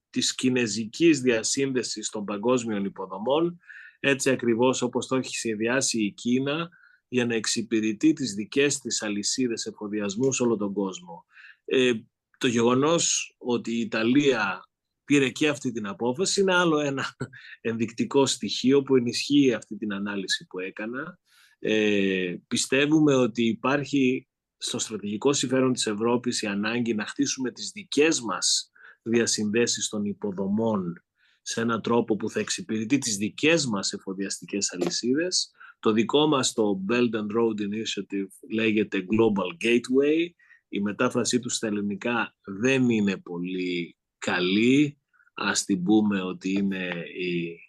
της 0.10 0.36
κινέζικης 0.36 1.22
διασύνδεσης 1.22 2.10
των 2.10 2.26
παγκόσμιων 2.26 2.86
υποδομών, 2.86 3.60
έτσι 4.00 4.30
ακριβώς 4.30 4.82
όπως 4.82 5.08
το 5.08 5.16
έχει 5.16 5.36
σχεδιάσει 5.36 6.04
η 6.04 6.12
Κίνα, 6.12 6.70
για 7.08 7.26
να 7.26 7.36
εξυπηρετεί 7.36 8.14
τις 8.14 8.34
δικές 8.34 8.80
της 8.80 9.02
αλυσίδες 9.02 9.66
εφοδιασμού 9.66 10.34
σε 10.34 10.44
όλο 10.44 10.58
τον 10.58 10.74
κόσμο. 10.74 11.26
Ε, 11.66 11.92
το 12.38 12.48
γεγονός 12.48 13.36
ότι 13.38 13.72
η 13.72 13.80
Ιταλία 13.80 14.70
πήρε 15.04 15.30
και 15.30 15.48
αυτή 15.48 15.72
την 15.72 15.88
απόφαση 15.88 16.42
είναι 16.42 16.56
άλλο 16.56 16.80
ένα 16.80 17.16
ενδεικτικό 17.62 18.26
στοιχείο 18.26 18.82
που 18.82 18.96
ενισχύει 18.96 19.54
αυτή 19.54 19.78
την 19.78 19.94
ανάλυση 19.94 20.46
που 20.46 20.60
έκανα. 20.60 21.20
Ε, 21.60 22.36
πιστεύουμε 22.48 23.16
ότι 23.16 23.46
υπάρχει 23.46 24.28
στο 24.66 24.80
στρατηγικό 24.80 25.34
συμφέρον 25.34 25.74
της 25.74 25.86
Ευρώπης 25.86 26.42
η 26.42 26.48
ανάγκη 26.48 26.94
να 26.94 27.06
χτίσουμε 27.06 27.52
τις 27.52 27.72
δικές 27.74 28.22
μας 28.22 28.72
διασυνδέσεις 29.02 29.90
των 29.90 30.06
υποδομών 30.06 31.04
σε 31.42 31.62
έναν 31.62 31.82
τρόπο 31.82 32.16
που 32.16 32.30
θα 32.30 32.40
εξυπηρετεί 32.40 32.98
τις 32.98 33.18
δικές 33.18 33.66
μας 33.66 33.94
εφοδιαστικές 33.94 34.74
αλυσίδες. 34.74 35.52
Το 35.80 35.92
δικό 35.92 36.28
μας 36.28 36.54
το 36.54 36.84
Belt 36.90 37.10
and 37.10 37.38
Road 37.38 37.62
Initiative 37.62 38.28
λέγεται 38.52 38.98
Global 38.98 39.66
Gateway. 39.66 40.30
Η 40.70 40.82
μετάφρασή 40.82 41.40
του 41.40 41.50
στα 41.50 41.68
ελληνικά 41.68 42.36
δεν 42.44 42.90
είναι 42.90 43.18
πολύ 43.18 43.98
καλή. 44.18 45.00
Ας 45.34 45.64
την 45.64 45.84
πούμε 45.84 46.22
ότι 46.22 46.52
είναι 46.52 47.04
η, 47.18 47.60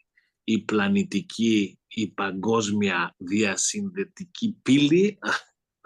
η 0.44 0.62
πλανητική, 0.62 1.78
η 1.88 2.09
παγκόσμια 2.09 3.14
διασυνδετική 3.18 4.59
πύλη 4.62 5.18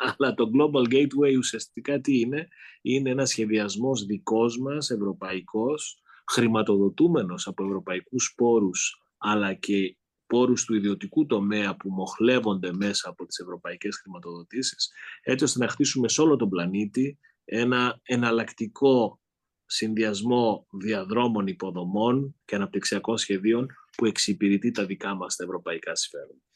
αλλά 0.00 0.34
το 0.34 0.50
Global 0.54 0.92
Gateway 0.92 1.36
ουσιαστικά 1.38 2.00
τι 2.00 2.20
είναι; 2.20 2.48
Είναι 2.82 3.10
ένας 3.10 3.28
σχεδιασμός 3.28 4.04
δικός 4.04 4.58
μας, 4.58 4.90
ευρωπαϊκός, 4.90 6.02
χρηματοδοτούμενος 6.30 7.46
από 7.46 7.64
ευρωπαϊκούς 7.64 8.32
πόρους, 8.36 9.02
αλλά 9.18 9.54
και 9.54 9.96
πόρους 10.26 10.64
του 10.64 10.74
ιδιωτικού 10.74 11.26
τομέα 11.26 11.76
που 11.76 11.90
μοχλεύονται 11.90 12.72
μέσα 12.72 13.08
από 13.08 13.26
τις 13.26 13.38
ευρωπαϊκές 13.38 13.96
χρηματοδοτήσεις, 13.96 14.90
έτσι 15.22 15.44
ώστε 15.44 15.58
να 15.58 15.68
χτίσουμε 15.68 16.08
σε 16.08 16.20
όλο 16.20 16.36
τον 16.36 16.48
πλανήτη 16.48 17.18
ένα 17.44 18.00
εναλλακτικό 18.02 19.20
συνδυασμό 19.66 20.66
διαδρόμων 20.70 21.46
υποδομών 21.46 22.40
και 22.44 22.54
αναπτυξιακών 22.54 23.18
σχεδίων 23.18 23.66
που 23.96 24.06
εξυπηρετεί 24.06 24.70
τα 24.70 24.86
δικά 24.86 25.14
μας 25.14 25.36
τα 25.36 25.44
ευρωπαϊκά 25.44 25.94
συμφέροντα. 25.94 26.49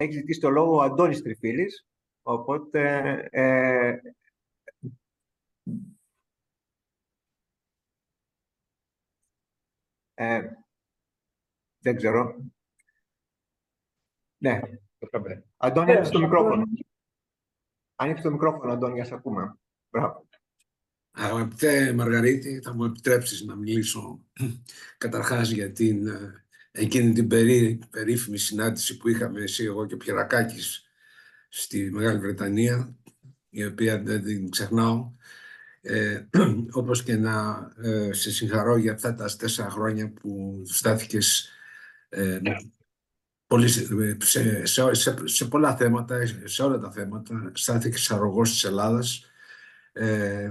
Έχει 0.00 0.12
ζητήσει 0.12 0.40
το 0.40 0.50
λόγο 0.50 0.76
ο 0.76 0.82
Αντώνης 0.82 1.22
Τριφίλης, 1.22 1.86
οπότε 2.22 3.12
ε, 3.30 3.98
ε, 10.14 10.50
δεν 11.78 11.96
ξέρω. 11.96 12.36
Ναι. 14.38 14.60
Αντώνη, 15.56 15.92
άνοιξε 15.92 16.12
το 16.12 16.20
μικρόφωνο. 16.20 16.64
Άνοιξε 17.94 18.22
το 18.22 18.30
μικρόφωνο, 18.30 18.72
Αντώνη, 18.72 18.92
για 18.92 19.02
να 19.02 19.08
σε 19.08 19.14
ακούμε. 19.14 19.58
Μπράβο. 19.90 20.28
Αγαπητέ 21.10 21.92
Μαργαρίτη, 21.92 22.60
θα 22.60 22.74
μου 22.74 22.84
επιτρέψεις 22.84 23.42
να 23.42 23.56
μιλήσω 23.56 24.24
καταρχάς 24.98 25.50
για 25.50 25.72
την 25.72 26.06
ε, 26.06 26.46
εκείνη 26.70 27.12
την 27.12 27.28
περί, 27.28 27.80
περίφημη 27.90 28.38
συνάντηση 28.38 28.96
που 28.96 29.08
είχαμε 29.08 29.40
εσύ, 29.42 29.64
εγώ 29.64 29.86
και 29.86 29.94
ο 29.94 29.96
Πιερακάκης 29.96 30.82
στη 31.48 31.90
Μεγάλη 31.92 32.18
Βρετανία, 32.18 32.96
η 33.48 33.64
οποία 33.64 34.02
δεν 34.02 34.24
την 34.24 34.50
ξεχνάω, 34.50 35.12
ε, 35.80 36.26
όπως 36.80 37.02
και 37.02 37.16
να 37.16 37.68
ε, 37.82 38.12
σε 38.12 38.30
συγχαρώ 38.30 38.76
για 38.76 38.92
αυτά 38.92 39.14
τα 39.14 39.36
τέσσερα 39.36 39.70
χρόνια 39.70 40.12
που 40.12 40.62
στάθηκες 40.66 41.48
ε, 42.08 42.40
πολύ, 43.46 43.68
σε, 43.68 44.66
σε, 44.66 44.94
σε, 44.94 45.16
σε, 45.24 45.44
πολλά 45.44 45.76
θέματα, 45.76 46.20
σε 46.44 46.62
όλα 46.62 46.78
τα 46.78 46.90
θέματα, 46.90 47.50
στάθηκες 47.54 48.10
αρρωγός 48.10 48.50
της 48.50 48.64
Ελλάδας. 48.64 49.24
Ε, 49.92 50.50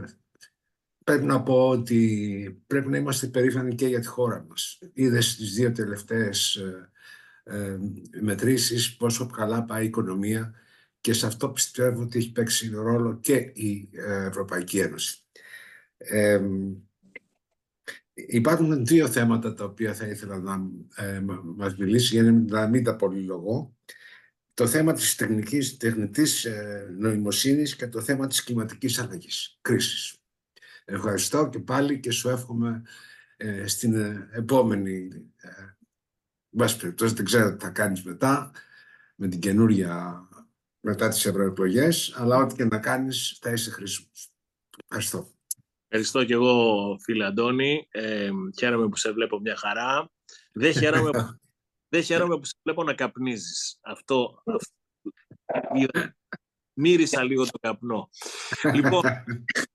πρέπει 1.07 1.25
να 1.25 1.43
πω 1.43 1.67
ότι 1.69 2.63
πρέπει 2.67 2.89
να 2.89 2.97
είμαστε 2.97 3.27
περήφανοι 3.27 3.75
και 3.75 3.87
για 3.87 3.99
τη 3.99 4.07
χώρα 4.07 4.45
μας. 4.49 4.79
Είδες 4.93 5.31
στις 5.31 5.53
δύο 5.53 5.71
τελευταίες 5.71 6.55
ε, 6.55 6.89
ε, 7.43 7.77
μετρήσεις 8.21 8.95
πόσο 8.95 9.27
καλά 9.27 9.63
πάει 9.63 9.83
η 9.83 9.87
οικονομία 9.87 10.53
και 11.01 11.13
σε 11.13 11.25
αυτό 11.25 11.49
πιστεύω 11.49 12.01
ότι 12.01 12.17
έχει 12.17 12.31
παίξει 12.31 12.69
ρόλο 12.69 13.19
και 13.19 13.35
η 13.53 13.89
ε, 13.91 14.25
Ευρωπαϊκή 14.25 14.79
Ένωση. 14.79 15.17
Ε, 15.97 16.41
υπάρχουν 18.13 18.85
δύο 18.85 19.07
θέματα 19.07 19.53
τα 19.53 19.63
οποία 19.65 19.93
θα 19.93 20.05
ήθελα 20.05 20.39
να 20.39 20.61
ε, 20.95 21.19
μας 21.55 21.77
μιλήσει 21.77 22.15
για 22.15 22.31
να 22.31 22.67
μην 22.67 22.83
τα 22.83 22.95
πολυλογώ. 22.95 23.75
Το 24.53 24.67
θέμα 24.67 24.93
της 24.93 25.15
τεχνικής, 25.15 25.77
τεχνητής 25.77 26.45
ε, 26.45 26.87
νοημοσύνης 26.97 27.75
και 27.75 27.87
το 27.87 28.01
θέμα 28.01 28.27
της 28.27 28.43
κλιματικής 28.43 28.99
αλλαγής, 28.99 29.57
κρίσης. 29.61 30.17
Ευχαριστώ 30.89 31.49
και 31.49 31.59
πάλι 31.59 31.99
και 31.99 32.11
σου 32.11 32.29
εύχομαι 32.29 32.83
ε, 33.37 33.67
στην 33.67 33.93
ε, 33.93 34.29
επόμενη 34.31 35.09
ε, 35.37 35.49
βάση 36.49 36.77
περιπτώσει, 36.77 37.13
δεν 37.13 37.25
ξέρω 37.25 37.55
τι 37.55 37.63
θα 37.63 37.69
κάνεις 37.69 38.03
μετά 38.03 38.51
με 39.15 39.27
την 39.27 39.39
καινούρια 39.39 40.27
μετά 40.79 41.07
τις 41.09 41.25
ευρωεκλογές, 41.25 42.13
αλλά 42.17 42.37
ό,τι 42.37 42.55
και 42.55 42.65
να 42.65 42.79
κάνεις 42.79 43.37
θα 43.41 43.51
είσαι 43.51 43.69
χρήσιμος. 43.69 44.31
Ευχαριστώ. 44.83 45.31
Ευχαριστώ 45.87 46.25
και 46.25 46.33
εγώ 46.33 46.97
φίλε 47.01 47.25
Αντώνη. 47.25 47.87
Ε, 47.91 48.29
χαίρομαι 48.57 48.89
που 48.89 48.95
σε 48.95 49.11
βλέπω 49.11 49.39
μια 49.39 49.55
χαρά. 49.55 50.11
Δεν 50.51 50.73
χαίρομαι, 50.73 51.09
δεν 51.93 52.03
χαίρομαι 52.03 52.37
που 52.37 52.45
σε 52.45 52.55
βλέπω 52.63 52.83
να 52.83 52.93
καπνίζεις. 52.93 53.79
Αυτό, 53.81 54.43
αυτό 54.45 54.75
μύρισα 56.77 57.23
λίγο 57.23 57.45
το 57.45 57.59
καπνό. 57.61 58.09
λοιπόν, 58.73 59.01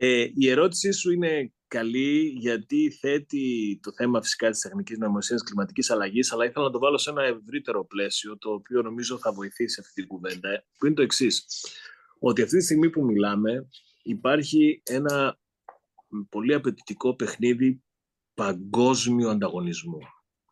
ε, 0.00 0.26
η 0.34 0.50
ερώτησή 0.50 0.92
σου 0.92 1.10
είναι 1.10 1.52
καλή 1.68 2.34
γιατί 2.38 2.90
θέτει 2.90 3.78
το 3.82 3.92
θέμα 3.92 4.22
φυσικά 4.22 4.50
της 4.50 4.60
τεχνικής 4.60 4.98
νοημοσύνης 4.98 5.42
κλιματικής 5.42 5.90
αλλαγής 5.90 6.32
αλλά 6.32 6.44
ήθελα 6.44 6.64
να 6.64 6.70
το 6.70 6.78
βάλω 6.78 6.98
σε 6.98 7.10
ένα 7.10 7.22
ευρύτερο 7.22 7.84
πλαίσιο 7.84 8.38
το 8.38 8.50
οποίο 8.50 8.82
νομίζω 8.82 9.18
θα 9.18 9.32
βοηθήσει 9.32 9.80
αυτή 9.80 9.92
την 9.92 10.06
κουβέντα 10.06 10.64
που 10.78 10.86
είναι 10.86 10.94
το 10.94 11.02
εξής. 11.02 11.46
ότι 12.18 12.42
αυτή 12.42 12.56
τη 12.56 12.64
στιγμή 12.64 12.90
που 12.90 13.04
μιλάμε 13.04 13.68
υπάρχει 14.02 14.82
ένα 14.84 15.38
πολύ 16.28 16.54
απαιτητικό 16.54 17.14
παιχνίδι 17.14 17.82
παγκόσμιου 18.34 19.28
ανταγωνισμού. 19.28 19.98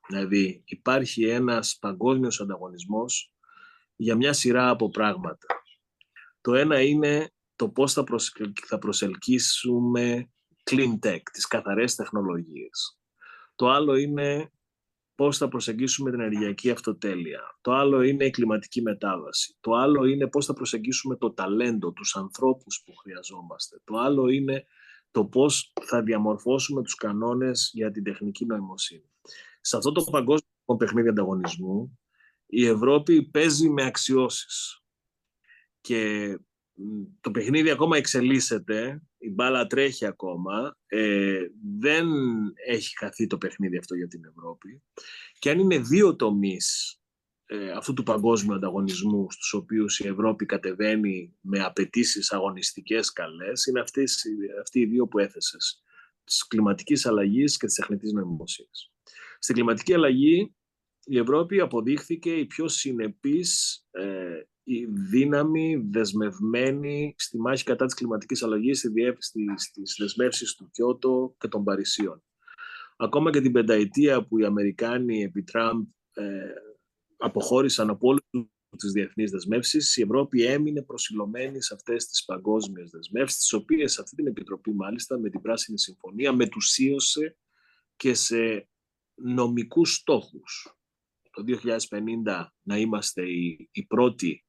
Δηλαδή 0.09 0.63
υπάρχει 0.65 1.29
ένας 1.29 1.77
παγκόσμιος 1.81 2.41
ανταγωνισμός 2.41 3.33
για 3.97 4.17
μια 4.17 4.33
σειρά 4.33 4.69
από 4.69 4.91
πράγματα. 4.91 5.47
Το 6.41 6.55
ένα 6.55 6.81
είναι 6.81 7.31
το 7.57 7.69
πώς 7.69 7.93
θα, 7.93 8.05
θα 8.67 8.79
προσελκύσουμε 8.79 10.31
clean 10.71 10.99
tech, 11.07 11.21
τις 11.33 11.47
καθαρές 11.47 11.95
τεχνολογίες. 11.95 13.01
Το 13.55 13.69
άλλο 13.71 13.95
είναι 13.95 14.51
πώς 15.15 15.37
θα 15.37 15.49
προσεγγίσουμε 15.49 16.11
την 16.11 16.21
ενεργειακή 16.21 16.71
αυτοτέλεια. 16.71 17.59
Το 17.61 17.73
άλλο 17.73 18.03
είναι 18.03 18.25
η 18.25 18.31
κλιματική 18.31 18.83
μετάβαση. 18.83 19.57
Το 19.61 19.73
άλλο 19.73 20.05
είναι 20.05 20.27
πώς 20.27 20.47
θα 20.47 20.53
προσεγγίσουμε 20.53 21.17
το 21.17 21.33
ταλέντο, 21.33 21.93
τους 21.93 22.17
ανθρώπους 22.17 22.83
που 22.85 22.97
χρειαζόμαστε. 22.97 23.81
Το 23.85 23.97
άλλο 23.97 24.29
είναι 24.29 24.67
το 25.11 25.25
πώς 25.25 25.73
θα 25.81 26.03
διαμορφώσουμε 26.03 26.83
τους 26.83 26.95
κανόνες 26.95 27.71
για 27.73 27.91
την 27.91 28.03
τεχνική 28.03 28.47
νοημοσύνη. 28.47 29.11
Σε 29.61 29.77
αυτό 29.77 29.93
το 29.93 30.05
παγκόσμιο 30.05 30.77
παιχνίδι 30.79 31.09
ανταγωνισμού, 31.09 31.99
η 32.47 32.67
Ευρώπη 32.67 33.23
παίζει 33.23 33.69
με 33.69 33.85
αξιώσεις. 33.85 34.81
Και 35.81 36.33
το 37.21 37.31
παιχνίδι 37.31 37.71
ακόμα 37.71 37.97
εξελίσσεται, 37.97 39.03
η 39.19 39.31
μπάλα 39.31 39.67
τρέχει 39.67 40.07
ακόμα, 40.07 40.79
ε, 40.87 41.41
δεν 41.79 42.09
έχει 42.67 42.97
χαθεί 42.99 43.27
το 43.27 43.39
παιχνίδι 43.39 43.77
αυτό 43.77 43.95
για 43.95 44.09
την 44.09 44.25
Ευρώπη. 44.25 44.83
Και 45.39 45.51
αν 45.51 45.59
είναι 45.59 45.79
δύο 45.79 46.17
τομείς 46.17 46.99
ε, 47.47 47.71
αυτού 47.71 47.93
του 47.93 48.03
παγκόσμιου 48.03 48.55
ανταγωνισμού 48.55 49.31
στους 49.31 49.53
οποίους 49.53 49.99
η 49.99 50.09
Ευρώπη 50.09 50.47
κατεβαίνει 50.47 51.37
με 51.41 51.61
απαιτήσεις 51.61 52.33
αγωνιστικές 52.33 53.13
καλές, 53.13 53.67
είναι 53.67 53.81
αυτές, 53.81 54.25
αυτοί 54.61 54.81
οι 54.81 54.87
δύο 54.87 55.07
που 55.07 55.19
έθεσες, 55.19 55.83
της 56.25 56.47
κλιματικής 56.47 57.07
αλλαγής 57.07 57.57
και 57.57 57.67
της 57.67 57.75
τεχνητής 57.75 58.13
νοημοσύνης. 58.13 58.91
Στην 59.39 59.55
κλιματική 59.55 59.95
αλλαγή 59.95 60.55
η 61.05 61.19
Ευρώπη 61.19 61.61
αποδείχθηκε 61.61 62.35
η 62.35 62.47
πιο 62.47 62.69
συνεπής 62.69 63.81
ε, 63.91 64.41
η 64.41 64.56
δύναμη 64.89 65.77
δεσμευμένη 65.91 67.15
στη 67.19 67.39
μάχη 67.39 67.65
κατά 67.65 67.85
της 67.85 67.95
κλιματικής 67.95 68.43
αλλαγής, 68.43 68.91
στις 69.55 69.97
δεσμεύσεις 69.99 70.55
του 70.55 70.71
Κιώτο 70.73 71.35
και 71.39 71.49
των 71.49 71.65
Παρισίων. 71.65 72.23
Ακόμα 72.97 73.31
και 73.31 73.41
την 73.41 73.53
πενταετία 73.53 74.27
που 74.27 74.39
οι 74.39 74.45
Αμερικάνοι 74.45 75.23
επί 75.23 75.43
Τραμπ 75.43 75.87
ε, 76.13 76.25
αποχώρησαν 77.17 77.91
από 77.91 78.09
όλες 78.09 78.23
τις 78.77 78.93
διεθνείς 78.93 79.31
δεσμεύσεις, 79.31 79.97
η 79.97 80.03
Ευρώπη 80.03 80.43
έμεινε 80.43 80.83
προσιλωμένη 80.83 81.63
σε 81.63 81.75
αυτές 81.75 82.07
τις 82.07 82.25
παγκόσμιες 82.25 82.91
δεσμεύσεις, 82.91 83.39
τις 83.39 83.53
οποίες 83.53 83.99
αυτή 83.99 84.17
την 84.17 84.27
Επιτροπή 84.27 84.73
μάλιστα 84.73 85.19
με 85.19 85.31
την 85.31 85.41
Πράσινη 85.41 85.79
Συμφωνία 85.79 86.33
μετουσίωσε 86.33 87.37
και 87.97 88.15
σε 88.15 88.69
νομικούς 89.15 89.95
στόχους. 89.95 90.77
Το 91.31 91.43
2050 91.43 92.47
να 92.63 92.79
είμαστε 92.79 93.23
οι, 93.23 93.69
οι 93.73 93.87
πρώτοι 93.87 94.46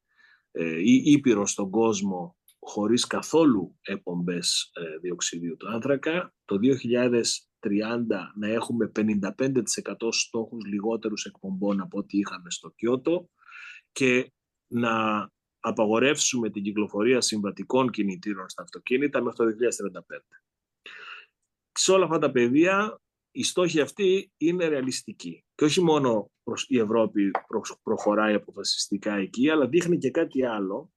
ε, 0.59 0.79
ή 0.79 1.01
ήπειρος 1.05 1.51
στον 1.51 1.69
κόσμο 1.69 2.37
χωρίς 2.59 3.07
καθόλου 3.07 3.77
εκπομπές 3.81 4.71
ε, 4.73 4.97
διοξιδίου 4.97 5.57
του 5.57 5.69
άνθρακα. 5.69 6.33
Το 6.45 6.57
2030 6.57 8.05
να 8.35 8.47
έχουμε 8.47 8.91
55% 8.95 10.07
στόχους 10.09 10.65
λιγότερους 10.65 11.25
εκπομπών 11.25 11.81
από 11.81 11.97
ό,τι 11.97 12.17
είχαμε 12.17 12.49
στο 12.49 12.69
Κιώτο 12.69 13.29
και 13.91 14.31
να 14.67 15.27
απαγορεύσουμε 15.59 16.49
την 16.49 16.63
κυκλοφορία 16.63 17.21
συμβατικών 17.21 17.89
κινητήρων 17.89 18.49
στα 18.49 18.61
αυτοκίνητα 18.61 19.21
μέχρι 19.21 19.37
το 19.37 19.45
2035. 19.45 20.19
Σε 21.71 21.91
όλα 21.91 22.03
αυτά 22.03 22.17
τα 22.19 22.31
πεδία 22.31 23.01
οι 23.31 23.43
στόχοι 23.43 23.81
αυτοί 23.81 24.31
είναι 24.37 24.67
ρεαλιστικοί. 24.67 25.46
Και 25.57 25.63
όχι 25.63 25.81
μόνο 25.81 26.31
η 26.67 26.79
Ευρώπη 26.79 27.31
προχωράει 27.83 28.33
αποφασιστικά 28.33 29.15
εκεί, 29.15 29.49
αλλά 29.49 29.67
δείχνει 29.67 29.97
και 29.97 30.11
κάτι 30.11 30.45
άλλο. 30.45 30.93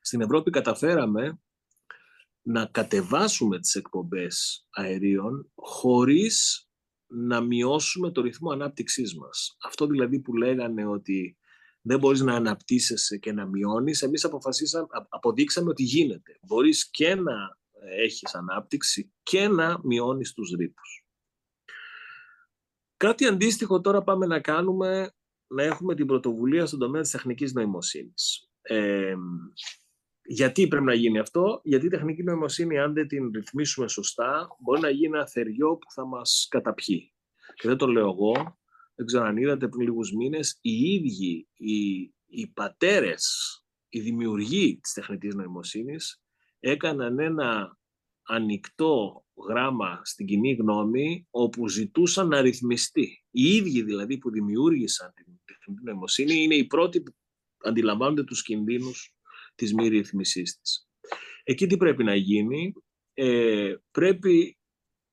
Στην 0.00 0.20
Ευρώπη 0.20 0.50
καταφέραμε 0.50 1.40
να 2.42 2.66
κατεβάσουμε 2.66 3.58
τις 3.58 3.74
εκπομπές 3.74 4.66
αερίων 4.70 5.52
χωρίς 5.54 6.68
να 7.06 7.40
μειώσουμε 7.40 8.10
το 8.10 8.20
ρυθμό 8.20 8.50
ανάπτυξής 8.50 9.16
μας. 9.16 9.56
Αυτό 9.62 9.86
δηλαδή 9.86 10.20
που 10.20 10.36
λέγανε 10.36 10.86
ότι 10.86 11.38
δεν 11.80 11.98
μπορείς 11.98 12.20
να 12.20 12.34
αναπτύσσεσαι 12.34 13.16
και 13.16 13.32
να 13.32 13.46
μειώνεις, 13.46 14.02
εμείς 14.02 14.24
αποφασίσαμε, 14.24 14.86
αποδείξαμε 15.08 15.70
ότι 15.70 15.82
γίνεται. 15.82 16.38
Μπορείς 16.46 16.90
και 16.90 17.14
να 17.14 17.58
έχεις 17.98 18.34
ανάπτυξη 18.34 19.12
και 19.22 19.48
να 19.48 19.80
μειώνεις 19.82 20.32
τους 20.32 20.50
ρήπους. 20.50 21.05
Κάτι 22.96 23.26
αντίστοιχο 23.26 23.80
τώρα 23.80 24.02
πάμε 24.02 24.26
να 24.26 24.40
κάνουμε, 24.40 25.14
να 25.46 25.62
έχουμε 25.62 25.94
την 25.94 26.06
πρωτοβουλία 26.06 26.66
στον 26.66 26.78
τομέα 26.78 27.02
της 27.02 27.10
τεχνικής 27.10 27.52
νοημοσύνης. 27.52 28.50
Ε, 28.62 29.14
γιατί 30.22 30.68
πρέπει 30.68 30.84
να 30.84 30.94
γίνει 30.94 31.18
αυτό, 31.18 31.60
γιατί 31.64 31.86
η 31.86 31.88
τεχνική 31.88 32.22
νοημοσύνη, 32.22 32.78
αν 32.78 32.92
δεν 32.92 33.06
την 33.06 33.30
ρυθμίσουμε 33.34 33.88
σωστά, 33.88 34.48
μπορεί 34.58 34.80
να 34.80 34.90
γίνει 34.90 35.16
ένα 35.16 35.26
θεριό 35.26 35.76
που 35.76 35.92
θα 35.92 36.06
μας 36.06 36.46
καταπιεί. 36.50 37.12
Και 37.54 37.68
δεν 37.68 37.76
το 37.76 37.86
λέω 37.86 38.10
εγώ, 38.10 38.58
δεν 38.94 39.06
ξέρω 39.06 39.24
αν 39.24 39.36
είδατε 39.36 39.68
πριν 39.68 39.86
λίγους 39.86 40.12
μήνες, 40.12 40.58
οι 40.60 40.92
ίδιοι 40.92 41.48
οι, 41.56 42.00
οι 42.26 42.46
πατέρες, 42.46 43.26
οι 43.88 44.00
δημιουργοί 44.00 44.78
της 44.82 44.92
τεχνητής 44.92 45.34
νοημοσύνης, 45.34 46.22
έκαναν 46.60 47.18
ένα 47.18 47.78
ανοιχτό 48.22 49.25
γράμμα 49.48 50.00
στην 50.04 50.26
κοινή 50.26 50.54
γνώμη 50.54 51.26
όπου 51.30 51.68
ζητούσαν 51.68 52.28
να 52.28 52.40
ρυθμιστεί. 52.40 53.24
Οι 53.30 53.54
ίδιοι 53.54 53.82
δηλαδή 53.82 54.18
που 54.18 54.30
δημιούργησαν 54.30 55.12
την 55.14 55.24
τεχνητή 55.44 55.84
νοημοσύνη 55.84 56.42
είναι 56.42 56.54
οι 56.54 56.66
πρώτοι 56.66 57.02
που 57.02 57.12
αντιλαμβάνονται 57.58 58.24
τους 58.24 58.42
κινδύνους 58.42 59.14
της 59.54 59.74
μη 59.74 59.88
ρυθμισής 59.88 60.58
της. 60.60 60.88
Εκεί 61.44 61.66
τι 61.66 61.76
πρέπει 61.76 62.04
να 62.04 62.14
γίνει; 62.14 62.72
Ε, 63.18 63.74
πρέπει, 63.90 64.58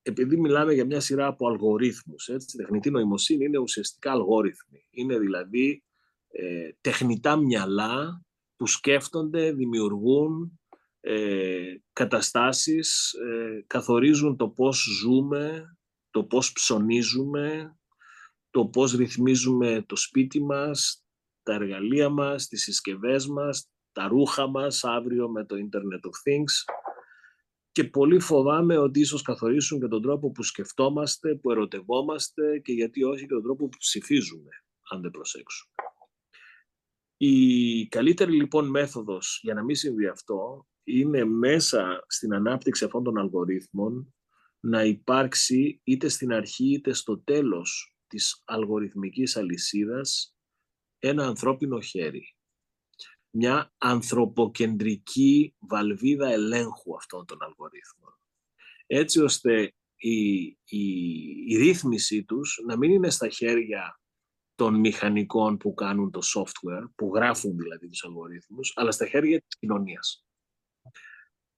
επειδή 0.02 0.38
μιλάμε 0.38 0.74
για 0.74 0.86
μια 0.86 1.00
σειρά 1.00 1.28
από 1.28 1.48
αλγορίθμους, 1.48 2.28
έτσι, 2.28 2.58
η 2.58 2.60
τεχνητή 2.60 2.90
νοημοσύνη 2.90 3.46
είναι 3.46 3.58
ουσιαστικά 3.58 4.12
αλγόριθμοι. 4.12 4.86
Είναι 4.90 5.20
δηλαδή 5.20 5.84
ε, 6.28 6.70
τεχνητά 6.82 7.36
μυαλά 7.36 8.26
που 8.56 8.68
σκέφτονται, 8.68 9.52
δημιουργούν 9.52 10.60
ε, 11.06 11.76
καταστάσεις 11.94 13.14
ε, 13.14 13.64
καθορίζουν 13.68 14.38
το 14.38 14.50
πώς 14.50 14.88
ζούμε, 15.02 15.78
το 16.10 16.24
πώς 16.24 16.52
ψωνίζουμε, 16.52 17.78
το 18.50 18.66
πώς 18.66 18.94
ρυθμίζουμε 18.94 19.84
το 19.88 19.96
σπίτι 19.96 20.44
μας, 20.44 21.06
τα 21.44 21.54
εργαλεία 21.54 22.10
μας, 22.10 22.48
τις 22.48 22.64
συσκευές 22.64 23.28
μας, 23.28 23.70
τα 23.92 24.08
ρούχα 24.08 24.48
μας 24.48 24.84
αύριο 24.84 25.30
με 25.30 25.46
το 25.46 25.56
Internet 25.56 26.08
of 26.10 26.30
Things 26.30 26.74
και 27.72 27.84
πολύ 27.84 28.20
φοβάμαι 28.20 28.78
ότι 28.78 29.00
ίσως 29.00 29.22
καθορίσουν 29.22 29.80
και 29.80 29.88
τον 29.88 30.02
τρόπο 30.02 30.32
που 30.32 30.44
σκεφτόμαστε, 30.44 31.36
που 31.36 31.52
ερωτευόμαστε 31.52 32.60
και 32.60 32.74
γιατί 32.74 33.04
όχι 33.04 33.22
και 33.22 33.34
τον 33.34 33.44
τρόπο 33.44 33.68
που 33.68 33.78
ψηφίζουμε, 33.78 34.50
αν 34.92 35.02
δεν 35.02 35.12
προσέξουμε. 35.12 35.74
Η 37.18 37.88
καλύτερη 37.88 38.32
λοιπόν 38.32 38.70
μέθοδος 38.70 39.40
για 39.44 39.54
να 39.54 39.64
μην 39.64 39.76
συμβεί 39.76 40.08
αυτό 40.08 40.68
είναι 40.84 41.24
μέσα 41.24 42.04
στην 42.08 42.34
ανάπτυξη 42.34 42.86
αυτών 42.86 43.04
των 43.04 43.18
αλγορίθμων 43.18 44.14
να 44.60 44.84
υπάρξει 44.84 45.82
είτε 45.84 46.08
στην 46.08 46.34
αρχή 46.34 46.74
είτε 46.74 46.94
στο 46.94 47.20
τέλος 47.20 47.96
της 48.08 48.42
αλγοριθμικής 48.46 49.38
αλυσίδας 49.38 50.36
ένα 51.00 51.26
ανθρώπινο 51.26 51.80
χέρι. 51.80 52.36
Μια 53.30 53.74
ανθρωποκεντρική 53.78 55.56
βαλβίδα 55.60 56.30
ελέγχου 56.32 56.96
αυτών 56.96 57.26
των 57.26 57.44
αλγορίθμων. 57.44 58.20
Έτσι 58.86 59.22
ώστε 59.22 59.74
η, 59.96 60.44
η, 60.64 60.86
η 61.48 61.58
ρύθμιση 61.58 62.24
τους 62.24 62.62
να 62.66 62.78
μην 62.78 62.92
είναι 62.92 63.10
στα 63.10 63.30
χέρια 63.30 64.00
των 64.56 64.80
μηχανικών 64.80 65.58
που 65.58 65.74
κάνουν 65.74 66.12
το 66.12 66.20
software, 66.36 66.90
που 66.96 67.12
γράφουν 67.16 67.58
δηλαδή 67.58 67.88
τους 67.88 68.04
αλγορίθμους, 68.04 68.74
αλλά 68.76 68.92
στα 68.92 69.08
χέρια 69.08 69.42
της 69.42 69.58
κοινωνίας. 69.58 70.23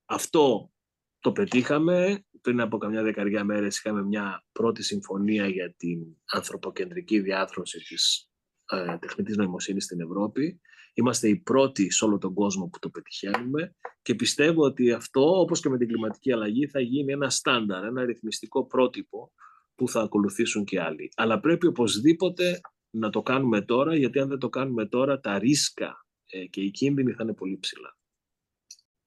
Αυτό 0.06 0.72
το 1.20 1.32
πετύχαμε. 1.32 2.26
Πριν 2.42 2.62
από 2.62 2.78
καμιά 2.78 3.04
δεκαριά 3.04 3.44
μέρες 3.44 3.78
είχαμε 3.78 4.04
μια 4.04 4.46
πρώτη 4.52 4.84
συμφωνία 4.84 5.48
για 5.48 5.74
την 5.78 6.00
ανθρωποκεντρική 6.26 7.20
διάθρωση 7.20 7.80
της 7.80 8.30
ε, 8.66 8.98
τεχνητής 8.98 9.38
νοημοσύνης 9.38 9.84
στην 9.84 10.02
Ευρώπη. 10.02 10.62
Είμαστε 10.94 11.28
οι 11.28 11.36
πρώτοι 11.36 11.92
σε 11.92 12.06
όλο 12.06 12.18
τον 12.18 12.34
κόσμο 12.34 12.68
που 12.68 12.80
το 12.80 12.90
πετυχαίνουμε 12.90 13.76
και 14.02 14.16
πιστεύω 14.16 14.64
ότι 14.64 14.92
αυτό, 14.92 15.40
όπως 15.40 15.60
και 15.62 15.70
με 15.70 15.78
την 15.78 15.88
κλιματική 15.88 16.32
αλλαγή, 16.32 16.68
θα 16.68 16.80
γίνει 16.80 17.12
ένα 17.12 17.30
στάνταρ, 17.30 17.84
ένα 17.84 18.06
ρυθμιστικό 18.06 18.66
πρότυπο 18.66 19.32
που 19.76 19.90
θα 19.90 20.02
ακολουθήσουν 20.02 20.64
και 20.64 20.82
άλλοι. 20.82 21.12
Αλλά 21.16 21.40
πρέπει 21.40 21.68
οπωσδήποτε 21.68 22.60
να 22.90 23.10
το 23.10 23.22
κάνουμε 23.22 23.62
τώρα, 23.62 23.96
γιατί 23.96 24.20
αν 24.20 24.28
δεν 24.28 24.40
το 24.40 24.50
κάνουμε 24.50 24.86
τώρα, 24.86 25.20
τα 25.20 25.40
ρίσκα 25.40 26.06
ε, 26.26 26.46
και 26.46 26.62
οι 26.62 26.72
κίνδυνοι 26.72 27.12
θα 27.12 27.24
είναι 27.24 27.34
πολύ 27.34 27.58
ψηλά 27.58 27.98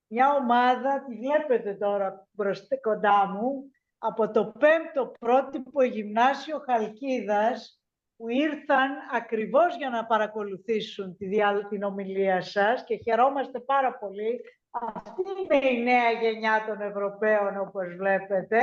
μια 0.08 0.34
ομάδα, 0.34 1.04
τη 1.06 1.14
βλέπετε 1.14 1.74
τώρα 1.74 2.28
μπροστά 2.30 2.76
κοντά 2.80 3.26
μου, 3.26 3.70
από 3.98 4.30
το 4.30 4.52
πέμπτο 4.58 5.12
πρότυπο 5.20 5.82
γυμνάσιο 5.82 6.58
Χαλκίδας, 6.66 7.82
που 8.16 8.28
ήρθαν 8.28 8.90
ακριβώς 9.12 9.76
για 9.76 9.90
να 9.90 10.06
παρακολουθήσουν 10.06 11.16
τη 11.16 11.28
την 11.68 11.82
ομιλία 11.82 12.40
σας 12.40 12.84
και 12.84 12.96
χαιρόμαστε 12.96 13.60
πάρα 13.60 13.98
πολύ. 13.98 14.40
Αυτή 14.70 15.22
είναι 15.42 15.68
η 15.68 15.82
νέα 15.82 16.10
γενιά 16.10 16.64
των 16.66 16.80
Ευρωπαίων, 16.80 17.60
όπως 17.60 17.94
βλέπετε, 17.96 18.58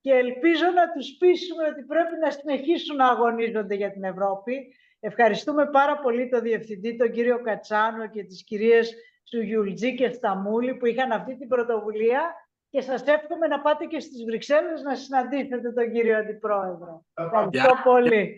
και 0.00 0.12
ελπίζω 0.12 0.64
να 0.64 0.92
τους 0.92 1.16
πείσουμε 1.18 1.64
ότι 1.64 1.82
πρέπει 1.82 2.16
να 2.24 2.30
συνεχίσουν 2.30 2.96
να 2.96 3.08
αγωνίζονται 3.08 3.74
για 3.74 3.92
την 3.92 4.04
Ευρώπη. 4.04 4.74
Ευχαριστούμε 5.00 5.66
πάρα 5.66 5.98
πολύ 5.98 6.28
τον 6.28 6.40
Διευθυντή, 6.40 6.96
τον 6.96 7.10
κύριο 7.10 7.40
Κατσάνο 7.40 8.06
και 8.08 8.24
τις 8.24 8.44
κυρίες 8.44 8.94
Σουγιουλτζή 9.22 9.94
και 9.94 10.12
Σταμούλη 10.12 10.74
που 10.74 10.86
είχαν 10.86 11.12
αυτή 11.12 11.36
την 11.38 11.48
πρωτοβουλία 11.48 12.34
και 12.70 12.80
σας 12.80 13.02
εύχομαι 13.02 13.46
να 13.46 13.60
πάτε 13.60 13.84
και 13.84 14.00
στις 14.00 14.24
Βρυξέλλες 14.24 14.82
να 14.82 14.94
συναντήσετε 14.94 15.72
τον 15.72 15.92
κύριο 15.92 16.16
Αντιπρόεδρο. 16.16 17.04
Ευχαριστώ 17.14 17.74
πολύ. 17.84 18.36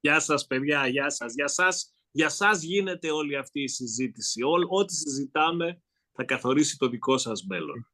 Γεια 0.00 0.20
σας 0.20 0.46
παιδιά, 0.46 0.86
γεια 0.86 1.10
σας. 1.10 1.34
Για 1.34 1.48
σας, 1.48 1.92
για 2.10 2.28
σας 2.28 2.62
γίνεται 2.62 3.10
όλη 3.10 3.36
αυτή 3.36 3.62
η 3.62 3.68
συζήτηση. 3.68 4.40
ό,τι 4.68 4.94
συζητάμε 4.94 5.82
θα 6.12 6.24
καθορίσει 6.24 6.76
το 6.78 6.88
δικό 6.88 7.18
σας 7.18 7.44
μέλλον. 7.48 7.90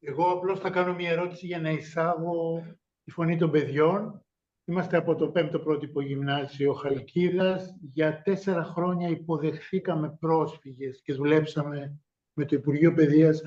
Εγώ 0.00 0.30
απλώς 0.30 0.60
θα 0.60 0.70
κάνω 0.70 0.94
μια 0.94 1.10
ερώτηση 1.10 1.46
για 1.46 1.60
να 1.60 1.70
εισάγω 1.70 2.62
τη 3.04 3.10
φωνή 3.10 3.36
των 3.36 3.50
παιδιών. 3.50 4.24
Είμαστε 4.64 4.96
από 4.96 5.14
το 5.14 5.32
5ο 5.34 5.60
πρότυπο 5.62 6.00
γυμνάσιο 6.00 6.72
Χαλκίδας. 6.72 7.76
Για 7.92 8.22
τέσσερα 8.22 8.64
χρόνια 8.64 9.08
υποδεχθήκαμε 9.08 10.16
πρόσφυγες 10.20 11.00
και 11.02 11.14
δουλέψαμε 11.14 12.00
με 12.32 12.44
το 12.44 12.56
Υπουργείο 12.56 12.94
Παιδείας 12.94 13.42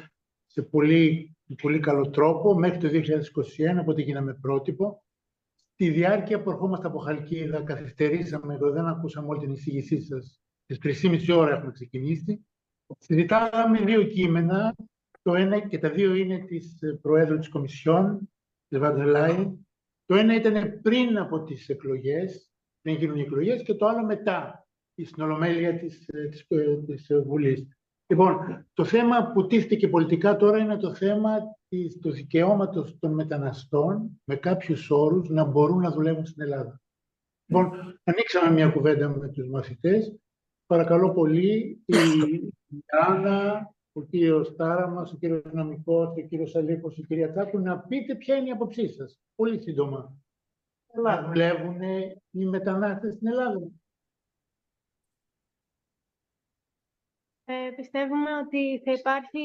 σε 0.46 0.62
πολύ, 0.62 1.36
πολύ 1.62 1.80
καλό 1.80 2.10
τρόπο 2.10 2.56
μέχρι 2.56 2.78
το 2.78 2.88
2021, 2.88 3.80
οπότε 3.82 4.02
γίναμε 4.02 4.34
πρότυπο. 4.34 5.04
Στη 5.74 5.90
διάρκεια 5.90 6.42
που 6.42 6.50
ερχόμαστε 6.50 6.88
από 6.88 7.00
Χαλκίδα, 7.00 7.62
καθυστερήσαμε 7.64 8.54
εδώ, 8.54 8.72
δεν 8.72 8.86
ακούσαμε 8.86 9.28
όλη 9.28 9.40
την 9.40 9.52
εισήγησή 9.52 10.02
σας. 10.02 10.42
Στι 10.66 10.78
3,5 11.28 11.38
ώρα 11.38 11.56
έχουμε 11.56 11.72
ξεκινήσει. 11.72 12.46
Συζητάγαμε 13.00 13.80
δύο 13.80 14.04
κείμενα. 14.04 14.76
Το 15.22 15.36
ένα 15.36 15.60
και 15.60 15.78
τα 15.78 15.90
δύο 15.90 16.14
είναι 16.14 16.40
της 16.40 16.80
Προέδρου 17.02 17.38
της 17.38 17.50
Κομισιόν, 17.50 18.30
της 18.68 18.80
Βαντελάη. 18.80 19.52
Το 20.06 20.16
ένα 20.16 20.36
ήταν 20.36 20.82
πριν 20.82 21.18
από 21.18 21.44
τις 21.44 21.70
εκλογές, 21.70 22.50
πριν 22.82 22.96
γίνουν 22.96 23.18
οι 23.18 23.22
εκλογές, 23.22 23.64
και 23.64 23.74
το 23.74 23.86
άλλο 23.86 24.06
μετά, 24.06 24.68
στην 25.02 25.24
Ολομέλεια 25.24 25.80
της 26.86 27.08
Βουλής. 27.26 27.68
Λοιπόν, 28.08 28.66
το 28.74 28.86
θέμα 28.86 29.32
που 29.32 29.48
τίθεται 29.48 29.88
πολιτικά 29.88 30.36
τώρα 30.36 30.58
είναι 30.58 30.78
το 30.78 30.94
θέμα 30.94 31.38
της, 31.68 32.00
του 32.00 32.12
δικαιώματος 32.12 33.00
των 33.00 33.14
μεταναστών 33.14 34.22
με 34.24 34.36
κάποιους 34.36 34.90
όρους 34.90 35.30
να 35.30 35.44
μπορούν 35.44 35.80
να 35.80 35.92
δουλεύουν 35.92 36.26
στην 36.26 36.42
Ελλάδα. 36.42 36.82
Λοιπόν, 37.46 37.72
ανοίξαμε 38.04 38.52
μια 38.52 38.70
κουβέντα 38.70 39.10
με 39.10 39.30
τους 39.30 39.50
μαθητές. 39.50 40.16
Παρακαλώ 40.66 41.14
πολύ, 41.14 41.82
η 41.86 41.96
Άννα, 43.08 43.73
ο 43.94 44.02
κύριος 44.02 44.56
Τάραμας, 44.56 45.14
ο 45.14 45.18
κύριος 45.18 45.44
Νομικός, 45.52 46.16
ο 46.18 46.22
κύριος 46.22 46.56
Αλίκος, 46.56 46.98
η 46.98 47.06
κυρία 47.06 47.32
Τσάκου, 47.32 47.60
να 47.60 47.80
πείτε 47.80 48.16
ποια 48.16 48.36
είναι 48.36 48.48
η 48.48 48.52
αποψή 48.52 48.88
σας. 48.88 49.22
Πολύ 49.36 49.62
σύντομα. 49.62 50.18
Να 50.94 51.28
δουλεύουν 51.28 51.82
οι 52.32 52.46
μετανάστες 52.46 53.14
στην 53.14 53.28
Ελλάδα. 53.28 53.72
Ε, 57.46 57.72
πιστεύουμε 57.76 58.38
ότι 58.38 58.82
θα 58.86 58.92
υπάρχει 58.92 59.42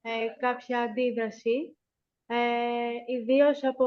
ε, 0.00 0.26
κάποια 0.38 0.80
αντίδραση, 0.80 1.76
ε, 2.26 2.90
ιδίως 3.06 3.64
από 3.64 3.86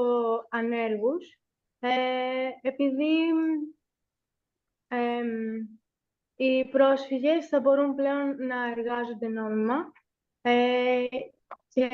ανέργους, 0.49 1.39
ε, 1.79 2.49
επειδή 2.61 3.15
οι 6.39 6.65
πρόσφυγες 6.65 7.47
θα 7.47 7.59
μπορούν 7.59 7.95
πλέον 7.95 8.45
να 8.45 8.71
εργάζονται 8.71 9.27
νόμιμα 9.27 9.91
ε, 10.41 11.05
και 11.67 11.89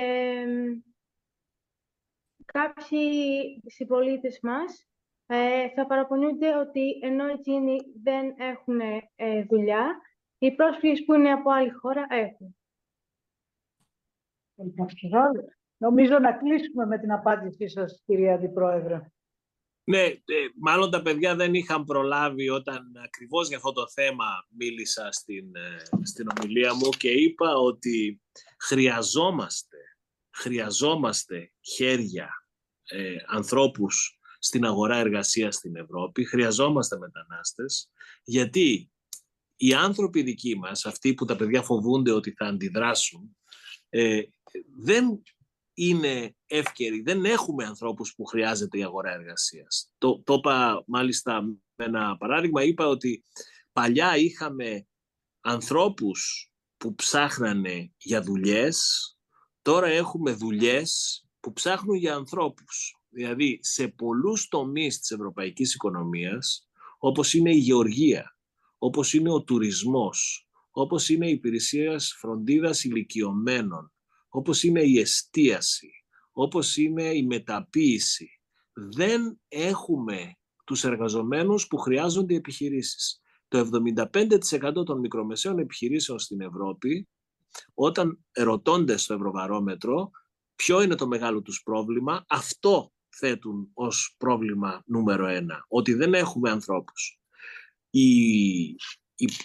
κάποιοι 2.46 3.62
συμπολίτες 3.66 4.40
μας 4.42 4.88
ε, 5.26 5.70
θα 5.70 5.86
παραπονιούνται 5.86 6.58
ότι 6.58 7.00
ενώ 7.02 7.26
εκείνοι 7.26 7.80
δεν 8.04 8.36
έχουν 8.38 8.80
δουλειά, 9.50 10.02
οι 10.38 10.56
πρόσφυγες 10.56 11.04
που 11.06 11.14
είναι 11.14 11.32
από 11.32 11.52
άλλη 11.52 11.70
χώρα 11.70 12.06
έχουν. 12.10 12.56
Νομίζω 15.78 16.20
να 16.20 16.34
κλείσουμε 16.34 16.86
με 16.86 17.00
την 17.00 17.12
απάντησή 17.12 17.68
σας, 17.68 18.04
κυρία 18.06 18.34
Αντιπρόεδρε. 18.34 19.02
Ναι, 19.86 20.02
ε, 20.02 20.20
μάλλον 20.60 20.92
τα 20.92 21.02
παιδιά 21.02 21.36
δεν 21.36 21.54
είχαν 21.54 21.84
προλάβει 21.84 22.50
όταν 22.50 22.92
ακριβώς 23.04 23.48
για 23.48 23.58
αυτό 23.58 23.72
το 23.72 23.90
θέμα 23.90 24.26
μίλησα 24.58 25.12
στην, 25.12 25.56
ε, 25.56 25.84
στην 26.02 26.28
ομιλία 26.38 26.74
μου 26.74 26.90
και 26.90 27.10
είπα 27.10 27.56
ότι 27.56 28.22
χρειαζόμαστε, 28.60 29.78
χρειαζόμαστε 30.34 31.52
χέρια 31.62 32.30
ε, 32.84 33.16
ανθρώπους 33.28 34.20
στην 34.40 34.66
αγορά 34.66 34.98
εργασίας 34.98 35.56
στην 35.56 35.76
Ευρώπη, 35.76 36.26
χρειαζόμαστε 36.26 36.98
μετανάστες, 36.98 37.92
γιατί 38.24 38.92
οι 39.56 39.74
άνθρωποι 39.74 40.22
δικοί 40.22 40.58
μας, 40.58 40.86
αυτοί 40.86 41.14
που 41.14 41.26
τα 41.26 41.36
παιδιά 41.36 41.64
φοβούνται 41.64 42.12
ότι 42.12 42.32
θα 42.32 42.46
αντιδράσουν, 42.46 43.38
ε, 43.90 44.22
δεν 44.78 45.22
είναι 45.74 46.36
εύκαιροι, 46.46 47.02
δεν 47.02 47.26
έχουμε 47.26 47.66
ανθρώπους 47.66 48.16
που 48.16 48.26
χρειάζεται 48.26 48.78
η 48.78 48.84
αγορά 48.84 49.12
εργασίας. 49.12 49.92
Το, 49.98 50.22
το 50.24 50.34
είπα 50.34 50.84
μάλιστα 50.88 51.42
με 51.76 51.86
ένα 51.86 52.18
παράδειγμα, 52.18 52.64
είπα 52.64 52.88
ότι 52.88 53.24
παλιά 53.72 54.18
είχαμε 54.18 54.88
ανθρώπους 55.42 56.52
που 56.78 56.96
ψάχνανε 56.96 57.92
για 57.98 58.22
δουλειές, 58.22 59.08
τώρα 59.62 59.88
έχουμε 59.88 60.32
δουλειές 60.32 61.24
που 61.40 61.54
ψάχνουν 61.54 61.96
για 61.96 62.16
ανθρώπους. 62.16 62.98
Δηλαδή, 63.10 63.60
σε 63.62 63.88
πολλούς 63.88 64.48
τομείς 64.48 65.00
της 65.00 65.12
ευρωπαϊκής 65.12 65.74
οικονομίας, 65.74 66.70
όπως 66.98 67.34
είναι 67.34 67.52
η 67.56 67.58
γεωργία, 67.58 68.38
όπως 68.78 69.14
είναι 69.14 69.32
ο 69.32 69.44
τουρισμός, 69.44 70.48
όπως 70.72 71.10
είναι 71.10 71.28
η 71.28 71.32
υπηρεσία 71.32 72.00
φροντίδας 72.00 72.84
ηλικιωμένων, 72.84 73.93
όπως 74.36 74.64
είναι 74.64 74.82
η 74.82 75.00
εστίαση, 75.00 75.90
όπως 76.32 76.78
είναι 76.78 77.04
η 77.04 77.26
μεταποίηση. 77.26 78.42
Δεν 78.74 79.42
έχουμε 79.48 80.38
τους 80.64 80.84
εργαζομένους 80.84 81.68
που 81.68 81.78
χρειάζονται 81.78 82.34
οι 82.34 82.38
επιχειρήσεις. 82.38 83.22
Το 83.48 83.58
75% 83.58 84.86
των 84.86 85.00
μικρομεσαίων 85.00 85.60
επιχειρήσεων 85.60 86.20
στην 86.20 86.42
Ευρώπη, 86.42 87.08
όταν 87.74 88.26
ερωτώνται 88.32 88.98
στο 88.98 89.14
Ευρωβαρόμετρο 89.14 90.12
ποιο 90.56 90.82
είναι 90.82 90.96
το 90.96 91.08
μεγάλο 91.08 91.42
τους 91.42 91.62
πρόβλημα, 91.64 92.26
αυτό 92.28 92.92
θέτουν 93.10 93.70
ως 93.74 94.16
πρόβλημα 94.18 94.84
νούμερο 94.86 95.28
ένα, 95.28 95.66
ότι 95.68 95.94
δεν 95.94 96.14
έχουμε 96.14 96.50
ανθρώπους. 96.50 97.20
Η, 97.90 98.76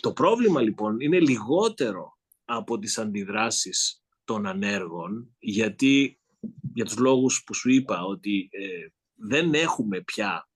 το 0.01 0.13
πρόβλημα 0.13 0.61
λοιπόν 0.61 1.01
είναι 1.01 1.21
λιγότερο 1.21 2.19
από 2.45 2.79
τις 2.79 2.99
αντιδράσεις 2.99 4.03
των 4.29 4.47
ανέργων, 4.47 5.37
γιατί 5.39 6.21
για 6.75 6.85
τους 6.85 6.99
λόγους 6.99 7.43
που 7.47 7.55
σου 7.55 7.71
είπα 7.71 8.05
ότι 8.05 8.49
ε, 8.51 8.87
δεν 9.15 9.55
έχουμε 9.55 10.01
πια 10.01 10.49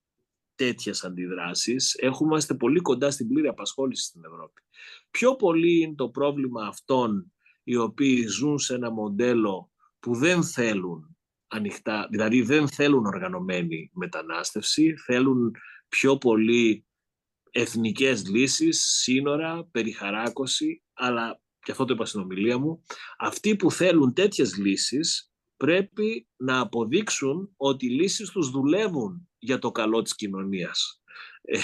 τέτοιες 0.55 1.05
αντιδράσεις, 1.05 1.95
έχουμε 1.95 2.41
πολύ 2.59 2.81
κοντά 2.81 3.11
στην 3.11 3.29
πλήρη 3.29 3.49
απασχόληση 3.49 4.03
στην 4.03 4.25
Ευρώπη. 4.25 4.63
Πιο 5.11 5.37
πολύ 5.37 5.81
είναι 5.81 5.95
το 5.95 6.09
πρόβλημα 6.09 6.67
αυτών 6.67 7.33
οι 7.63 7.77
οποίοι 7.77 8.27
ζουν 8.27 8.59
σε 8.59 8.75
ένα 8.75 8.91
μοντέλο 8.91 9.71
που 10.01 10.15
δεν 10.15 10.43
θέλουν 10.45 11.17
ανοιχτά, 11.47 12.09
δηλαδή 12.11 12.43
δεν 12.43 12.69
θέλουν 12.69 13.07
οργανωμένη 13.07 13.91
μετανάστευση, 13.93 14.97
θέλουν 14.97 15.55
πιο 15.89 16.19
πολύ 16.19 16.87
εθνικές 17.51 18.29
λύσεις, 18.29 18.81
σύνορα, 18.81 19.69
περιχαράκωση, 19.71 20.83
αλλά 20.93 21.42
και 21.63 21.71
αυτό 21.71 21.85
το 21.85 21.95
είπα 21.95 22.05
στην 22.05 22.21
ομιλία 22.21 22.59
μου, 22.59 22.83
αυτοί 23.19 23.57
που 23.57 23.71
θέλουν 23.71 24.13
τέτοιες 24.13 24.57
λύσεις 24.57 25.33
πρέπει 25.57 26.29
να 26.37 26.61
αποδείξουν 26.61 27.53
ότι 27.57 27.87
οι 27.87 27.91
λύσεις 27.91 28.31
τους 28.31 28.51
δουλεύουν 28.51 29.29
για 29.39 29.59
το 29.59 29.71
καλό 29.71 30.03
της 30.03 30.15
κοινωνίας. 30.15 31.03
Ε, 31.43 31.59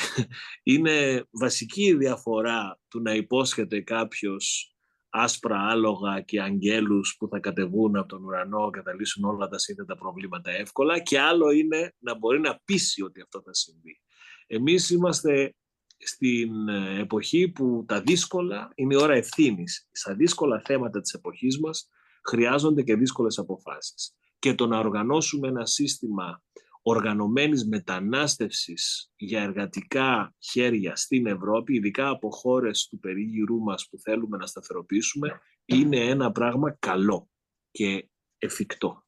είναι 0.72 1.26
βασική 1.30 1.82
η 1.82 1.94
διαφορά 1.94 2.80
του 2.88 3.01
να 3.01 3.14
υπόσχεται 3.14 3.80
κάποιος 3.80 4.72
άσπρα 5.11 5.68
άλογα 5.68 6.20
και 6.20 6.40
αγγέλους 6.42 7.16
που 7.18 7.28
θα 7.28 7.38
κατεβούν 7.38 7.96
από 7.96 8.09
τον 8.09 8.24
ουρανό 8.24 8.70
και 8.70 8.82
θα 8.82 8.94
λύσουν 8.94 9.24
όλα 9.24 9.49
τα 9.49 9.59
σύνθετα 9.59 9.96
προβλήματα 9.96 10.51
εύκολα 10.51 10.99
και 10.99 11.20
άλλο 11.20 11.51
είναι 11.51 11.94
να 11.99 12.18
μπορεί 12.18 12.40
να 12.40 12.61
πείσει 12.64 13.03
ότι 13.03 13.20
αυτό 13.20 13.42
θα 13.42 13.55
συμβεί. 13.55 14.01
Εμείς 14.46 14.90
είμαστε 14.90 15.55
στην 15.99 16.68
ε, 16.68 17.01
εποχή 17.01 17.49
που 17.49 17.84
τα 17.88 18.01
δύσκολα 18.01 18.72
είναι 18.74 18.94
η 18.94 18.99
ώρα 19.03 19.14
ευθύνης. 19.14 19.88
Στα 19.92 20.14
δύσκολα 20.14 20.61
θέματα 20.64 21.01
της 21.01 21.12
εποχής 21.12 21.61
μας 21.61 21.88
χρειάζονται 22.28 22.82
και 22.82 22.96
δύσκολες 22.96 23.38
αποφάσεις. 23.38 24.14
Και 24.38 24.55
το 24.55 24.66
να 24.66 24.78
οργανώσουμε 24.78 25.49
ένα 25.49 25.66
σύστημα 25.66 26.42
οργανωμένης 26.82 27.66
μετανάστευσης 27.66 29.12
για 29.16 29.42
εργατικά 29.42 30.34
χέρια 30.38 30.96
στην 30.96 31.26
Ευρώπη, 31.26 31.74
ειδικά 31.74 32.09
από 32.09 32.30
χώρες 32.30 32.86
του 32.90 32.99
περίγυρού 32.99 33.59
μας 33.59 33.88
που 33.90 33.99
θέλουμε 33.99 34.36
να 34.36 34.46
σταθεροποιήσουμε, 34.46 35.40
είναι 35.64 35.96
ένα 35.96 36.32
πράγμα 36.32 36.76
καλό 36.78 37.30
και 37.70 38.09
εφικτό. 38.38 39.08